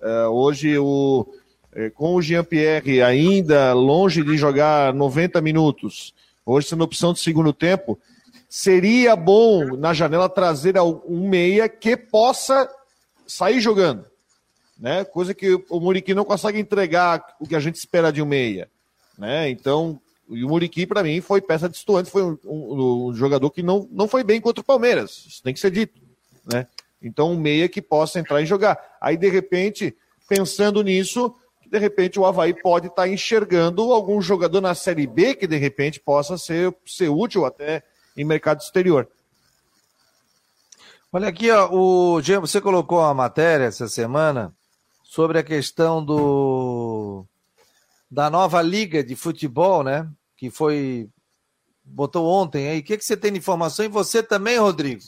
Uh, 0.00 0.28
hoje, 0.28 0.78
o, 0.78 1.26
é, 1.72 1.90
com 1.90 2.14
o 2.14 2.22
Jean-Pierre 2.22 3.02
ainda 3.02 3.72
longe 3.72 4.22
de 4.22 4.36
jogar 4.36 4.92
90 4.94 5.40
minutos, 5.40 6.14
hoje 6.44 6.68
sendo 6.68 6.84
opção 6.84 7.12
de 7.12 7.20
segundo 7.20 7.52
tempo, 7.52 7.98
seria 8.48 9.16
bom 9.16 9.76
na 9.76 9.92
janela 9.92 10.28
trazer 10.28 10.78
um 10.78 11.28
meia 11.28 11.68
que 11.68 11.96
possa 11.96 12.68
sair 13.26 13.60
jogando 13.60 14.04
né? 14.78 15.04
Coisa 15.04 15.34
que 15.34 15.54
o 15.68 15.80
Muriqui 15.80 16.14
não 16.14 16.24
consegue 16.24 16.58
entregar 16.58 17.24
o 17.40 17.46
que 17.46 17.56
a 17.56 17.60
gente 17.60 17.76
espera 17.76 18.12
de 18.12 18.20
um 18.20 18.26
meia, 18.26 18.68
né? 19.18 19.48
Então, 19.48 20.00
o 20.28 20.48
Muriqui 20.48 20.86
para 20.86 21.02
mim 21.02 21.20
foi 21.20 21.40
peça 21.40 21.68
de 21.68 21.76
estuante, 21.76 22.10
foi 22.10 22.22
um, 22.22 22.38
um, 22.44 23.08
um, 23.08 23.14
jogador 23.14 23.50
que 23.50 23.62
não, 23.62 23.88
não 23.90 24.08
foi 24.08 24.24
bem 24.24 24.40
contra 24.40 24.60
o 24.60 24.64
Palmeiras, 24.64 25.24
isso 25.26 25.42
tem 25.42 25.52
que 25.52 25.60
ser 25.60 25.70
dito, 25.70 26.00
né? 26.44 26.66
Então, 27.02 27.32
um 27.32 27.38
meia 27.38 27.68
que 27.68 27.82
possa 27.82 28.18
entrar 28.18 28.40
e 28.40 28.46
jogar. 28.46 28.78
Aí, 28.98 29.16
de 29.16 29.28
repente, 29.28 29.94
pensando 30.26 30.82
nisso, 30.82 31.34
de 31.70 31.78
repente 31.78 32.18
o 32.18 32.24
Havaí 32.24 32.54
pode 32.54 32.86
estar 32.86 33.02
tá 33.02 33.08
enxergando 33.08 33.92
algum 33.92 34.20
jogador 34.22 34.60
na 34.60 34.74
Série 34.74 35.06
B 35.06 35.34
que 35.34 35.46
de 35.46 35.56
repente 35.56 36.00
possa 36.00 36.38
ser, 36.38 36.74
ser 36.86 37.08
útil 37.08 37.44
até 37.44 37.82
em 38.16 38.24
mercado 38.24 38.60
exterior. 38.60 39.08
Olha 41.12 41.28
aqui, 41.28 41.50
ó, 41.50 41.68
o 41.70 42.20
Jean, 42.22 42.40
você 42.40 42.60
colocou 42.60 42.98
uma 42.98 43.14
matéria 43.14 43.64
essa 43.64 43.86
semana 43.86 44.52
sobre 45.02 45.38
a 45.38 45.44
questão 45.44 46.04
do 46.04 47.24
da 48.10 48.30
nova 48.30 48.60
liga 48.62 49.02
de 49.02 49.16
futebol, 49.16 49.82
né? 49.82 50.08
Que 50.36 50.50
foi 50.50 51.08
botou 51.84 52.26
ontem 52.26 52.68
aí. 52.68 52.78
O 52.80 52.82
que, 52.82 52.96
que 52.96 53.04
você 53.04 53.16
tem 53.16 53.32
de 53.32 53.38
informação? 53.38 53.84
E 53.84 53.88
você 53.88 54.22
também, 54.22 54.58
Rodrigo? 54.58 55.02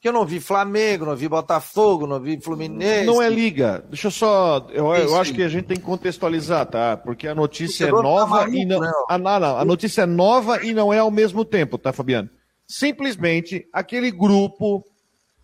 Que 0.00 0.08
eu 0.08 0.12
não 0.12 0.24
vi 0.24 0.38
Flamengo, 0.38 1.06
não 1.06 1.16
vi 1.16 1.28
Botafogo, 1.28 2.06
não 2.06 2.20
vi 2.20 2.40
Fluminense. 2.40 3.06
Não 3.06 3.20
é 3.20 3.28
liga. 3.28 3.84
Deixa 3.88 4.08
eu 4.08 4.10
só. 4.12 4.66
Eu, 4.70 4.94
eu 4.94 5.16
acho 5.16 5.34
que 5.34 5.42
a 5.42 5.48
gente 5.48 5.66
tem 5.66 5.76
que 5.76 5.82
contextualizar, 5.82 6.66
tá? 6.66 6.96
Porque 6.96 7.26
a 7.26 7.34
notícia 7.34 7.86
é 7.86 7.90
nova 7.90 8.44
tá 8.44 8.48
e 8.48 8.64
não. 8.64 8.80
Né? 8.80 8.92
Ah, 9.08 9.18
não, 9.18 9.40
não. 9.40 9.58
A 9.58 9.64
notícia 9.64 10.02
é 10.02 10.06
nova 10.06 10.64
e 10.64 10.72
não 10.72 10.92
é 10.92 10.98
ao 10.98 11.10
mesmo 11.10 11.44
tempo, 11.44 11.78
tá, 11.78 11.92
Fabiano? 11.92 12.28
Simplesmente 12.66 13.66
aquele 13.72 14.10
grupo 14.10 14.84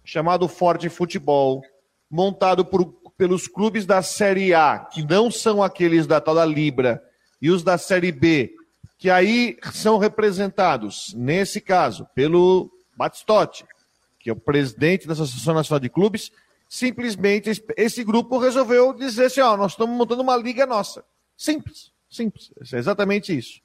chamado 0.04 0.46
Forte 0.46 0.88
Futebol, 0.88 1.62
montado 2.10 2.64
por 2.64 2.94
pelos 3.16 3.46
clubes 3.46 3.86
da 3.86 4.02
Série 4.02 4.52
A, 4.54 4.78
que 4.78 5.02
não 5.02 5.30
são 5.30 5.62
aqueles 5.62 6.06
da 6.06 6.20
tal 6.20 6.34
da 6.34 6.44
Libra, 6.44 7.02
e 7.40 7.50
os 7.50 7.62
da 7.62 7.78
Série 7.78 8.10
B, 8.10 8.54
que 8.98 9.10
aí 9.10 9.58
são 9.72 9.98
representados, 9.98 11.12
nesse 11.14 11.60
caso, 11.60 12.06
pelo 12.14 12.70
Batistotti, 12.96 13.64
que 14.18 14.30
é 14.30 14.32
o 14.32 14.36
presidente 14.36 15.06
da 15.06 15.12
Associação 15.12 15.54
Nacional 15.54 15.80
de 15.80 15.90
Clubes, 15.90 16.32
simplesmente 16.68 17.62
esse 17.76 18.02
grupo 18.02 18.38
resolveu 18.38 18.94
dizer 18.94 19.26
assim: 19.26 19.40
ó, 19.40 19.56
nós 19.56 19.72
estamos 19.72 19.96
montando 19.96 20.22
uma 20.22 20.36
liga 20.36 20.66
nossa. 20.66 21.04
Simples, 21.36 21.92
simples. 22.08 22.50
É 22.72 22.78
exatamente 22.78 23.36
isso. 23.36 23.60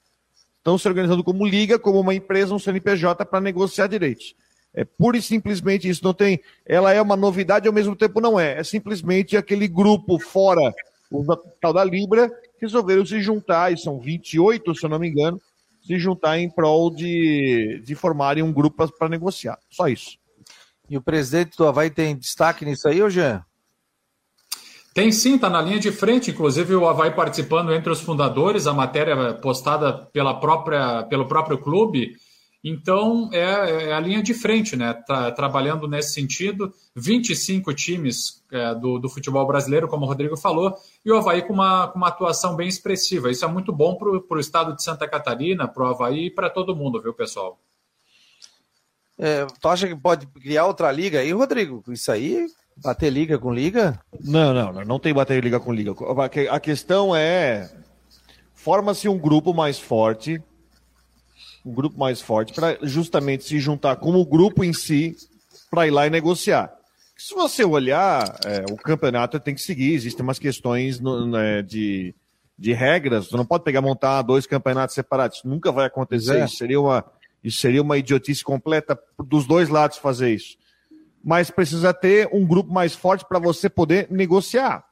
Estão 0.57 0.77
se 0.77 0.87
organizando 0.87 1.23
como 1.23 1.47
liga, 1.47 1.79
como 1.79 1.99
uma 1.99 2.13
empresa, 2.13 2.53
um 2.53 2.59
CNPJ 2.59 3.25
para 3.25 3.39
negociar 3.39 3.87
direitos. 3.87 4.35
É 4.73 4.85
pura 4.85 5.17
e 5.17 5.21
simplesmente 5.21 5.89
isso. 5.89 6.03
Não 6.03 6.13
tem. 6.13 6.39
Ela 6.65 6.93
é 6.93 7.01
uma 7.01 7.15
novidade 7.15 7.67
ao 7.67 7.73
mesmo 7.73 7.95
tempo 7.95 8.21
não 8.21 8.39
é. 8.39 8.59
É 8.59 8.63
simplesmente 8.63 9.35
aquele 9.35 9.67
grupo 9.67 10.19
fora, 10.19 10.73
o 11.11 11.25
tal 11.59 11.73
da 11.73 11.83
Libra, 11.83 12.29
que 12.29 12.61
resolveram 12.61 13.05
se 13.05 13.19
juntar, 13.21 13.73
e 13.73 13.77
são 13.77 13.99
28, 13.99 14.75
se 14.75 14.85
eu 14.85 14.89
não 14.89 14.99
me 14.99 15.09
engano, 15.09 15.41
se 15.81 15.97
juntar 15.97 16.37
em 16.37 16.49
prol 16.49 16.91
de, 16.91 17.81
de 17.83 17.95
formarem 17.95 18.43
um 18.43 18.53
grupo 18.53 18.87
para 18.91 19.09
negociar. 19.09 19.57
Só 19.69 19.87
isso. 19.87 20.17
E 20.89 20.97
o 20.97 21.01
presidente 21.01 21.57
do 21.57 21.67
Havaí 21.67 21.89
tem 21.89 22.15
destaque 22.15 22.65
nisso 22.65 22.87
aí, 22.87 23.01
ô 23.01 23.09
Jean? 23.09 23.43
Tem 24.93 25.11
sim, 25.11 25.35
está 25.35 25.49
na 25.49 25.61
linha 25.61 25.79
de 25.79 25.91
frente, 25.91 26.31
inclusive 26.31 26.75
o 26.75 26.87
Havaí 26.87 27.11
participando 27.11 27.73
entre 27.73 27.91
os 27.91 28.01
fundadores, 28.01 28.67
a 28.67 28.73
matéria 28.73 29.33
postada 29.35 29.93
pela 29.93 30.39
própria, 30.39 31.03
pelo 31.03 31.27
próprio 31.27 31.57
clube 31.57 32.15
então, 32.63 33.29
é, 33.31 33.39
é, 33.39 33.93
a 33.93 33.99
linha 33.99 34.21
de 34.21 34.33
frente, 34.33 34.75
né? 34.75 34.93
Tá 34.93 35.31
trabalhando 35.31 35.87
nesse 35.87 36.13
sentido. 36.13 36.73
25 36.93 37.73
times 37.73 38.43
é, 38.51 38.75
do, 38.75 38.99
do, 38.99 39.09
futebol 39.09 39.47
brasileiro, 39.47 39.87
como 39.87 40.05
o 40.05 40.07
Rodrigo 40.07 40.35
falou, 40.35 40.75
e 41.05 41.11
o 41.11 41.17
Havaí 41.17 41.41
com 41.41 41.53
uma, 41.53 41.87
com 41.87 41.97
uma 41.97 42.09
atuação 42.09 42.57
bem 42.57 42.67
expressiva. 42.67 43.31
Isso 43.31 43.45
é 43.45 43.47
muito 43.47 43.71
bom 43.71 43.95
para 43.95 44.37
o 44.37 44.39
estado 44.39 44.75
de 44.75 44.83
Santa 44.83 45.07
Catarina, 45.07 45.67
para 45.67 45.83
o 45.83 45.87
Havaí 45.87 46.25
e 46.25 46.31
para 46.31 46.49
todo 46.49 46.75
mundo, 46.75 47.01
viu, 47.01 47.13
pessoal? 47.13 47.57
É, 49.17 49.45
tu 49.61 49.69
acha 49.69 49.87
que 49.87 49.95
pode 49.95 50.27
criar 50.27 50.65
outra 50.65 50.91
liga 50.91 51.19
aí, 51.19 51.31
Rodrigo? 51.31 51.81
Isso 51.87 52.11
aí, 52.11 52.45
bater 52.75 53.09
liga 53.09 53.39
com 53.39 53.53
liga? 53.53 54.01
Não, 54.21 54.53
não, 54.53 54.73
não, 54.73 54.83
não 54.83 54.99
tem 54.99 55.13
bater 55.13 55.41
liga 55.41 55.61
com 55.61 55.73
liga. 55.73 55.93
A 56.51 56.59
questão 56.59 57.15
é: 57.15 57.69
forma-se 58.53 59.07
um 59.07 59.17
grupo 59.17 59.53
mais 59.53 59.79
forte 59.79 60.41
um 61.65 61.73
grupo 61.73 61.99
mais 61.99 62.21
forte, 62.21 62.53
para 62.53 62.77
justamente 62.81 63.43
se 63.43 63.59
juntar 63.59 63.95
como 63.97 64.25
grupo 64.25 64.63
em 64.63 64.73
si 64.73 65.15
para 65.69 65.87
ir 65.87 65.91
lá 65.91 66.07
e 66.07 66.09
negociar. 66.09 66.73
Se 67.17 67.33
você 67.33 67.63
olhar, 67.63 68.39
é, 68.45 68.65
o 68.71 68.77
campeonato 68.77 69.39
tem 69.39 69.53
que 69.53 69.61
seguir, 69.61 69.93
existem 69.93 70.23
umas 70.23 70.39
questões 70.39 70.99
no, 70.99 71.27
né, 71.27 71.61
de, 71.61 72.15
de 72.57 72.73
regras, 72.73 73.27
você 73.27 73.37
não 73.37 73.45
pode 73.45 73.63
pegar 73.63 73.81
montar 73.81 74.21
dois 74.21 74.47
campeonatos 74.47 74.95
separados, 74.95 75.37
isso 75.37 75.47
nunca 75.47 75.71
vai 75.71 75.85
acontecer, 75.85 76.39
é. 76.39 76.45
isso, 76.45 76.55
seria 76.55 76.79
uma, 76.79 77.05
isso 77.43 77.59
seria 77.59 77.81
uma 77.81 77.97
idiotice 77.97 78.43
completa 78.43 78.97
dos 79.25 79.45
dois 79.45 79.67
lados 79.69 79.97
fazer 79.97 80.33
isso. 80.33 80.57
Mas 81.21 81.51
precisa 81.51 81.93
ter 81.93 82.29
um 82.31 82.47
grupo 82.47 82.71
mais 82.71 82.95
forte 82.95 83.25
para 83.27 83.39
você 83.39 83.69
poder 83.69 84.07
negociar 84.09 84.88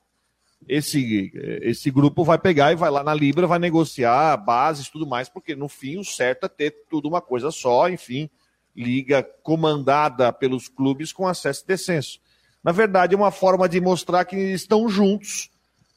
esse, 0.68 1.32
esse 1.62 1.90
grupo 1.90 2.24
vai 2.24 2.38
pegar 2.38 2.72
e 2.72 2.76
vai 2.76 2.92
lá 2.92 3.04
na 3.04 3.14
Libra, 3.14 3.48
vai 3.48 3.60
negociar 3.60 4.36
bases 4.38 4.90
tudo 4.90 5.08
mais, 5.08 5.30
porque 5.30 5.56
no 5.56 5.70
fim 5.70 5.98
o 5.98 6.04
certo 6.04 6.46
é 6.46 6.50
ter 6.50 6.76
tudo 6.90 7.08
uma 7.08 7.22
coisa 7.22 7.52
só, 7.52 7.90
enfim, 7.90 8.30
liga 8.76 9.24
comandada 9.42 10.32
pelos 10.32 10.68
clubes 10.68 11.14
com 11.14 11.28
acesso 11.28 11.64
e 11.64 11.68
descenso. 11.68 12.20
Na 12.64 12.72
verdade, 12.72 13.14
é 13.16 13.18
uma 13.18 13.32
forma 13.32 13.68
de 13.70 13.80
mostrar 13.80 14.26
que 14.26 14.36
estão 14.36 14.90
juntos 14.90 15.50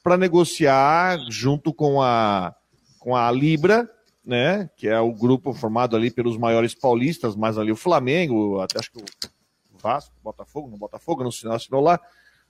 para 0.02 0.16
negociar 0.16 1.18
junto 1.28 1.74
com 1.74 2.00
a, 2.00 2.54
com 2.98 3.16
a 3.16 3.30
Libra, 3.30 3.90
né, 4.24 4.70
que 4.76 4.86
é 4.88 5.00
o 5.00 5.12
grupo 5.12 5.52
formado 5.52 5.96
ali 5.96 6.10
pelos 6.10 6.36
maiores 6.36 6.74
paulistas, 6.74 7.34
mais 7.34 7.58
ali 7.58 7.72
o 7.72 7.76
Flamengo, 7.76 8.60
até 8.60 8.78
acho 8.78 8.92
que 8.92 8.98
o 8.98 9.78
Vasco, 9.78 10.14
Botafogo, 10.22 10.70
não 10.70 10.78
Botafogo, 10.78 11.24
não 11.24 11.52
assinou 11.52 11.80
lá, 11.80 11.98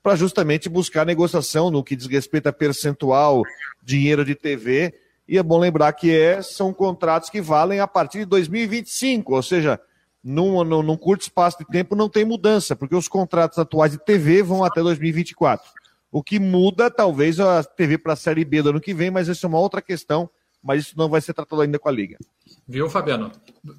para 0.02 0.16
justamente 0.16 0.68
buscar 0.68 1.04
negociação 1.04 1.70
no 1.70 1.84
que 1.84 1.96
diz 1.96 2.06
respeito 2.06 2.48
a 2.48 2.52
percentual, 2.52 3.42
dinheiro 3.82 4.24
de 4.24 4.34
TV. 4.34 4.94
E 5.28 5.38
é 5.38 5.42
bom 5.42 5.58
lembrar 5.58 5.92
que 5.92 6.10
é, 6.10 6.42
são 6.42 6.72
contratos 6.72 7.30
que 7.30 7.40
valem 7.40 7.80
a 7.80 7.86
partir 7.86 8.20
de 8.20 8.24
2025, 8.24 9.34
ou 9.34 9.42
seja, 9.42 9.80
num, 10.22 10.64
num, 10.64 10.82
num 10.82 10.96
curto 10.96 11.22
espaço 11.22 11.58
de 11.58 11.64
tempo 11.66 11.94
não 11.94 12.08
tem 12.08 12.24
mudança, 12.24 12.74
porque 12.74 12.94
os 12.94 13.08
contratos 13.08 13.58
atuais 13.58 13.92
de 13.92 13.98
TV 13.98 14.42
vão 14.42 14.64
até 14.64 14.82
2024. 14.82 15.70
O 16.10 16.22
que 16.22 16.40
muda, 16.40 16.90
talvez, 16.90 17.38
a 17.38 17.62
TV 17.62 17.96
para 17.96 18.14
a 18.14 18.16
Série 18.16 18.44
B 18.44 18.62
do 18.62 18.70
ano 18.70 18.80
que 18.80 18.92
vem, 18.92 19.10
mas 19.10 19.28
isso 19.28 19.46
é 19.46 19.48
uma 19.48 19.60
outra 19.60 19.80
questão, 19.80 20.28
mas 20.62 20.82
isso 20.82 20.94
não 20.98 21.08
vai 21.08 21.20
ser 21.20 21.32
tratado 21.32 21.62
ainda 21.62 21.78
com 21.78 21.88
a 21.88 21.92
Liga. 21.92 22.18
Viu, 22.66 22.90
Fabiano? 22.90 23.30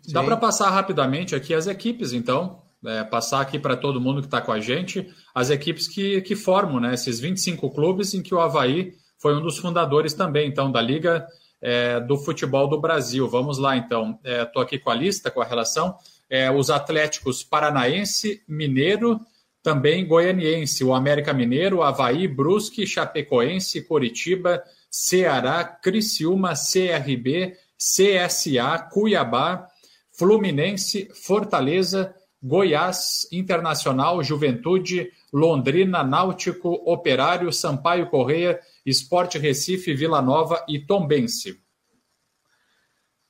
Dá 0.09 0.23
para 0.23 0.37
passar 0.37 0.69
rapidamente 0.69 1.35
aqui 1.35 1.53
as 1.53 1.67
equipes, 1.67 2.13
então 2.13 2.61
é, 2.85 3.03
passar 3.03 3.41
aqui 3.41 3.59
para 3.59 3.77
todo 3.77 4.01
mundo 4.01 4.21
que 4.21 4.27
está 4.27 4.41
com 4.41 4.51
a 4.51 4.59
gente, 4.59 5.07
as 5.33 5.49
equipes 5.49 5.87
que, 5.87 6.21
que 6.21 6.35
formam 6.35 6.79
né, 6.79 6.93
esses 6.93 7.19
25 7.19 7.69
clubes 7.71 8.13
em 8.13 8.21
que 8.21 8.33
o 8.33 8.39
Havaí 8.39 8.93
foi 9.19 9.35
um 9.35 9.41
dos 9.41 9.59
fundadores 9.59 10.13
também, 10.13 10.47
então, 10.47 10.71
da 10.71 10.81
Liga 10.81 11.25
é, 11.61 11.99
do 11.99 12.17
Futebol 12.17 12.67
do 12.67 12.81
Brasil. 12.81 13.27
Vamos 13.27 13.59
lá, 13.59 13.77
então. 13.77 14.19
Estou 14.23 14.63
é, 14.63 14.65
aqui 14.65 14.79
com 14.79 14.89
a 14.89 14.95
lista, 14.95 15.29
com 15.29 15.41
a 15.41 15.45
relação. 15.45 15.95
É, 16.27 16.49
os 16.49 16.71
Atléticos 16.71 17.43
Paranaense, 17.43 18.41
Mineiro, 18.47 19.19
também 19.61 20.07
Goianiense, 20.07 20.83
o 20.83 20.93
América 20.93 21.33
Mineiro, 21.33 21.83
Havaí, 21.83 22.27
Brusque, 22.27 22.87
Chapecoense, 22.87 23.83
Coritiba, 23.83 24.63
Ceará, 24.89 25.63
Criciúma, 25.63 26.53
CRB, 26.53 27.55
CSA, 27.77 28.79
Cuiabá, 28.91 29.67
Fluminense, 30.17 31.09
Fortaleza, 31.13 32.13
Goiás, 32.41 33.27
Internacional, 33.31 34.23
Juventude, 34.23 35.11
Londrina, 35.31 36.03
Náutico, 36.03 36.69
Operário, 36.85 37.51
Sampaio 37.53 38.09
Correia, 38.09 38.59
Esporte 38.85 39.37
Recife, 39.37 39.93
Vila 39.93 40.21
Nova 40.21 40.65
e 40.67 40.79
Tombense. 40.79 41.61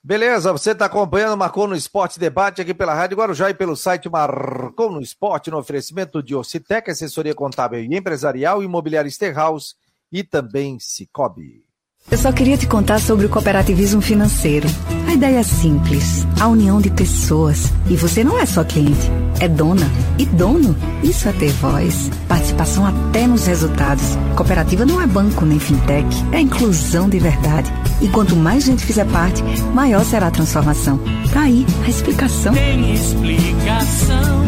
Beleza, 0.03 0.51
você 0.51 0.71
está 0.71 0.85
acompanhando 0.85 1.37
Marcou 1.37 1.67
no 1.67 1.75
Esporte 1.75 2.19
Debate 2.19 2.59
aqui 2.59 2.73
pela 2.73 2.93
Rádio 2.93 3.17
Guarujá 3.17 3.51
e 3.51 3.53
pelo 3.53 3.75
site 3.75 4.09
Marcou 4.09 4.91
no 4.91 4.99
Esporte, 4.99 5.51
no 5.51 5.59
oferecimento 5.59 6.23
de 6.23 6.33
Ocitec, 6.33 6.89
assessoria 6.89 7.35
contábil 7.35 7.83
e 7.83 7.95
empresarial, 7.95 8.63
imobiliária 8.63 9.11
Sterhouse 9.11 9.75
e 10.11 10.23
também 10.23 10.79
Cicobi. 10.79 11.70
Eu 12.11 12.17
só 12.17 12.29
queria 12.29 12.57
te 12.57 12.67
contar 12.67 12.99
sobre 12.99 13.25
o 13.25 13.29
cooperativismo 13.29 14.01
financeiro. 14.01 14.67
A 15.07 15.13
ideia 15.13 15.39
é 15.39 15.43
simples: 15.43 16.27
a 16.41 16.47
união 16.49 16.81
de 16.81 16.89
pessoas. 16.89 17.71
E 17.89 17.95
você 17.95 18.21
não 18.21 18.37
é 18.37 18.45
só 18.45 18.65
cliente, 18.65 19.09
é 19.39 19.47
dona. 19.47 19.89
E 20.17 20.25
dono, 20.25 20.75
isso 21.01 21.29
é 21.29 21.31
ter 21.31 21.53
voz. 21.53 22.11
Participação 22.27 22.85
até 22.85 23.25
nos 23.25 23.45
resultados. 23.45 24.03
Cooperativa 24.35 24.85
não 24.85 24.99
é 24.99 25.07
banco 25.07 25.45
nem 25.45 25.57
fintech, 25.57 26.05
é 26.33 26.41
inclusão 26.41 27.07
de 27.07 27.17
verdade. 27.17 27.71
E 28.01 28.09
quanto 28.09 28.35
mais 28.35 28.65
gente 28.65 28.85
fizer 28.85 29.05
parte, 29.05 29.41
maior 29.73 30.03
será 30.03 30.27
a 30.27 30.31
transformação. 30.31 30.99
Tá 31.31 31.43
aí 31.43 31.65
a 31.85 31.89
explicação. 31.89 32.53
Tem 32.53 32.93
explicação, 32.93 34.43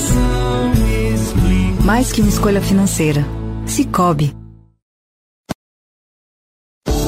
explica. 1.14 1.82
Mais 1.84 2.12
que 2.12 2.20
uma 2.20 2.28
escolha 2.28 2.60
financeira. 2.60 3.24
Cicobi 3.64 4.38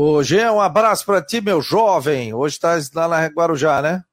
Ô, 0.00 0.22
Jean, 0.22 0.52
um 0.52 0.60
abraço 0.60 1.04
para 1.04 1.20
ti, 1.20 1.40
meu 1.40 1.60
jovem. 1.60 2.32
Hoje 2.32 2.54
estás 2.54 2.88
lá 2.92 3.08
na 3.08 3.26
Guarujá, 3.26 3.82
né? 3.82 4.04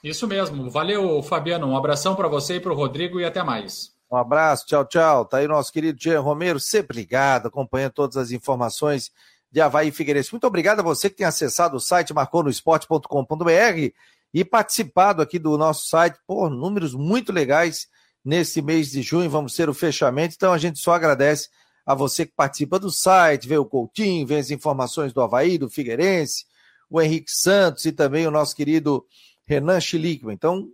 Isso 0.00 0.24
mesmo. 0.28 0.70
Valeu, 0.70 1.20
Fabiano. 1.20 1.66
Um 1.66 1.76
abração 1.76 2.14
para 2.14 2.28
você 2.28 2.58
e 2.58 2.60
para 2.60 2.70
o 2.70 2.76
Rodrigo 2.76 3.18
e 3.18 3.24
até 3.24 3.42
mais. 3.42 3.90
Um 4.08 4.16
abraço, 4.16 4.66
tchau, 4.66 4.84
tchau. 4.84 5.24
Tá 5.24 5.38
aí 5.38 5.48
nosso 5.48 5.72
querido 5.72 6.00
Jean 6.00 6.20
Romero, 6.20 6.60
sempre 6.60 6.96
ligado, 6.96 7.48
acompanhando 7.48 7.90
todas 7.90 8.16
as 8.16 8.30
informações 8.30 9.10
de 9.50 9.60
Havaí 9.60 9.90
Figueirense. 9.90 10.30
Muito 10.30 10.46
obrigado 10.46 10.78
a 10.78 10.84
você 10.84 11.10
que 11.10 11.16
tem 11.16 11.26
acessado 11.26 11.76
o 11.76 11.80
site 11.80 12.14
marconosport.com.br 12.14 13.90
e 14.32 14.44
participado 14.44 15.20
aqui 15.20 15.40
do 15.40 15.58
nosso 15.58 15.88
site. 15.88 16.20
Pô, 16.24 16.48
números 16.48 16.94
muito 16.94 17.32
legais 17.32 17.88
nesse 18.24 18.62
mês 18.62 18.92
de 18.92 19.02
junho. 19.02 19.28
Vamos 19.28 19.56
ser 19.56 19.68
o 19.68 19.74
fechamento, 19.74 20.36
então 20.36 20.52
a 20.52 20.58
gente 20.58 20.78
só 20.78 20.92
agradece 20.94 21.48
a 21.84 21.94
você 21.94 22.26
que 22.26 22.32
participa 22.34 22.78
do 22.78 22.90
site, 22.90 23.48
vê 23.48 23.58
o 23.58 23.64
Coutinho, 23.64 24.26
vê 24.26 24.36
as 24.36 24.50
informações 24.50 25.12
do 25.12 25.20
Havaí, 25.20 25.58
do 25.58 25.68
Figueirense, 25.68 26.46
o 26.88 27.00
Henrique 27.00 27.30
Santos 27.30 27.84
e 27.84 27.92
também 27.92 28.26
o 28.26 28.30
nosso 28.30 28.54
querido 28.54 29.06
Renan 29.46 29.80
Schlickman. 29.80 30.34
Então, 30.34 30.68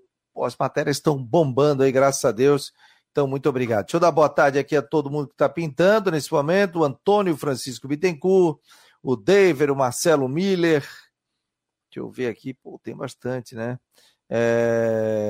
as 0.45 0.57
matérias 0.57 0.97
estão 0.97 1.17
bombando 1.17 1.83
aí, 1.83 1.93
graças 1.93 2.25
a 2.25 2.33
Deus. 2.33 2.73
Então, 3.11 3.27
muito 3.27 3.49
obrigado. 3.49 3.87
Deixa 3.87 3.97
eu 3.97 4.01
dar 4.01 4.13
boa 4.13 4.29
tarde 4.29 4.59
aqui 4.59 4.77
a 4.77 4.83
todo 4.83 5.11
mundo 5.11 5.29
que 5.29 5.35
está 5.35 5.49
pintando 5.49 6.11
nesse 6.11 6.31
momento: 6.33 6.81
o 6.81 6.85
Antônio 6.85 7.37
Francisco 7.37 7.89
Bittencourt, 7.89 8.61
o 9.03 9.17
David, 9.17 9.73
o 9.73 9.77
Marcelo 9.77 10.29
Miller. 10.29 10.83
Deixa 11.91 12.01
eu 12.01 12.11
ver 12.11 12.29
aqui, 12.29 12.55
pô, 12.55 12.79
tem 12.83 12.95
bastante, 12.95 13.55
né? 13.55 13.79
É... 14.31 15.25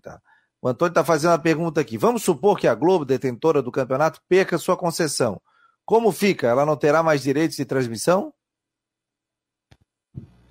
Tá. 0.00 0.20
O 0.62 0.68
Antônio 0.68 0.92
está 0.92 1.04
fazendo 1.04 1.32
uma 1.32 1.38
pergunta 1.40 1.80
aqui. 1.80 1.98
Vamos 1.98 2.22
supor 2.22 2.56
que 2.56 2.68
a 2.68 2.74
Globo, 2.74 3.04
detentora 3.04 3.60
do 3.60 3.72
campeonato, 3.72 4.20
perca 4.28 4.56
sua 4.56 4.76
concessão. 4.76 5.42
Como 5.84 6.12
fica? 6.12 6.46
Ela 6.46 6.64
não 6.64 6.76
terá 6.76 7.02
mais 7.02 7.20
direitos 7.20 7.56
de 7.56 7.64
transmissão? 7.64 8.32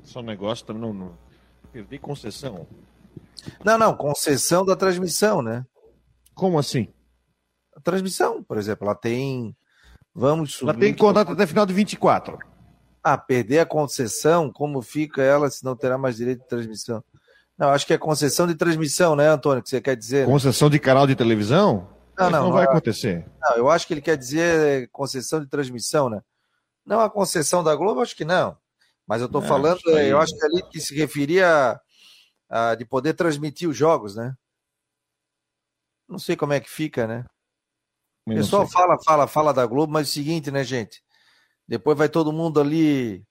Só 0.04 0.20
um 0.20 0.24
negócio 0.24 0.66
também 0.66 0.82
não, 0.82 0.94
não. 0.94 1.18
Perdi 1.72 1.98
concessão. 1.98 2.68
Não, 3.64 3.78
não, 3.78 3.96
concessão 3.96 4.66
da 4.66 4.76
transmissão, 4.76 5.42
né? 5.42 5.66
Como 6.36 6.60
assim? 6.60 6.90
A 7.74 7.80
transmissão, 7.80 8.44
por 8.44 8.58
exemplo, 8.58 8.86
ela 8.86 8.96
tem. 8.96 9.56
Vamos 10.14 10.56
subir. 10.56 10.72
Ela 10.72 10.80
tem 10.80 10.94
contrato 10.94 11.32
até 11.32 11.48
final 11.48 11.66
de 11.66 11.74
24. 11.74 12.38
Ah, 13.02 13.18
perder 13.18 13.60
a 13.60 13.66
concessão, 13.66 14.52
como 14.52 14.82
fica 14.82 15.24
ela 15.24 15.50
se 15.50 15.64
não 15.64 15.74
terá 15.74 15.98
mais 15.98 16.18
direito 16.18 16.42
de 16.42 16.50
transmissão? 16.50 17.02
Não, 17.62 17.70
acho 17.70 17.86
que 17.86 17.94
é 17.94 17.98
concessão 18.00 18.48
de 18.48 18.56
transmissão, 18.56 19.16
né, 19.16 19.28
Antônio, 19.28 19.62
que 19.62 19.70
você 19.70 19.80
quer 19.80 19.96
dizer? 19.96 20.26
Né? 20.26 20.34
Concessão 20.34 20.68
de 20.68 20.80
canal 20.80 21.06
de 21.06 21.16
televisão? 21.16 21.88
Não, 22.18 22.28
não, 22.28 22.44
não 22.46 22.52
vai 22.52 22.66
acontecer. 22.66 23.24
Não, 23.40 23.56
eu 23.56 23.70
acho 23.70 23.86
que 23.86 23.94
ele 23.94 24.02
quer 24.02 24.18
dizer 24.18 24.90
concessão 24.90 25.40
de 25.40 25.46
transmissão, 25.46 26.10
né? 26.10 26.24
Não 26.84 27.00
a 27.00 27.08
concessão 27.08 27.64
da 27.64 27.76
Globo, 27.76 28.02
acho 28.02 28.16
que 28.16 28.26
não. 28.26 28.58
Mas 29.06 29.22
eu 29.22 29.28
estou 29.28 29.44
falando, 29.44 29.80
eu 29.92 30.20
acho 30.20 30.36
que 30.36 30.44
é 30.44 30.48
ali 30.48 30.64
que 30.72 30.80
se 30.80 30.96
referia 30.96 31.80
a, 32.50 32.72
a, 32.72 32.76
de 32.76 32.84
poder 32.84 33.14
transmitir 33.14 33.70
os 33.70 33.78
jogos, 33.78 34.16
né? 34.16 34.34
Não 36.10 36.18
sei 36.18 36.36
como 36.36 36.54
é 36.54 36.60
que 36.60 36.70
fica, 36.70 37.06
né? 37.06 37.26
O 38.26 38.34
pessoal 38.34 38.68
fala, 38.68 38.98
fala, 39.06 39.28
fala 39.28 39.54
da 39.54 39.68
Globo, 39.68 39.94
mas 39.94 40.08
é 40.08 40.10
o 40.10 40.14
seguinte, 40.14 40.50
né, 40.50 40.64
gente? 40.64 41.04
Depois 41.68 41.96
vai 41.96 42.10
todo 42.10 42.34
mundo 42.34 42.60
ali 42.60 43.24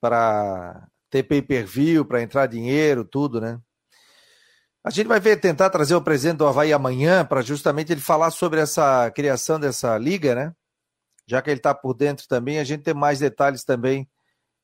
para 0.00 0.87
ter 1.10 1.22
pay-per-view 1.22 2.04
para 2.04 2.22
entrar 2.22 2.46
dinheiro, 2.46 3.04
tudo, 3.04 3.40
né? 3.40 3.58
A 4.84 4.90
gente 4.90 5.06
vai 5.06 5.20
ver, 5.20 5.38
tentar 5.38 5.70
trazer 5.70 5.94
o 5.94 6.02
presidente 6.02 6.38
do 6.38 6.46
Havaí 6.46 6.72
amanhã 6.72 7.24
para 7.24 7.42
justamente 7.42 7.92
ele 7.92 8.00
falar 8.00 8.30
sobre 8.30 8.60
essa 8.60 9.10
criação 9.10 9.58
dessa 9.58 9.98
liga, 9.98 10.34
né? 10.34 10.54
Já 11.26 11.42
que 11.42 11.50
ele 11.50 11.58
está 11.58 11.74
por 11.74 11.94
dentro 11.94 12.26
também, 12.26 12.58
a 12.58 12.64
gente 12.64 12.84
tem 12.84 12.94
mais 12.94 13.18
detalhes 13.18 13.64
também 13.64 14.08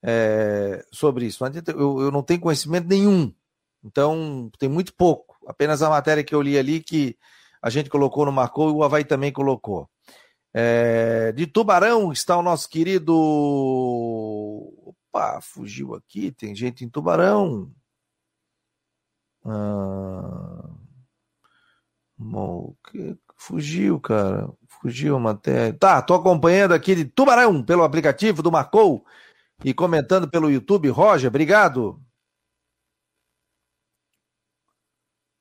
é, 0.02 0.84
sobre 0.90 1.26
isso. 1.26 1.44
Eu, 1.76 2.00
eu 2.00 2.10
não 2.10 2.22
tenho 2.22 2.40
conhecimento 2.40 2.88
nenhum, 2.88 3.34
então 3.84 4.50
tem 4.58 4.68
muito 4.68 4.94
pouco. 4.94 5.36
Apenas 5.46 5.82
a 5.82 5.90
matéria 5.90 6.24
que 6.24 6.34
eu 6.34 6.40
li 6.40 6.58
ali 6.58 6.80
que 6.80 7.18
a 7.60 7.68
gente 7.68 7.90
colocou 7.90 8.24
no 8.24 8.32
Marcou 8.32 8.70
e 8.70 8.72
o 8.72 8.82
Havaí 8.82 9.04
também 9.04 9.32
colocou. 9.32 9.88
É, 10.54 11.32
de 11.32 11.46
Tubarão 11.46 12.12
está 12.12 12.36
o 12.36 12.42
nosso 12.42 12.68
querido 12.68 13.12
Opa, 15.14 15.40
fugiu 15.40 15.94
aqui, 15.94 16.32
tem 16.32 16.56
gente 16.56 16.84
em 16.84 16.88
Tubarão. 16.88 17.72
Ah, 19.44 20.74
fugiu, 23.36 24.00
cara. 24.00 24.48
Fugiu 24.68 25.16
a 25.16 25.20
matéria. 25.20 25.72
Tá, 25.78 26.02
tô 26.02 26.14
acompanhando 26.14 26.72
aqui 26.74 26.94
de 26.96 27.04
Tubarão 27.04 27.62
pelo 27.64 27.84
aplicativo 27.84 28.42
do 28.42 28.50
Marcou 28.50 29.06
e 29.64 29.72
comentando 29.74 30.28
pelo 30.28 30.50
YouTube. 30.50 30.88
Roger, 30.88 31.28
obrigado. 31.28 32.02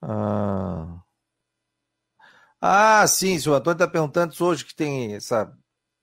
Ah, 0.01 1.01
ah 2.61 3.07
sim, 3.07 3.37
o 3.47 3.53
Antônio 3.53 3.73
está 3.75 3.87
perguntando 3.87 4.35
hoje 4.43 4.65
que 4.65 4.75
tem 4.75 5.15
essa 5.15 5.51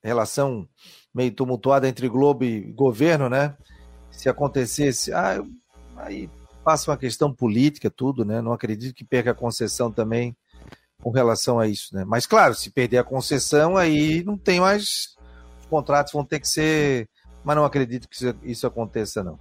relação 0.02 0.68
meio 1.14 1.32
tumultuada 1.32 1.88
entre 1.88 2.08
Globo 2.08 2.44
e 2.44 2.72
governo, 2.72 3.28
né? 3.28 3.56
Se 4.10 4.28
acontecesse, 4.28 5.12
ah, 5.12 5.42
aí 5.96 6.28
passa 6.64 6.90
uma 6.90 6.96
questão 6.96 7.32
política, 7.32 7.90
tudo, 7.90 8.24
né? 8.24 8.40
Não 8.40 8.52
acredito 8.52 8.94
que 8.94 9.04
perca 9.04 9.32
a 9.32 9.34
concessão 9.34 9.90
também 9.90 10.36
com 11.02 11.10
relação 11.10 11.58
a 11.58 11.66
isso, 11.66 11.94
né? 11.94 12.04
Mas 12.04 12.26
claro, 12.26 12.54
se 12.54 12.70
perder 12.70 12.98
a 12.98 13.04
concessão, 13.04 13.76
aí 13.76 14.22
não 14.24 14.36
tem 14.36 14.60
mais. 14.60 15.16
Os 15.60 15.66
contratos 15.66 16.12
vão 16.12 16.24
ter 16.24 16.40
que 16.40 16.48
ser. 16.48 17.08
Mas 17.42 17.56
não 17.56 17.64
acredito 17.64 18.08
que 18.08 18.34
isso 18.42 18.66
aconteça, 18.66 19.24
não. 19.24 19.38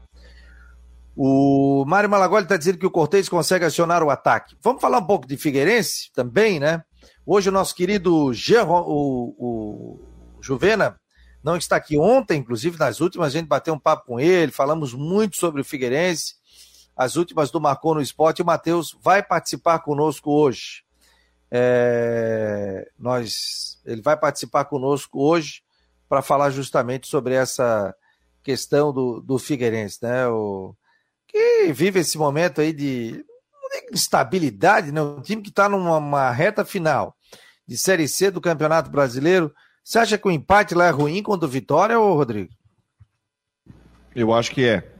O 1.15 1.83
Mário 1.85 2.09
Malagoli 2.09 2.43
está 2.43 2.55
dizendo 2.55 2.77
que 2.77 2.85
o 2.85 2.91
Cortez 2.91 3.27
consegue 3.27 3.65
acionar 3.65 4.01
o 4.01 4.09
ataque. 4.09 4.55
Vamos 4.63 4.81
falar 4.81 4.99
um 4.99 5.05
pouco 5.05 5.27
de 5.27 5.35
Figueirense 5.35 6.09
também, 6.13 6.61
né? 6.61 6.81
Hoje 7.25 7.49
o 7.49 7.51
nosso 7.51 7.75
querido 7.75 8.33
Geron, 8.33 8.85
o, 8.87 9.35
o 9.37 9.99
Juvena 10.41 10.95
não 11.43 11.55
está 11.55 11.75
aqui 11.75 11.97
ontem, 11.97 12.39
inclusive 12.39 12.77
nas 12.77 12.99
últimas, 12.99 13.27
a 13.27 13.37
gente 13.37 13.47
bateu 13.47 13.73
um 13.73 13.79
papo 13.79 14.05
com 14.05 14.19
ele, 14.19 14.51
falamos 14.51 14.93
muito 14.93 15.37
sobre 15.37 15.61
o 15.61 15.65
Figueirense. 15.65 16.35
as 16.95 17.15
últimas 17.15 17.49
do 17.49 17.61
Marcou 17.61 17.95
no 17.95 18.01
Esporte. 18.01 18.41
O 18.41 18.45
Matheus 18.45 18.97
vai 19.01 19.23
participar 19.23 19.79
conosco 19.79 20.31
hoje. 20.31 20.83
É, 21.49 22.89
nós, 22.97 23.79
ele 23.85 24.01
vai 24.01 24.17
participar 24.17 24.65
conosco 24.65 25.19
hoje 25.21 25.63
para 26.09 26.21
falar 26.21 26.49
justamente 26.49 27.07
sobre 27.07 27.33
essa 27.35 27.95
questão 28.43 28.91
do, 28.91 29.21
do 29.21 29.39
Figueirense, 29.39 29.99
né? 30.01 30.27
O, 30.27 30.75
que 31.29 31.71
vive 31.71 31.99
esse 31.99 32.17
momento 32.17 32.59
aí 32.59 32.73
de 32.73 33.23
instabilidade, 33.93 34.91
né? 34.91 35.01
Um 35.01 35.21
time 35.21 35.41
que 35.41 35.49
está 35.49 35.69
numa 35.69 36.31
reta 36.31 36.65
final 36.65 37.15
de 37.67 37.77
Série 37.77 38.07
C 38.07 38.31
do 38.31 38.41
Campeonato 38.41 38.89
Brasileiro. 38.89 39.53
Você 39.83 39.99
acha 39.99 40.17
que 40.17 40.27
o 40.27 40.31
empate 40.31 40.75
lá 40.75 40.87
é 40.87 40.91
ruim 40.91 41.23
contra 41.23 41.47
o 41.47 41.51
Vitória, 41.51 41.99
ou 41.99 42.15
Rodrigo? 42.15 42.51
Eu 44.15 44.33
acho 44.33 44.51
que 44.51 44.65
é. 44.65 44.91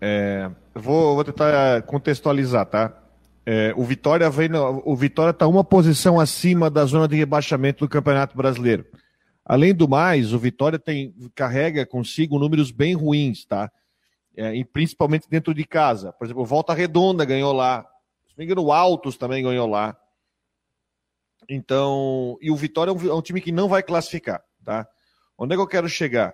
é 0.00 0.50
vou, 0.74 1.14
vou 1.14 1.24
tentar 1.24 1.82
contextualizar, 1.82 2.66
tá? 2.66 2.96
É, 3.44 3.72
o 3.76 3.84
Vitória 3.84 4.28
vem 4.30 4.50
o 4.54 4.94
Vitória 4.94 5.30
está 5.30 5.46
uma 5.46 5.64
posição 5.64 6.20
acima 6.20 6.70
da 6.70 6.84
zona 6.84 7.08
de 7.08 7.16
rebaixamento 7.16 7.84
do 7.84 7.88
Campeonato 7.88 8.36
Brasileiro. 8.36 8.84
Além 9.44 9.74
do 9.74 9.88
mais, 9.88 10.32
o 10.32 10.38
Vitória 10.38 10.78
tem 10.78 11.14
carrega 11.34 11.84
consigo 11.84 12.38
números 12.38 12.70
bem 12.70 12.94
ruins, 12.94 13.44
tá? 13.44 13.70
É, 14.36 14.54
e 14.54 14.64
principalmente 14.64 15.28
dentro 15.28 15.52
de 15.52 15.64
casa. 15.64 16.12
Por 16.12 16.24
exemplo, 16.24 16.44
Volta 16.44 16.72
Redonda 16.72 17.24
ganhou 17.24 17.52
lá. 17.52 17.82
Se 18.28 18.34
não 18.36 18.38
me 18.38 18.44
engano, 18.44 18.62
o 18.62 18.72
Altos 18.72 19.16
também 19.16 19.42
ganhou 19.42 19.66
lá. 19.66 19.96
Então, 21.52 22.38
e 22.40 22.48
o 22.48 22.54
Vitória 22.54 22.92
é 22.92 22.94
um, 22.94 23.08
é 23.08 23.12
um, 23.12 23.20
time 23.20 23.40
que 23.40 23.50
não 23.50 23.68
vai 23.68 23.82
classificar, 23.82 24.40
tá? 24.64 24.86
Onde 25.36 25.52
é 25.52 25.56
que 25.56 25.62
eu 25.62 25.66
quero 25.66 25.88
chegar? 25.88 26.32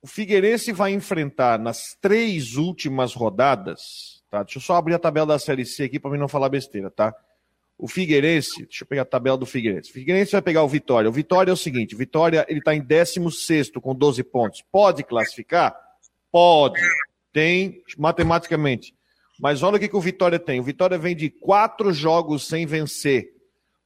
O 0.00 0.06
Figueirense 0.06 0.70
vai 0.70 0.92
enfrentar 0.92 1.58
nas 1.58 1.96
três 2.00 2.54
últimas 2.54 3.12
rodadas, 3.12 4.22
tá? 4.30 4.44
Deixa 4.44 4.58
eu 4.58 4.62
só 4.62 4.76
abrir 4.76 4.94
a 4.94 5.00
tabela 5.00 5.26
da 5.26 5.38
Série 5.40 5.66
C 5.66 5.82
aqui 5.82 5.98
para 5.98 6.12
mim 6.12 6.16
não 6.16 6.28
falar 6.28 6.48
besteira, 6.48 6.92
tá? 6.92 7.12
O 7.76 7.88
Figueirense, 7.88 8.66
deixa 8.66 8.84
eu 8.84 8.86
pegar 8.86 9.02
a 9.02 9.04
tabela 9.04 9.36
do 9.36 9.44
Figueirense. 9.44 9.90
O 9.90 9.92
Figueirense 9.92 10.30
vai 10.30 10.42
pegar 10.42 10.62
o 10.62 10.68
Vitória. 10.68 11.10
O 11.10 11.12
Vitória 11.12 11.50
é 11.50 11.54
o 11.54 11.56
seguinte, 11.56 11.96
o 11.96 11.98
Vitória 11.98 12.46
ele 12.48 12.60
está 12.60 12.76
em 12.76 12.80
16 12.80 13.72
com 13.82 13.96
12 13.96 14.22
pontos. 14.22 14.62
Pode 14.70 15.02
classificar? 15.02 15.76
Pode. 16.30 16.80
Tem 17.32 17.82
matematicamente. 17.98 18.94
Mas 19.40 19.64
olha 19.64 19.76
o 19.76 19.80
que, 19.80 19.88
que 19.88 19.96
o 19.96 20.00
Vitória 20.00 20.38
tem. 20.38 20.60
O 20.60 20.64
Vitória 20.64 20.96
vem 20.96 21.16
de 21.16 21.30
quatro 21.30 21.92
jogos 21.92 22.46
sem 22.46 22.64
vencer. 22.64 23.37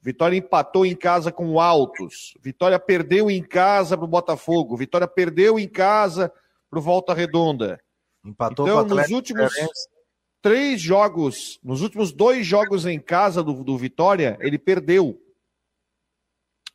Vitória 0.02 0.36
empatou 0.36 0.84
em 0.84 0.96
casa 0.96 1.30
com 1.30 1.52
o 1.52 1.60
Altos. 1.60 2.34
Vitória 2.40 2.78
perdeu 2.78 3.30
em 3.30 3.40
casa 3.40 3.96
para 3.96 4.04
o 4.04 4.08
Botafogo. 4.08 4.76
Vitória 4.76 5.06
perdeu 5.06 5.60
em 5.60 5.68
casa 5.68 6.32
para 6.68 6.80
o 6.80 6.82
Volta 6.82 7.14
Redonda. 7.14 7.80
Empatou 8.24 8.66
então, 8.66 8.84
nos 8.84 9.10
últimos 9.10 9.52
três 10.40 10.80
jogos, 10.80 11.60
nos 11.62 11.82
últimos 11.82 12.12
dois 12.12 12.44
jogos 12.44 12.84
em 12.84 12.98
casa 12.98 13.44
do, 13.44 13.62
do 13.62 13.78
Vitória, 13.78 14.36
ele 14.40 14.58
perdeu. 14.58 15.22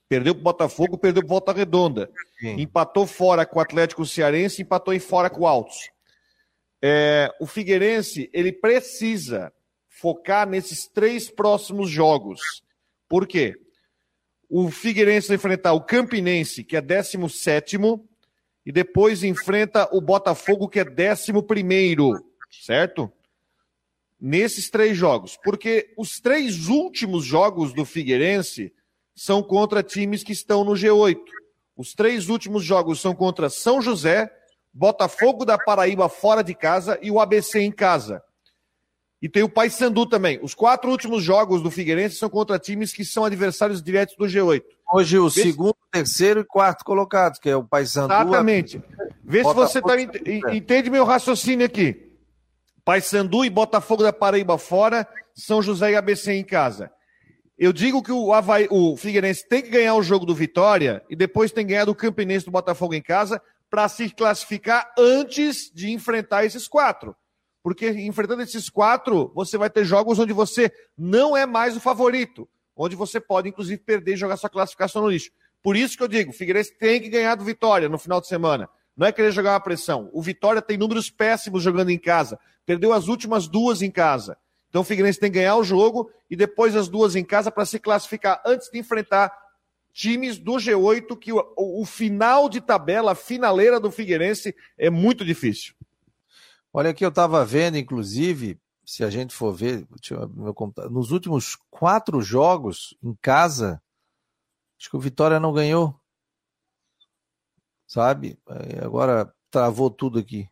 Perdeu 0.08 0.34
para 0.34 0.40
o 0.40 0.44
Botafogo, 0.44 0.98
perdeu 0.98 1.22
para 1.22 1.30
Volta 1.30 1.52
Redonda. 1.52 2.10
Sim. 2.40 2.62
Empatou 2.62 3.06
fora 3.06 3.46
com 3.46 3.60
o 3.60 3.62
Atlético 3.62 4.06
Cearense, 4.06 4.62
empatou 4.62 4.94
em 4.94 5.00
fora 5.00 5.30
com 5.30 5.42
o 5.42 5.48
Altos. 5.48 5.90
É, 6.82 7.30
o 7.42 7.46
Figueirense, 7.46 8.30
ele 8.32 8.54
precisa 8.54 9.52
focar 9.90 10.48
nesses 10.48 10.88
três 10.88 11.30
próximos 11.30 11.90
jogos 11.90 12.66
por 13.08 13.28
quê? 13.28 13.56
O 14.50 14.70
Figueirense 14.72 15.28
vai 15.28 15.36
enfrentar 15.36 15.74
o 15.74 15.82
Campinense, 15.82 16.64
que 16.64 16.78
é 16.78 16.82
17, 16.82 17.78
e 18.66 18.72
depois 18.72 19.24
enfrenta 19.24 19.88
o 19.94 20.02
Botafogo, 20.02 20.70
que 20.70 20.80
é 20.80 20.86
11, 20.86 22.24
certo? 22.66 23.12
Nesses 24.20 24.70
três 24.70 24.98
jogos. 24.98 25.38
Porque 25.44 25.94
os 25.98 26.20
três 26.20 26.68
últimos 26.68 27.24
jogos 27.24 27.74
do 27.74 27.86
Figueirense 27.86 28.74
são 29.16 29.44
contra 29.44 29.84
times 29.84 30.24
que 30.24 30.32
estão 30.32 30.64
no 30.64 30.74
G8. 30.74 31.18
Os 31.76 31.94
três 31.94 32.30
últimos 32.30 32.64
jogos 32.64 33.00
são 33.00 33.14
contra 33.14 33.50
São 33.50 33.82
José, 33.82 34.32
Botafogo 34.74 35.46
da 35.46 35.58
Paraíba 35.58 36.10
fora 36.10 36.44
de 36.44 36.54
casa 36.56 37.00
e 37.02 37.12
o 37.12 37.20
ABC 37.20 37.60
em 37.60 37.72
casa. 37.72 38.24
E 39.22 39.28
tem 39.28 39.42
o 39.42 39.50
Paysandu 39.50 40.06
também. 40.06 40.40
Os 40.44 40.54
quatro 40.54 40.92
últimos 40.92 41.24
jogos 41.24 41.62
do 41.62 41.72
Figueirense 41.72 42.16
são 42.16 42.30
contra 42.30 42.60
times 42.60 42.94
que 42.94 43.04
são 43.04 43.26
adversários 43.26 43.82
diretos 43.82 44.16
do 44.16 44.26
G8. 44.26 44.64
Hoje 44.94 45.18
o 45.18 45.28
Vê 45.28 45.42
segundo, 45.42 45.76
se... 45.86 45.92
terceiro 45.92 46.42
e 46.42 46.46
quarto 46.46 46.86
colocados, 46.86 47.40
que 47.40 47.50
é 47.50 47.56
o 47.56 47.64
Paysandu. 47.64 48.14
Exatamente. 48.14 48.82
Vê 49.24 49.44
se 49.44 49.54
você 49.54 49.82
tá, 49.82 49.96
entende 50.54 50.90
meu 50.90 51.04
raciocínio 51.04 51.66
aqui. 51.66 52.12
Paysandu 52.86 53.44
e 53.44 53.50
Botafogo 53.50 54.04
da 54.04 54.14
Paraíba 54.14 54.58
fora, 54.58 55.08
São 55.36 55.62
José 55.62 55.92
e 55.92 55.96
ABC 55.96 56.32
em 56.34 56.44
casa. 56.44 56.92
Eu 57.58 57.74
digo 57.74 58.04
que 58.04 58.12
o, 58.12 58.32
Havaí, 58.32 58.68
o 58.70 58.96
Figueirense 58.96 59.48
tem 59.50 59.64
que 59.64 59.70
ganhar 59.70 59.96
o 59.96 60.04
jogo 60.04 60.28
do 60.28 60.36
Vitória 60.36 61.04
e 61.10 61.16
depois 61.16 61.52
tem 61.52 61.66
que 61.66 61.72
ganhar 61.74 61.86
do 61.86 61.96
Campinense 61.96 62.46
do 62.46 62.52
Botafogo 62.52 62.94
em 62.94 63.02
casa 63.02 63.42
para 63.68 63.90
se 63.90 64.10
classificar 64.12 64.94
antes 64.98 65.72
de 65.74 65.92
enfrentar 65.92 66.46
esses 66.46 66.68
quatro 66.68 67.16
porque 67.68 67.90
enfrentando 67.90 68.42
esses 68.42 68.70
quatro, 68.70 69.30
você 69.36 69.58
vai 69.58 69.70
ter 69.70 69.84
jogos 69.84 70.18
onde 70.20 70.32
você 70.32 70.72
não 70.98 71.36
é 71.36 71.46
mais 71.46 71.76
o 71.76 71.82
favorito, 71.82 72.48
onde 72.74 72.96
você 72.96 73.20
pode, 73.20 73.50
inclusive, 73.50 73.78
perder 73.82 74.14
e 74.14 74.16
jogar 74.16 74.38
sua 74.38 74.50
classificação 74.50 75.02
no 75.02 75.10
lixo. 75.10 75.32
Por 75.62 75.76
isso 75.76 75.98
que 75.98 76.02
eu 76.02 76.08
digo, 76.08 76.32
o 76.32 76.34
Figueirense 76.34 76.72
tem 76.78 77.02
que 77.02 77.10
ganhar 77.10 77.36
do 77.36 77.44
Vitória 77.44 77.90
no 77.90 77.98
final 77.98 78.22
de 78.22 78.28
semana. 78.30 78.70
Não 78.96 79.06
é 79.06 79.12
querer 79.12 79.34
jogar 79.34 79.52
uma 79.52 79.60
pressão. 79.60 80.10
O 80.14 80.22
Vitória 80.22 80.62
tem 80.62 80.78
números 80.78 81.10
péssimos 81.10 81.62
jogando 81.62 81.90
em 81.90 82.00
casa. 82.00 82.40
Perdeu 82.66 82.94
as 82.94 83.10
últimas 83.10 83.50
duas 83.50 83.82
em 83.82 83.92
casa. 83.92 84.38
Então 84.70 84.80
o 84.80 84.86
Figueirense 84.86 85.20
tem 85.20 85.30
que 85.30 85.38
ganhar 85.38 85.58
o 85.58 85.64
jogo 85.66 86.10
e 86.30 86.38
depois 86.38 86.74
as 86.74 86.88
duas 86.88 87.18
em 87.18 87.24
casa 87.26 87.52
para 87.52 87.66
se 87.66 87.80
classificar 87.80 88.42
antes 88.46 88.70
de 88.70 88.80
enfrentar 88.80 89.30
times 89.92 90.38
do 90.38 90.54
G8, 90.54 91.20
que 91.20 91.34
o, 91.34 91.44
o, 91.58 91.84
final 91.84 92.48
de 92.48 92.62
tabela, 92.62 93.12
a 93.12 93.16
finaleira 93.16 93.78
do 93.78 93.92
Figueirense 93.92 94.56
é 94.78 94.90
muito 94.90 95.26
difícil. 95.26 95.74
Olha 96.74 96.92
aqui, 96.92 97.04
eu 97.04 97.10
estava 97.10 97.44
vendo, 97.46 97.78
inclusive, 97.78 98.60
se 98.86 99.04
a 99.04 99.10
gente 99.10 99.34
for 99.34 99.54
ver, 99.54 99.86
nos 100.90 101.12
últimos 101.12 101.58
quatro 101.70 102.22
jogos 102.22 102.96
em 103.04 103.14
casa, 103.22 103.82
acho 104.80 104.90
que 104.90 104.96
o 104.96 105.00
Vitória 105.00 105.40
não 105.40 105.54
ganhou. 105.54 106.00
Sabe? 107.86 108.38
Agora 108.82 109.34
travou 109.50 109.90
tudo 109.90 110.20
aqui. 110.20 110.50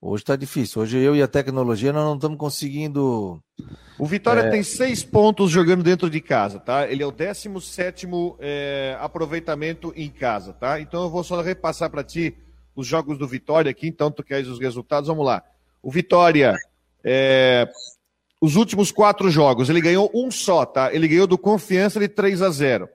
Hoje 0.00 0.22
está 0.22 0.36
difícil. 0.36 0.82
Hoje 0.82 0.98
eu 0.98 1.16
e 1.16 1.22
a 1.22 1.26
tecnologia 1.26 1.92
nós 1.92 2.04
não 2.04 2.14
estamos 2.14 2.38
conseguindo. 2.38 3.42
O 3.98 4.06
Vitória 4.06 4.42
é... 4.42 4.50
tem 4.50 4.62
seis 4.62 5.02
pontos 5.02 5.50
jogando 5.50 5.82
dentro 5.82 6.08
de 6.08 6.20
casa, 6.20 6.60
tá? 6.60 6.88
Ele 6.88 7.02
é 7.02 7.06
o 7.06 7.10
17 7.10 8.06
é, 8.38 8.96
aproveitamento 9.00 9.92
em 9.96 10.08
casa, 10.08 10.52
tá? 10.52 10.80
Então 10.80 11.02
eu 11.02 11.10
vou 11.10 11.24
só 11.24 11.40
repassar 11.40 11.90
para 11.90 12.04
ti 12.04 12.36
os 12.78 12.86
jogos 12.86 13.18
do 13.18 13.26
Vitória 13.26 13.72
aqui, 13.72 13.88
então 13.88 14.08
tu 14.08 14.22
queres 14.22 14.46
os 14.46 14.60
resultados, 14.60 15.08
vamos 15.08 15.26
lá. 15.26 15.42
O 15.82 15.90
Vitória, 15.90 16.54
é, 17.02 17.68
os 18.40 18.54
últimos 18.54 18.92
quatro 18.92 19.28
jogos, 19.28 19.68
ele 19.68 19.80
ganhou 19.80 20.08
um 20.14 20.30
só, 20.30 20.64
tá? 20.64 20.94
Ele 20.94 21.08
ganhou 21.08 21.26
do 21.26 21.36
Confiança 21.36 21.98
de 21.98 22.06
3 22.06 22.40
a 22.40 22.50
0 22.50 22.88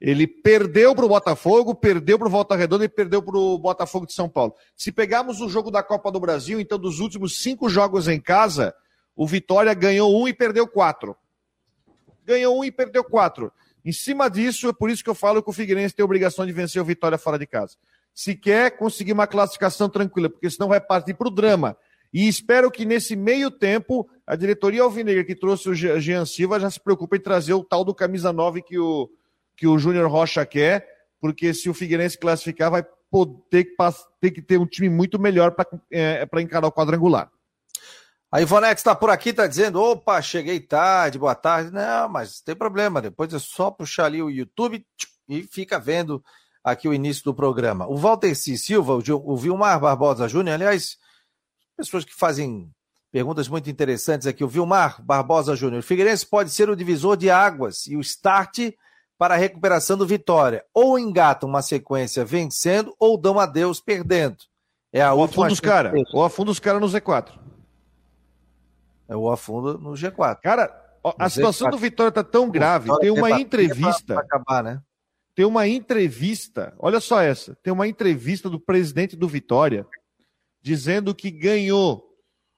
Ele 0.00 0.28
perdeu 0.28 0.94
para 0.94 1.04
o 1.04 1.08
Botafogo, 1.08 1.74
perdeu 1.74 2.16
para 2.16 2.28
o 2.28 2.30
Volta 2.30 2.54
Redonda 2.54 2.84
e 2.84 2.88
perdeu 2.88 3.20
para 3.20 3.36
o 3.36 3.58
Botafogo 3.58 4.06
de 4.06 4.12
São 4.12 4.28
Paulo. 4.28 4.54
Se 4.76 4.92
pegarmos 4.92 5.40
o 5.40 5.48
jogo 5.48 5.68
da 5.68 5.82
Copa 5.82 6.12
do 6.12 6.20
Brasil, 6.20 6.60
então 6.60 6.78
dos 6.78 7.00
últimos 7.00 7.36
cinco 7.42 7.68
jogos 7.68 8.06
em 8.06 8.20
casa, 8.20 8.72
o 9.16 9.26
Vitória 9.26 9.74
ganhou 9.74 10.16
um 10.16 10.28
e 10.28 10.32
perdeu 10.32 10.68
quatro. 10.68 11.16
Ganhou 12.24 12.56
um 12.56 12.64
e 12.64 12.70
perdeu 12.70 13.02
quatro. 13.02 13.52
Em 13.84 13.90
cima 13.90 14.30
disso, 14.30 14.68
é 14.68 14.72
por 14.72 14.90
isso 14.90 15.02
que 15.02 15.10
eu 15.10 15.14
falo 15.14 15.42
que 15.42 15.50
o 15.50 15.52
Figueirense 15.52 15.92
tem 15.92 16.04
obrigação 16.04 16.46
de 16.46 16.52
vencer 16.52 16.80
o 16.80 16.84
Vitória 16.84 17.18
fora 17.18 17.36
de 17.36 17.48
casa 17.48 17.76
se 18.14 18.34
quer 18.36 18.76
conseguir 18.76 19.12
uma 19.12 19.26
classificação 19.26 19.88
tranquila, 19.88 20.30
porque 20.30 20.48
senão 20.48 20.68
vai 20.68 20.80
partir 20.80 21.14
para 21.14 21.28
o 21.28 21.30
drama. 21.30 21.76
E 22.12 22.28
espero 22.28 22.70
que 22.70 22.84
nesse 22.84 23.16
meio 23.16 23.50
tempo 23.50 24.08
a 24.24 24.36
diretoria 24.36 24.82
alvinegra 24.82 25.24
que 25.24 25.34
trouxe 25.34 25.68
o 25.68 25.74
Jean 25.74 26.24
Silva 26.24 26.60
já 26.60 26.70
se 26.70 26.78
preocupe 26.78 27.16
em 27.16 27.20
trazer 27.20 27.54
o 27.54 27.64
tal 27.64 27.84
do 27.84 27.92
camisa 27.92 28.32
9 28.32 28.62
que 28.62 28.78
o, 28.78 29.10
que 29.56 29.66
o 29.66 29.76
Júnior 29.76 30.08
Rocha 30.08 30.46
quer, 30.46 30.86
porque 31.20 31.52
se 31.52 31.68
o 31.68 31.74
Figueirense 31.74 32.16
classificar, 32.16 32.70
vai 32.70 32.86
poder 33.10 33.66
ter 34.20 34.30
que 34.30 34.40
ter 34.40 34.58
um 34.58 34.66
time 34.66 34.88
muito 34.88 35.18
melhor 35.18 35.50
para 35.52 35.66
é, 35.90 36.26
encarar 36.40 36.68
o 36.68 36.72
quadrangular. 36.72 37.30
A 38.30 38.40
Ivonex 38.40 38.80
está 38.80 38.94
por 38.96 39.10
aqui, 39.10 39.30
está 39.30 39.46
dizendo: 39.46 39.80
opa, 39.80 40.20
cheguei 40.20 40.58
tarde, 40.58 41.18
boa 41.18 41.34
tarde. 41.34 41.72
Não, 41.72 42.08
mas 42.08 42.40
tem 42.40 42.56
problema, 42.56 43.00
depois 43.00 43.32
é 43.32 43.38
só 43.38 43.70
puxar 43.70 44.06
ali 44.06 44.20
o 44.20 44.30
YouTube 44.30 44.84
e 45.28 45.42
fica 45.44 45.78
vendo 45.78 46.22
aqui 46.64 46.88
o 46.88 46.94
início 46.94 47.22
do 47.22 47.34
programa. 47.34 47.86
O 47.86 47.96
Walter 47.96 48.34
C. 48.34 48.56
Silva, 48.56 48.94
o 48.94 49.36
Vilmar 49.36 49.78
Barbosa 49.78 50.26
Júnior, 50.26 50.54
aliás, 50.54 50.96
pessoas 51.76 52.04
que 52.04 52.14
fazem 52.14 52.70
perguntas 53.12 53.46
muito 53.46 53.68
interessantes 53.68 54.26
aqui. 54.26 54.42
O 54.42 54.48
Vilmar 54.48 55.00
Barbosa 55.04 55.54
Júnior. 55.54 55.80
O 55.80 55.86
Figueirense 55.86 56.26
pode 56.26 56.50
ser 56.50 56.70
o 56.70 56.74
divisor 56.74 57.16
de 57.16 57.30
águas 57.30 57.86
e 57.86 57.96
o 57.96 58.00
start 58.00 58.72
para 59.18 59.34
a 59.34 59.36
recuperação 59.36 59.96
do 59.96 60.06
Vitória. 60.06 60.64
Ou 60.72 60.98
engatam 60.98 61.48
uma 61.48 61.62
sequência 61.62 62.24
vencendo 62.24 62.94
ou 62.98 63.16
dão 63.16 63.38
adeus 63.38 63.80
perdendo. 63.80 64.38
É 64.92 65.02
a 65.02 65.12
ou 65.12 65.20
última. 65.20 65.44
Afunda 65.44 65.52
os 65.52 65.60
cara, 65.60 65.92
ou 66.12 66.24
afunda 66.24 66.50
os 66.50 66.58
caras 66.58 66.80
no 66.80 66.88
Z4. 66.88 67.38
É 69.06 69.14
o 69.14 69.30
afunda 69.30 69.74
no 69.74 69.90
G4. 69.90 70.40
Cara, 70.40 70.74
a 71.18 71.28
situação 71.28 71.68
do 71.68 71.76
Vitória 71.76 72.10
tá 72.10 72.24
tão 72.24 72.50
grave. 72.50 72.90
Tem 73.00 73.10
uma 73.10 73.30
entrevista. 73.38 74.18
acabar, 74.18 74.64
né? 74.64 74.80
Tem 75.34 75.44
uma 75.44 75.66
entrevista, 75.66 76.74
olha 76.78 77.00
só 77.00 77.20
essa. 77.20 77.56
Tem 77.62 77.72
uma 77.72 77.88
entrevista 77.88 78.48
do 78.48 78.60
presidente 78.60 79.16
do 79.16 79.28
Vitória 79.28 79.86
dizendo 80.62 81.14
que 81.14 81.30
ganhou 81.30 82.14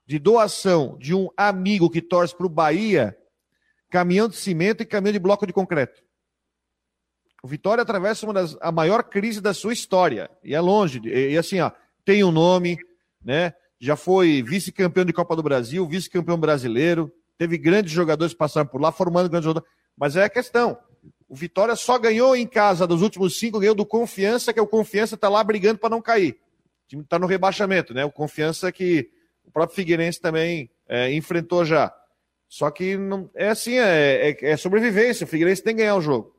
de 0.06 0.18
doação 0.18 0.96
de 0.98 1.14
um 1.14 1.28
amigo 1.36 1.90
que 1.90 2.00
torce 2.00 2.36
para 2.36 2.46
o 2.46 2.50
Bahia 2.50 3.16
caminhão 3.90 4.28
de 4.28 4.36
cimento 4.36 4.82
e 4.82 4.86
caminhão 4.86 5.12
de 5.12 5.18
bloco 5.18 5.46
de 5.46 5.52
concreto. 5.52 6.02
O 7.42 7.48
Vitória 7.48 7.82
atravessa 7.82 8.26
uma 8.26 8.34
das, 8.34 8.56
a 8.60 8.70
maior 8.70 9.04
crise 9.04 9.40
da 9.40 9.54
sua 9.54 9.72
história. 9.72 10.30
E 10.42 10.54
é 10.54 10.60
longe. 10.60 11.00
E, 11.04 11.30
e 11.30 11.38
assim, 11.38 11.60
ó, 11.60 11.70
tem 12.04 12.22
um 12.24 12.32
nome, 12.32 12.78
né? 13.22 13.54
Já 13.78 13.96
foi 13.96 14.42
vice-campeão 14.42 15.04
de 15.04 15.12
Copa 15.12 15.36
do 15.36 15.42
Brasil, 15.42 15.86
vice-campeão 15.86 16.38
brasileiro, 16.38 17.12
teve 17.36 17.58
grandes 17.58 17.92
jogadores 17.92 18.34
passando 18.34 18.68
por 18.68 18.80
lá, 18.80 18.90
formando 18.90 19.28
grandes 19.28 19.44
jogadores. 19.44 19.70
Mas 19.96 20.16
é 20.16 20.24
a 20.24 20.30
questão. 20.30 20.78
O 21.28 21.34
Vitória 21.34 21.74
só 21.74 21.98
ganhou 21.98 22.36
em 22.36 22.46
casa 22.46 22.86
dos 22.86 23.02
últimos 23.02 23.38
cinco, 23.38 23.58
ganhou 23.58 23.74
do 23.74 23.84
Confiança, 23.84 24.52
que 24.52 24.58
é 24.58 24.62
o 24.62 24.66
Confiança 24.66 25.16
está 25.16 25.28
lá 25.28 25.42
brigando 25.42 25.78
para 25.78 25.90
não 25.90 26.00
cair. 26.00 26.32
O 26.84 26.88
time 26.88 27.02
está 27.02 27.18
no 27.18 27.26
rebaixamento, 27.26 27.92
né? 27.92 28.04
O 28.04 28.12
Confiança 28.12 28.70
que 28.70 29.10
o 29.44 29.50
próprio 29.50 29.74
Figueirense 29.74 30.20
também 30.20 30.70
é, 30.88 31.12
enfrentou 31.12 31.64
já. 31.64 31.92
Só 32.48 32.70
que 32.70 32.96
não, 32.96 33.28
é 33.34 33.48
assim, 33.48 33.74
é, 33.74 34.30
é, 34.30 34.50
é, 34.52 34.56
sobrevivência. 34.56 35.24
O 35.24 35.28
Figueirense 35.28 35.62
tem 35.62 35.74
que 35.74 35.82
ganhar 35.82 35.96
o 35.96 36.00
jogo. 36.00 36.34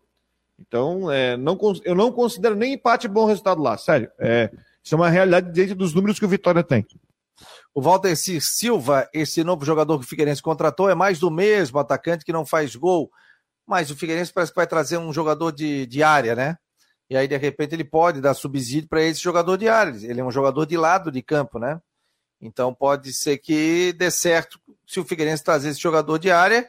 Então, 0.60 1.12
é, 1.12 1.38
não, 1.38 1.58
eu 1.84 1.94
não 1.94 2.12
considero 2.12 2.56
nem 2.56 2.74
empate 2.74 3.08
bom 3.08 3.26
resultado 3.26 3.62
lá, 3.62 3.78
sério. 3.78 4.10
É, 4.20 4.50
isso 4.84 4.96
é 4.96 4.98
uma 4.98 5.10
realidade 5.10 5.52
dentro 5.52 5.76
dos 5.76 5.94
números 5.94 6.18
que 6.18 6.26
o 6.26 6.30
Vitória 6.30 6.64
tem. 6.64 6.86
O 7.74 7.82
Walter 7.82 8.16
Silva, 8.16 9.08
esse 9.14 9.44
novo 9.44 9.64
jogador 9.64 10.00
que 10.00 10.06
o 10.06 10.08
Figueirense 10.08 10.42
contratou, 10.42 10.90
é 10.90 10.96
mais 10.96 11.20
do 11.20 11.30
mesmo 11.30 11.78
atacante 11.78 12.26
que 12.26 12.34
não 12.34 12.46
faz 12.46 12.76
gol. 12.76 13.12
Mas 13.68 13.92
o 13.92 13.96
Figueirense 13.96 14.32
parece 14.32 14.52
que 14.52 14.56
vai 14.56 14.66
trazer 14.66 14.98
um 14.98 15.12
jogador 15.12 15.52
de, 15.52 15.86
de 15.86 16.02
área, 16.02 16.34
né? 16.36 16.58
E 17.10 17.18
aí, 17.18 17.28
de 17.28 17.38
repente, 17.38 17.74
ele 17.76 17.84
pode 17.84 18.22
dar 18.22 18.34
subsídio 18.34 18.90
para 18.90 19.04
esse 19.04 19.20
jogador 19.20 19.58
de 19.58 19.68
área. 19.68 19.92
Ele 20.04 20.22
é 20.22 20.24
um 20.24 20.32
jogador 20.32 20.66
de 20.66 20.78
lado 20.78 21.12
de 21.12 21.22
campo, 21.22 21.60
né? 21.60 21.80
Então 22.42 22.74
pode 22.74 23.14
ser 23.14 23.38
que 23.38 23.94
dê 23.94 24.12
certo 24.12 24.60
se 24.86 25.00
o 25.00 25.06
Figueirense 25.06 25.44
trazer 25.44 25.70
esse 25.70 25.80
jogador 25.80 26.20
de 26.20 26.30
área 26.32 26.68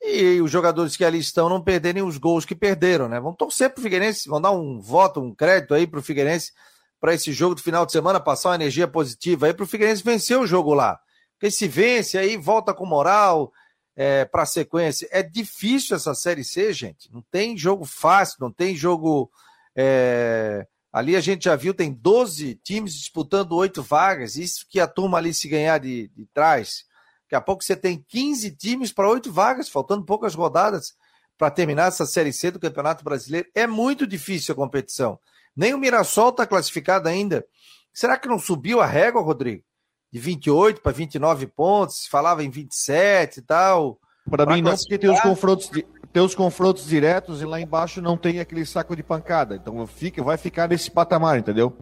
e 0.00 0.40
os 0.40 0.50
jogadores 0.50 0.96
que 0.96 1.04
ali 1.04 1.18
estão 1.18 1.48
não 1.48 1.62
perderem 1.62 2.02
os 2.02 2.18
gols 2.18 2.44
que 2.44 2.54
perderam, 2.54 3.08
né? 3.08 3.20
Vamos 3.20 3.36
torcer 3.36 3.70
para 3.70 3.80
o 3.80 3.82
Figueirense, 3.82 4.28
vamos 4.28 4.42
dar 4.42 4.52
um 4.52 4.80
voto, 4.80 5.20
um 5.20 5.34
crédito 5.34 5.74
aí 5.74 5.86
para 5.86 5.98
o 5.98 6.02
Figueirense 6.02 6.52
para 7.00 7.14
esse 7.14 7.32
jogo 7.32 7.56
do 7.56 7.62
final 7.62 7.84
de 7.84 7.92
semana, 7.92 8.20
passar 8.20 8.50
uma 8.50 8.54
energia 8.54 8.86
positiva 8.86 9.46
aí 9.46 9.54
para 9.54 9.64
o 9.64 9.66
Figueirense 9.66 10.04
vencer 10.04 10.38
o 10.38 10.46
jogo 10.46 10.72
lá. 10.72 11.00
Porque 11.34 11.50
se 11.50 11.66
vence 11.66 12.16
aí, 12.16 12.36
volta 12.36 12.72
com 12.72 12.86
moral 12.86 13.52
é, 13.96 14.24
para 14.24 14.42
a 14.42 14.46
sequência. 14.46 15.08
É 15.10 15.22
difícil 15.22 15.96
essa 15.96 16.14
Série 16.14 16.44
C, 16.44 16.72
gente. 16.72 17.12
Não 17.12 17.22
tem 17.30 17.56
jogo 17.56 17.84
fácil, 17.84 18.38
não 18.40 18.50
tem 18.50 18.74
jogo. 18.74 19.30
É... 19.74 20.66
Ali 20.92 21.16
a 21.16 21.20
gente 21.20 21.44
já 21.44 21.56
viu, 21.56 21.72
tem 21.72 21.90
12 21.90 22.56
times 22.56 22.94
disputando 22.94 23.52
oito 23.52 23.82
vagas. 23.82 24.36
Isso 24.36 24.66
que 24.68 24.78
a 24.78 24.86
turma 24.86 25.18
ali 25.18 25.32
se 25.32 25.48
ganhar 25.48 25.78
de, 25.78 26.08
de 26.08 26.26
trás. 26.26 26.84
Daqui 27.24 27.34
a 27.34 27.40
pouco 27.40 27.64
você 27.64 27.74
tem 27.74 28.04
15 28.08 28.50
times 28.56 28.92
para 28.92 29.08
oito 29.08 29.32
vagas, 29.32 29.70
faltando 29.70 30.04
poucas 30.04 30.34
rodadas 30.34 30.94
para 31.38 31.50
terminar 31.50 31.88
essa 31.88 32.04
Série 32.04 32.32
C 32.32 32.50
do 32.50 32.60
Campeonato 32.60 33.02
Brasileiro. 33.02 33.48
É 33.54 33.66
muito 33.66 34.06
difícil 34.06 34.52
a 34.52 34.56
competição. 34.56 35.18
Nem 35.56 35.72
o 35.72 35.78
Mirassol 35.78 36.28
está 36.28 36.46
classificado 36.46 37.08
ainda. 37.08 37.44
Será 37.92 38.18
que 38.18 38.28
não 38.28 38.38
subiu 38.38 38.80
a 38.80 38.86
régua, 38.86 39.22
Rodrigo? 39.22 39.64
De 40.12 40.20
28 40.20 40.80
para 40.80 40.92
29 40.92 41.46
pontos, 41.46 42.06
falava 42.06 42.44
em 42.44 42.50
27 42.50 43.38
e 43.38 43.42
tal. 43.42 43.98
Para 44.28 44.46
mim 44.46 44.62
não, 44.62 44.76
porque 44.76 44.98
tem 44.98 45.10
os 45.10 45.20
confrontos 45.20 45.70
tem 46.12 46.22
os 46.22 46.34
confrontos 46.34 46.86
diretos 46.86 47.40
e 47.40 47.46
lá 47.46 47.58
embaixo 47.58 48.02
não 48.02 48.18
tem 48.18 48.38
aquele 48.38 48.66
saco 48.66 48.94
de 48.94 49.02
pancada. 49.02 49.56
Então 49.56 49.86
fica, 49.86 50.22
vai 50.22 50.36
ficar 50.36 50.68
nesse 50.68 50.90
patamar, 50.90 51.38
entendeu? 51.38 51.74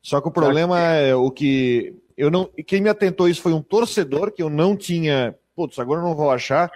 Só 0.00 0.20
que 0.20 0.28
o 0.28 0.32
problema 0.32 0.80
é 0.80 1.14
o 1.14 1.30
que 1.30 1.94
eu 2.16 2.30
não, 2.30 2.50
quem 2.66 2.80
me 2.80 2.88
atentou 2.88 3.28
isso 3.28 3.42
foi 3.42 3.52
um 3.52 3.62
torcedor 3.62 4.32
que 4.32 4.42
eu 4.42 4.48
não 4.48 4.76
tinha, 4.76 5.36
putz, 5.54 5.78
agora 5.78 6.00
eu 6.00 6.04
não 6.04 6.14
vou 6.14 6.30
achar. 6.30 6.70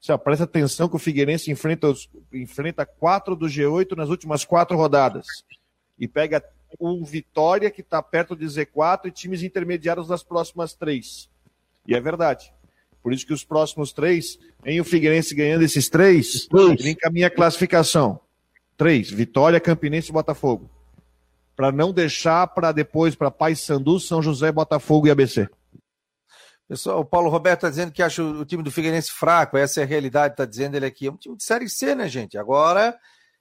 Você 0.00 0.16
presta 0.18 0.44
atenção 0.44 0.88
que 0.88 0.94
o 0.94 1.00
Figueirense 1.00 1.50
enfrenta, 1.50 1.92
enfrenta 2.32 2.86
quatro 2.86 3.34
do 3.34 3.46
G8 3.46 3.96
nas 3.96 4.08
últimas 4.08 4.44
quatro 4.44 4.76
rodadas 4.76 5.26
e 5.98 6.06
pega 6.06 6.42
o 6.78 7.04
Vitória, 7.04 7.70
que 7.70 7.80
está 7.80 8.02
perto 8.02 8.34
de 8.36 8.44
Z4, 8.46 9.06
e 9.06 9.10
times 9.10 9.42
intermediários 9.42 10.08
das 10.08 10.22
próximas 10.22 10.74
três. 10.74 11.28
E 11.86 11.94
é 11.94 12.00
verdade. 12.00 12.52
Por 13.02 13.12
isso 13.12 13.26
que 13.26 13.32
os 13.32 13.44
próximos 13.44 13.92
três, 13.92 14.38
em 14.64 14.80
o 14.80 14.84
Figueirense 14.84 15.34
ganhando 15.34 15.62
esses 15.62 15.88
três, 15.88 16.48
ele 16.52 16.90
encaminha 16.90 17.28
a 17.28 17.30
classificação. 17.30 18.20
Três, 18.76 19.10
Vitória, 19.10 19.60
Campinense 19.60 20.10
e 20.10 20.12
Botafogo. 20.12 20.68
Para 21.54 21.70
não 21.70 21.92
deixar 21.92 22.46
para 22.48 22.72
depois, 22.72 23.14
para 23.14 23.30
Paysandu, 23.30 23.98
São 24.00 24.20
José, 24.20 24.50
Botafogo 24.50 25.06
e 25.06 25.10
ABC. 25.10 25.48
Pessoal, 26.68 27.00
o 27.00 27.04
Paulo 27.04 27.30
Roberto 27.30 27.58
está 27.58 27.70
dizendo 27.70 27.92
que 27.92 28.02
acha 28.02 28.22
o 28.22 28.44
time 28.44 28.62
do 28.62 28.72
Figueirense 28.72 29.12
fraco, 29.12 29.56
essa 29.56 29.80
é 29.80 29.84
a 29.84 29.86
realidade, 29.86 30.34
está 30.34 30.44
dizendo 30.44 30.74
ele 30.74 30.86
aqui. 30.86 31.06
É 31.06 31.12
um 31.12 31.16
time 31.16 31.36
de 31.36 31.44
Série 31.44 31.68
C, 31.68 31.94
né, 31.94 32.08
gente? 32.08 32.36
Agora 32.36 32.98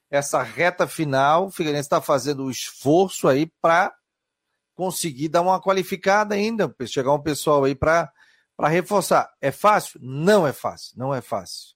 essa 0.10 0.41
reta 0.41 0.88
final, 0.88 1.47
o 1.47 1.51
Figueirense 1.51 1.88
está 1.88 2.01
fazendo 2.01 2.43
o 2.43 2.51
esforço 2.51 3.28
aí 3.28 3.51
para 3.62 3.93
conseguir 4.76 5.30
dar 5.30 5.41
uma 5.41 5.62
qualificada 5.62 6.36
ainda, 6.36 6.74
chegar 6.86 7.14
um 7.14 7.22
pessoal 7.22 7.64
aí 7.64 7.74
para 7.74 8.12
reforçar. 8.60 9.34
É 9.41 9.51
fácil? 9.51 9.99
Não 10.01 10.45
é 10.45 10.53
fácil, 10.53 10.93
não 10.97 11.14
é 11.14 11.22
fácil. 11.22 11.76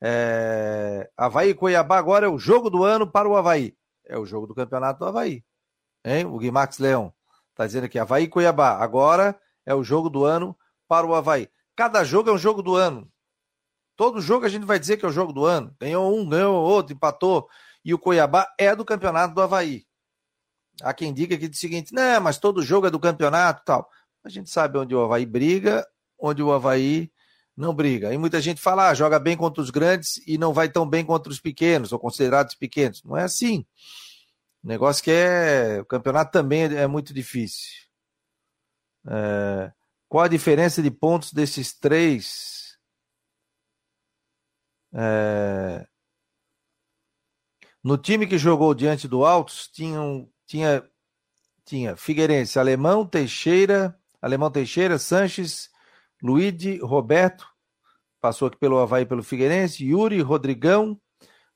É... 0.00 1.10
Havaí 1.16 1.50
e 1.50 1.54
Cuiabá 1.54 1.98
agora 1.98 2.26
é 2.26 2.28
o 2.28 2.38
jogo 2.38 2.70
do 2.70 2.84
ano 2.84 3.10
para 3.10 3.28
o 3.28 3.36
Havaí. 3.36 3.76
É 4.06 4.16
o 4.16 4.24
jogo 4.24 4.46
do 4.46 4.54
campeonato 4.54 5.00
do 5.00 5.06
Havaí. 5.06 5.44
Hein? 6.04 6.24
O 6.26 6.38
Guimax 6.38 6.78
Leão 6.78 7.12
está 7.50 7.66
dizendo 7.66 7.84
aqui, 7.84 7.98
Havaí 7.98 8.24
e 8.24 8.28
Cuiabá. 8.28 8.78
Agora 8.78 9.38
é 9.66 9.74
o 9.74 9.82
jogo 9.82 10.08
do 10.08 10.24
ano 10.24 10.56
para 10.86 11.06
o 11.06 11.14
Havaí. 11.14 11.48
Cada 11.76 12.04
jogo 12.04 12.30
é 12.30 12.32
um 12.32 12.38
jogo 12.38 12.62
do 12.62 12.76
ano. 12.76 13.10
Todo 13.98 14.20
jogo 14.20 14.46
a 14.46 14.48
gente 14.48 14.64
vai 14.64 14.78
dizer 14.78 14.96
que 14.96 15.04
é 15.04 15.08
o 15.08 15.12
jogo 15.12 15.32
do 15.32 15.44
ano. 15.44 15.74
Ganhou 15.80 16.16
um, 16.16 16.28
ganhou 16.28 16.54
outro, 16.54 16.94
empatou. 16.94 17.48
E 17.84 17.92
o 17.92 17.98
Cuiabá 17.98 18.46
é 18.56 18.76
do 18.76 18.84
campeonato 18.84 19.34
do 19.34 19.42
Havaí. 19.42 19.84
Há 20.80 20.94
quem 20.94 21.12
diga 21.12 21.34
aqui 21.34 21.46
o 21.46 21.54
seguinte: 21.54 21.92
não, 21.92 22.20
mas 22.20 22.38
todo 22.38 22.62
jogo 22.62 22.86
é 22.86 22.90
do 22.90 23.00
campeonato 23.00 23.64
tal. 23.64 23.90
A 24.22 24.28
gente 24.28 24.50
sabe 24.50 24.78
onde 24.78 24.94
o 24.94 25.02
Havaí 25.02 25.26
briga, 25.26 25.84
onde 26.16 26.40
o 26.40 26.52
Havaí 26.52 27.10
não 27.56 27.74
briga. 27.74 28.14
E 28.14 28.18
muita 28.18 28.40
gente 28.40 28.60
fala, 28.60 28.88
ah, 28.88 28.94
joga 28.94 29.18
bem 29.18 29.36
contra 29.36 29.60
os 29.60 29.68
grandes 29.68 30.22
e 30.28 30.38
não 30.38 30.52
vai 30.52 30.68
tão 30.68 30.88
bem 30.88 31.04
contra 31.04 31.32
os 31.32 31.40
pequenos, 31.40 31.90
ou 31.90 31.98
considerados 31.98 32.54
pequenos. 32.54 33.02
Não 33.02 33.16
é 33.16 33.24
assim. 33.24 33.66
O 34.62 34.68
negócio 34.68 35.02
que 35.02 35.10
é. 35.10 35.80
O 35.80 35.84
campeonato 35.84 36.30
também 36.30 36.62
é 36.62 36.86
muito 36.86 37.12
difícil. 37.12 37.88
É... 39.08 39.72
Qual 40.08 40.22
a 40.22 40.28
diferença 40.28 40.80
de 40.80 40.90
pontos 40.92 41.32
desses 41.32 41.76
três? 41.76 42.57
É... 44.92 45.86
No 47.82 47.96
time 47.96 48.26
que 48.26 48.38
jogou 48.38 48.74
diante 48.74 49.06
do 49.06 49.24
Altos, 49.24 49.68
tinham, 49.68 50.28
tinha, 50.46 50.84
tinha 51.64 51.96
Figueirense, 51.96 52.58
Alemão, 52.58 53.06
Teixeira, 53.06 53.98
Alemão 54.20 54.50
Teixeira, 54.50 54.98
Sanches, 54.98 55.70
Luíde, 56.22 56.78
Roberto, 56.78 57.46
passou 58.20 58.48
aqui 58.48 58.58
pelo 58.58 58.78
Havaí 58.78 59.06
pelo 59.06 59.22
Figueirense, 59.22 59.84
Yuri, 59.84 60.20
Rodrigão. 60.20 61.00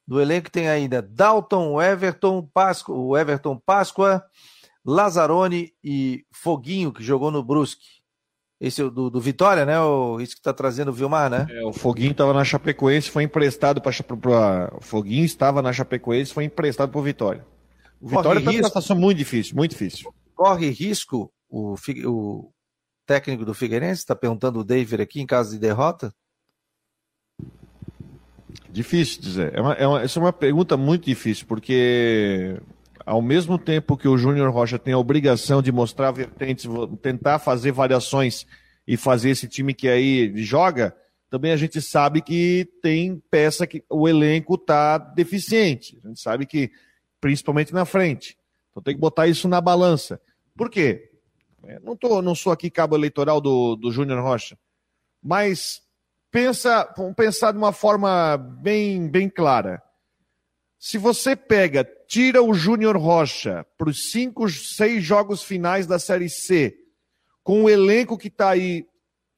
Do 0.07 0.21
elenco 0.21 0.51
tem 0.51 0.69
ainda 0.69 1.01
Dalton, 1.01 1.81
Everton, 1.81 2.49
Páscoa, 2.53 2.97
o 2.97 3.17
Everton 3.17 3.57
Páscoa, 3.57 4.25
Lazzaroni 4.85 5.73
e 5.83 6.25
Foguinho, 6.33 6.93
que 6.93 7.03
jogou 7.03 7.31
no 7.31 7.43
Brusque. 7.43 8.02
Esse 8.63 8.81
é 8.81 8.89
do, 8.89 9.11
do 9.11 9.21
Vitória, 9.21 9.67
né? 9.67 9.81
O, 9.81 10.21
isso 10.21 10.35
que 10.35 10.41
está 10.41 10.53
trazendo 10.53 10.93
o 10.93 10.95
Vilmar, 10.95 11.29
né? 11.29 11.49
É, 11.51 11.65
o 11.67 11.73
Foguinho 11.73 12.13
estava 12.13 12.33
na 12.33 12.45
Chapecoense, 12.45 13.11
foi 13.11 13.25
emprestado 13.25 13.81
para 13.83 13.91
o 14.73 14.81
Foguinho 14.81 15.25
estava 15.25 15.61
na 15.61 15.73
Chapecoense, 15.73 16.33
foi 16.33 16.45
emprestado 16.45 16.93
para 16.93 17.01
o 17.01 17.03
Vitória. 17.03 17.45
O 18.01 18.07
Vitória 18.07 18.39
está 18.39 18.53
numa 18.53 18.63
situação 18.63 18.97
muito 18.97 19.19
difícil, 19.19 19.57
muito 19.57 19.73
difícil. 19.73 20.15
Corre 20.33 20.71
risco 20.71 21.33
o, 21.51 21.75
o 22.07 22.53
técnico 23.05 23.45
do 23.45 23.53
Figueirense? 23.53 24.03
Está 24.03 24.15
perguntando 24.15 24.61
o 24.61 24.65
David 24.65 25.03
aqui 25.03 25.21
em 25.21 25.27
caso 25.27 25.51
de 25.51 25.59
derrota? 25.59 26.15
Difícil 28.71 29.21
dizer. 29.21 29.59
É 29.59 29.61
uma, 29.61 29.73
é 29.73 29.87
uma, 29.89 30.03
essa 30.03 30.21
é 30.21 30.23
uma 30.23 30.33
pergunta 30.33 30.77
muito 30.77 31.07
difícil, 31.07 31.47
porque 31.49 32.61
ao 33.05 33.23
mesmo 33.23 33.59
tempo 33.59 33.97
que 33.97 34.09
o 34.09 34.17
Júnior 34.17 34.51
Rocha 34.51 34.79
tem 34.79 34.95
a 34.95 34.99
obrigação 34.99 35.63
de 35.63 35.73
mostrar 35.73 36.11
vertentes, 36.11 36.67
tentar 37.01 37.39
fazer 37.39 37.73
variações 37.73 38.47
e 38.87 38.97
fazer 38.97 39.31
esse 39.31 39.49
time 39.49 39.75
que 39.75 39.89
aí 39.89 40.33
joga, 40.37 40.95
também 41.31 41.53
a 41.53 41.57
gente 41.57 41.81
sabe 41.81 42.21
que 42.21 42.69
tem 42.83 43.23
peça 43.31 43.67
que 43.67 43.83
o 43.89 44.09
elenco 44.09 44.55
está 44.55 44.99
deficiente. 44.99 45.99
A 46.05 46.09
gente 46.09 46.21
sabe 46.21 46.45
que, 46.45 46.71
principalmente 47.21 47.73
na 47.73 47.85
frente. 47.85 48.37
Então 48.71 48.83
tem 48.83 48.95
que 48.95 49.01
botar 49.01 49.27
isso 49.27 49.49
na 49.49 49.61
balança. 49.61 50.21
Por 50.57 50.69
quê? 50.69 51.11
É, 51.65 51.79
não, 51.81 51.97
tô, 51.97 52.21
não 52.21 52.35
sou 52.35 52.53
aqui 52.53 52.69
cabo 52.71 52.97
eleitoral 52.97 53.41
do, 53.41 53.77
do 53.77 53.91
Júnior 53.91 54.23
Rocha. 54.23 54.59
Mas 55.23 55.81
pensa, 56.31 56.93
vamos 56.97 57.15
pensar 57.15 57.53
de 57.53 57.59
uma 57.59 57.73
forma 57.73 58.37
bem, 58.37 59.09
bem 59.09 59.29
clara. 59.29 59.83
Se 60.85 60.99
você 60.99 61.37
pega, 61.37 61.89
tira 62.09 62.43
o 62.43 62.53
Júnior 62.53 62.97
Rocha 62.97 63.65
para 63.79 63.89
os 63.89 64.11
cinco, 64.11 64.49
seis 64.49 65.05
jogos 65.05 65.41
finais 65.41 65.87
da 65.87 65.97
Série 65.97 66.29
C, 66.29 66.77
com 67.45 67.63
o 67.63 67.71
elenco 67.71 68.19
que 68.19 68.27
está 68.27 68.51
aí, 68.51 68.85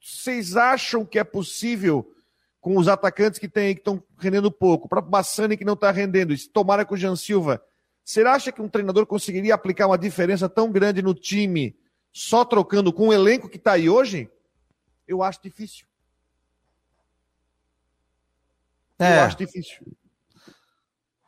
vocês 0.01 0.57
acham 0.57 1.05
que 1.05 1.19
é 1.19 1.23
possível, 1.23 2.11
com 2.59 2.75
os 2.75 2.87
atacantes 2.87 3.37
que 3.37 3.47
tem 3.47 3.67
aí 3.67 3.75
que 3.75 3.81
estão 3.81 4.01
rendendo 4.17 4.51
pouco, 4.51 4.89
para 4.89 4.97
o 4.97 5.03
Bassani 5.03 5.55
que 5.55 5.63
não 5.63 5.73
está 5.73 5.91
rendendo, 5.91 6.33
e 6.33 6.49
tomara 6.49 6.83
com 6.83 6.95
o 6.95 6.97
Jean 6.97 7.15
Silva, 7.15 7.63
você 8.03 8.23
acha 8.23 8.51
que 8.51 8.59
um 8.63 8.67
treinador 8.67 9.05
conseguiria 9.05 9.53
aplicar 9.53 9.85
uma 9.85 9.99
diferença 9.99 10.49
tão 10.49 10.71
grande 10.71 11.03
no 11.03 11.13
time 11.13 11.77
só 12.11 12.43
trocando 12.43 12.91
com 12.91 13.09
o 13.09 13.13
elenco 13.13 13.47
que 13.47 13.57
está 13.57 13.73
aí 13.73 13.87
hoje? 13.87 14.27
Eu 15.07 15.21
acho 15.21 15.43
difícil. 15.43 15.85
É. 18.97 19.19
Eu 19.19 19.21
acho 19.21 19.37
difícil. 19.37 19.95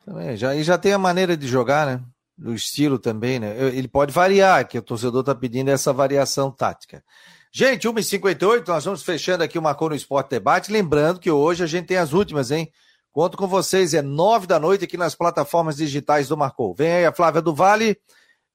Também, 0.08 0.38
já, 0.38 0.54
e 0.54 0.64
já 0.64 0.78
tem 0.78 0.94
a 0.94 0.98
maneira 0.98 1.36
de 1.36 1.46
jogar, 1.46 1.86
né? 1.86 2.00
Do 2.34 2.54
estilo 2.54 2.98
também, 2.98 3.38
né? 3.38 3.54
Ele 3.74 3.86
pode 3.86 4.10
variar, 4.10 4.66
que 4.66 4.78
o 4.78 4.82
torcedor 4.82 5.20
está 5.20 5.34
pedindo 5.34 5.70
essa 5.70 5.92
variação 5.92 6.50
tática. 6.50 7.04
Gente, 7.52 7.86
1h58, 7.86 8.66
nós 8.68 8.86
vamos 8.86 9.02
fechando 9.02 9.44
aqui 9.44 9.58
o 9.58 9.62
Marcou 9.62 9.90
no 9.90 9.94
Esporte 9.94 10.30
Debate. 10.30 10.72
Lembrando 10.72 11.20
que 11.20 11.30
hoje 11.30 11.62
a 11.62 11.66
gente 11.66 11.88
tem 11.88 11.98
as 11.98 12.14
últimas, 12.14 12.50
hein? 12.50 12.72
Conto 13.12 13.36
com 13.36 13.46
vocês, 13.46 13.92
é 13.92 14.00
nove 14.00 14.46
da 14.46 14.58
noite 14.58 14.84
aqui 14.84 14.96
nas 14.96 15.14
plataformas 15.14 15.76
digitais 15.76 16.28
do 16.28 16.38
Marcou. 16.38 16.74
Vem 16.74 16.90
aí 16.90 17.04
a 17.04 17.12
Flávia 17.12 17.42
do 17.42 17.54
Vale, 17.54 18.00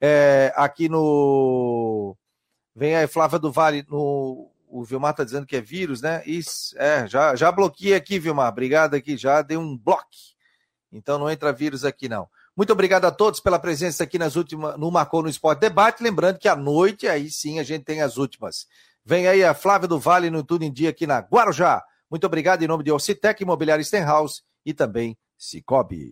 é, 0.01 0.51
aqui 0.55 0.89
no. 0.89 2.17
Vem 2.75 2.95
aí 2.95 3.05
Flávia 3.05 3.37
do 3.37 3.51
Vale 3.51 3.85
no 3.87 4.49
o 4.67 4.83
Vilmar 4.83 5.13
tá 5.13 5.23
dizendo 5.23 5.45
que 5.45 5.55
é 5.55 5.61
vírus, 5.61 6.01
né? 6.01 6.23
Isso, 6.25 6.75
é, 6.79 7.07
já, 7.07 7.35
já 7.35 7.51
bloqueei 7.51 7.93
aqui, 7.93 8.17
Vilmar. 8.17 8.51
Obrigado 8.51 8.95
aqui, 8.95 9.15
já 9.15 9.43
dei 9.43 9.55
um 9.55 9.77
bloco. 9.77 10.07
Então 10.93 11.17
não 11.17 11.29
entra 11.29 11.51
vírus 11.51 11.83
aqui, 11.83 12.07
não. 12.07 12.27
Muito 12.55 12.71
obrigado 12.71 13.05
a 13.05 13.11
todos 13.11 13.39
pela 13.39 13.57
presença 13.57 14.03
aqui 14.03 14.19
nas 14.19 14.35
últimas, 14.35 14.77
no 14.77 14.91
Marcou 14.91 15.23
no 15.23 15.29
Esporte 15.29 15.59
Debate. 15.59 16.03
Lembrando 16.03 16.37
que 16.37 16.47
à 16.47 16.55
noite, 16.55 17.07
aí 17.07 17.31
sim, 17.31 17.59
a 17.59 17.63
gente 17.63 17.83
tem 17.83 18.01
as 18.01 18.17
últimas. 18.17 18.67
Vem 19.03 19.27
aí 19.27 19.43
a 19.43 19.53
Flávia 19.53 19.87
do 19.87 19.99
Vale 19.99 20.29
no 20.29 20.43
Tudo 20.43 20.63
em 20.63 20.71
Dia 20.71 20.91
aqui 20.91 21.07
na 21.07 21.19
Guarujá. 21.19 21.83
Muito 22.09 22.27
obrigado 22.27 22.61
em 22.61 22.67
nome 22.67 22.83
de 22.83 22.91
Ocitec 22.91 23.41
Imobiliário 23.41 23.83
Stenhouse 23.83 24.43
e 24.63 24.73
também 24.73 25.17
Cicobi. 25.35 26.11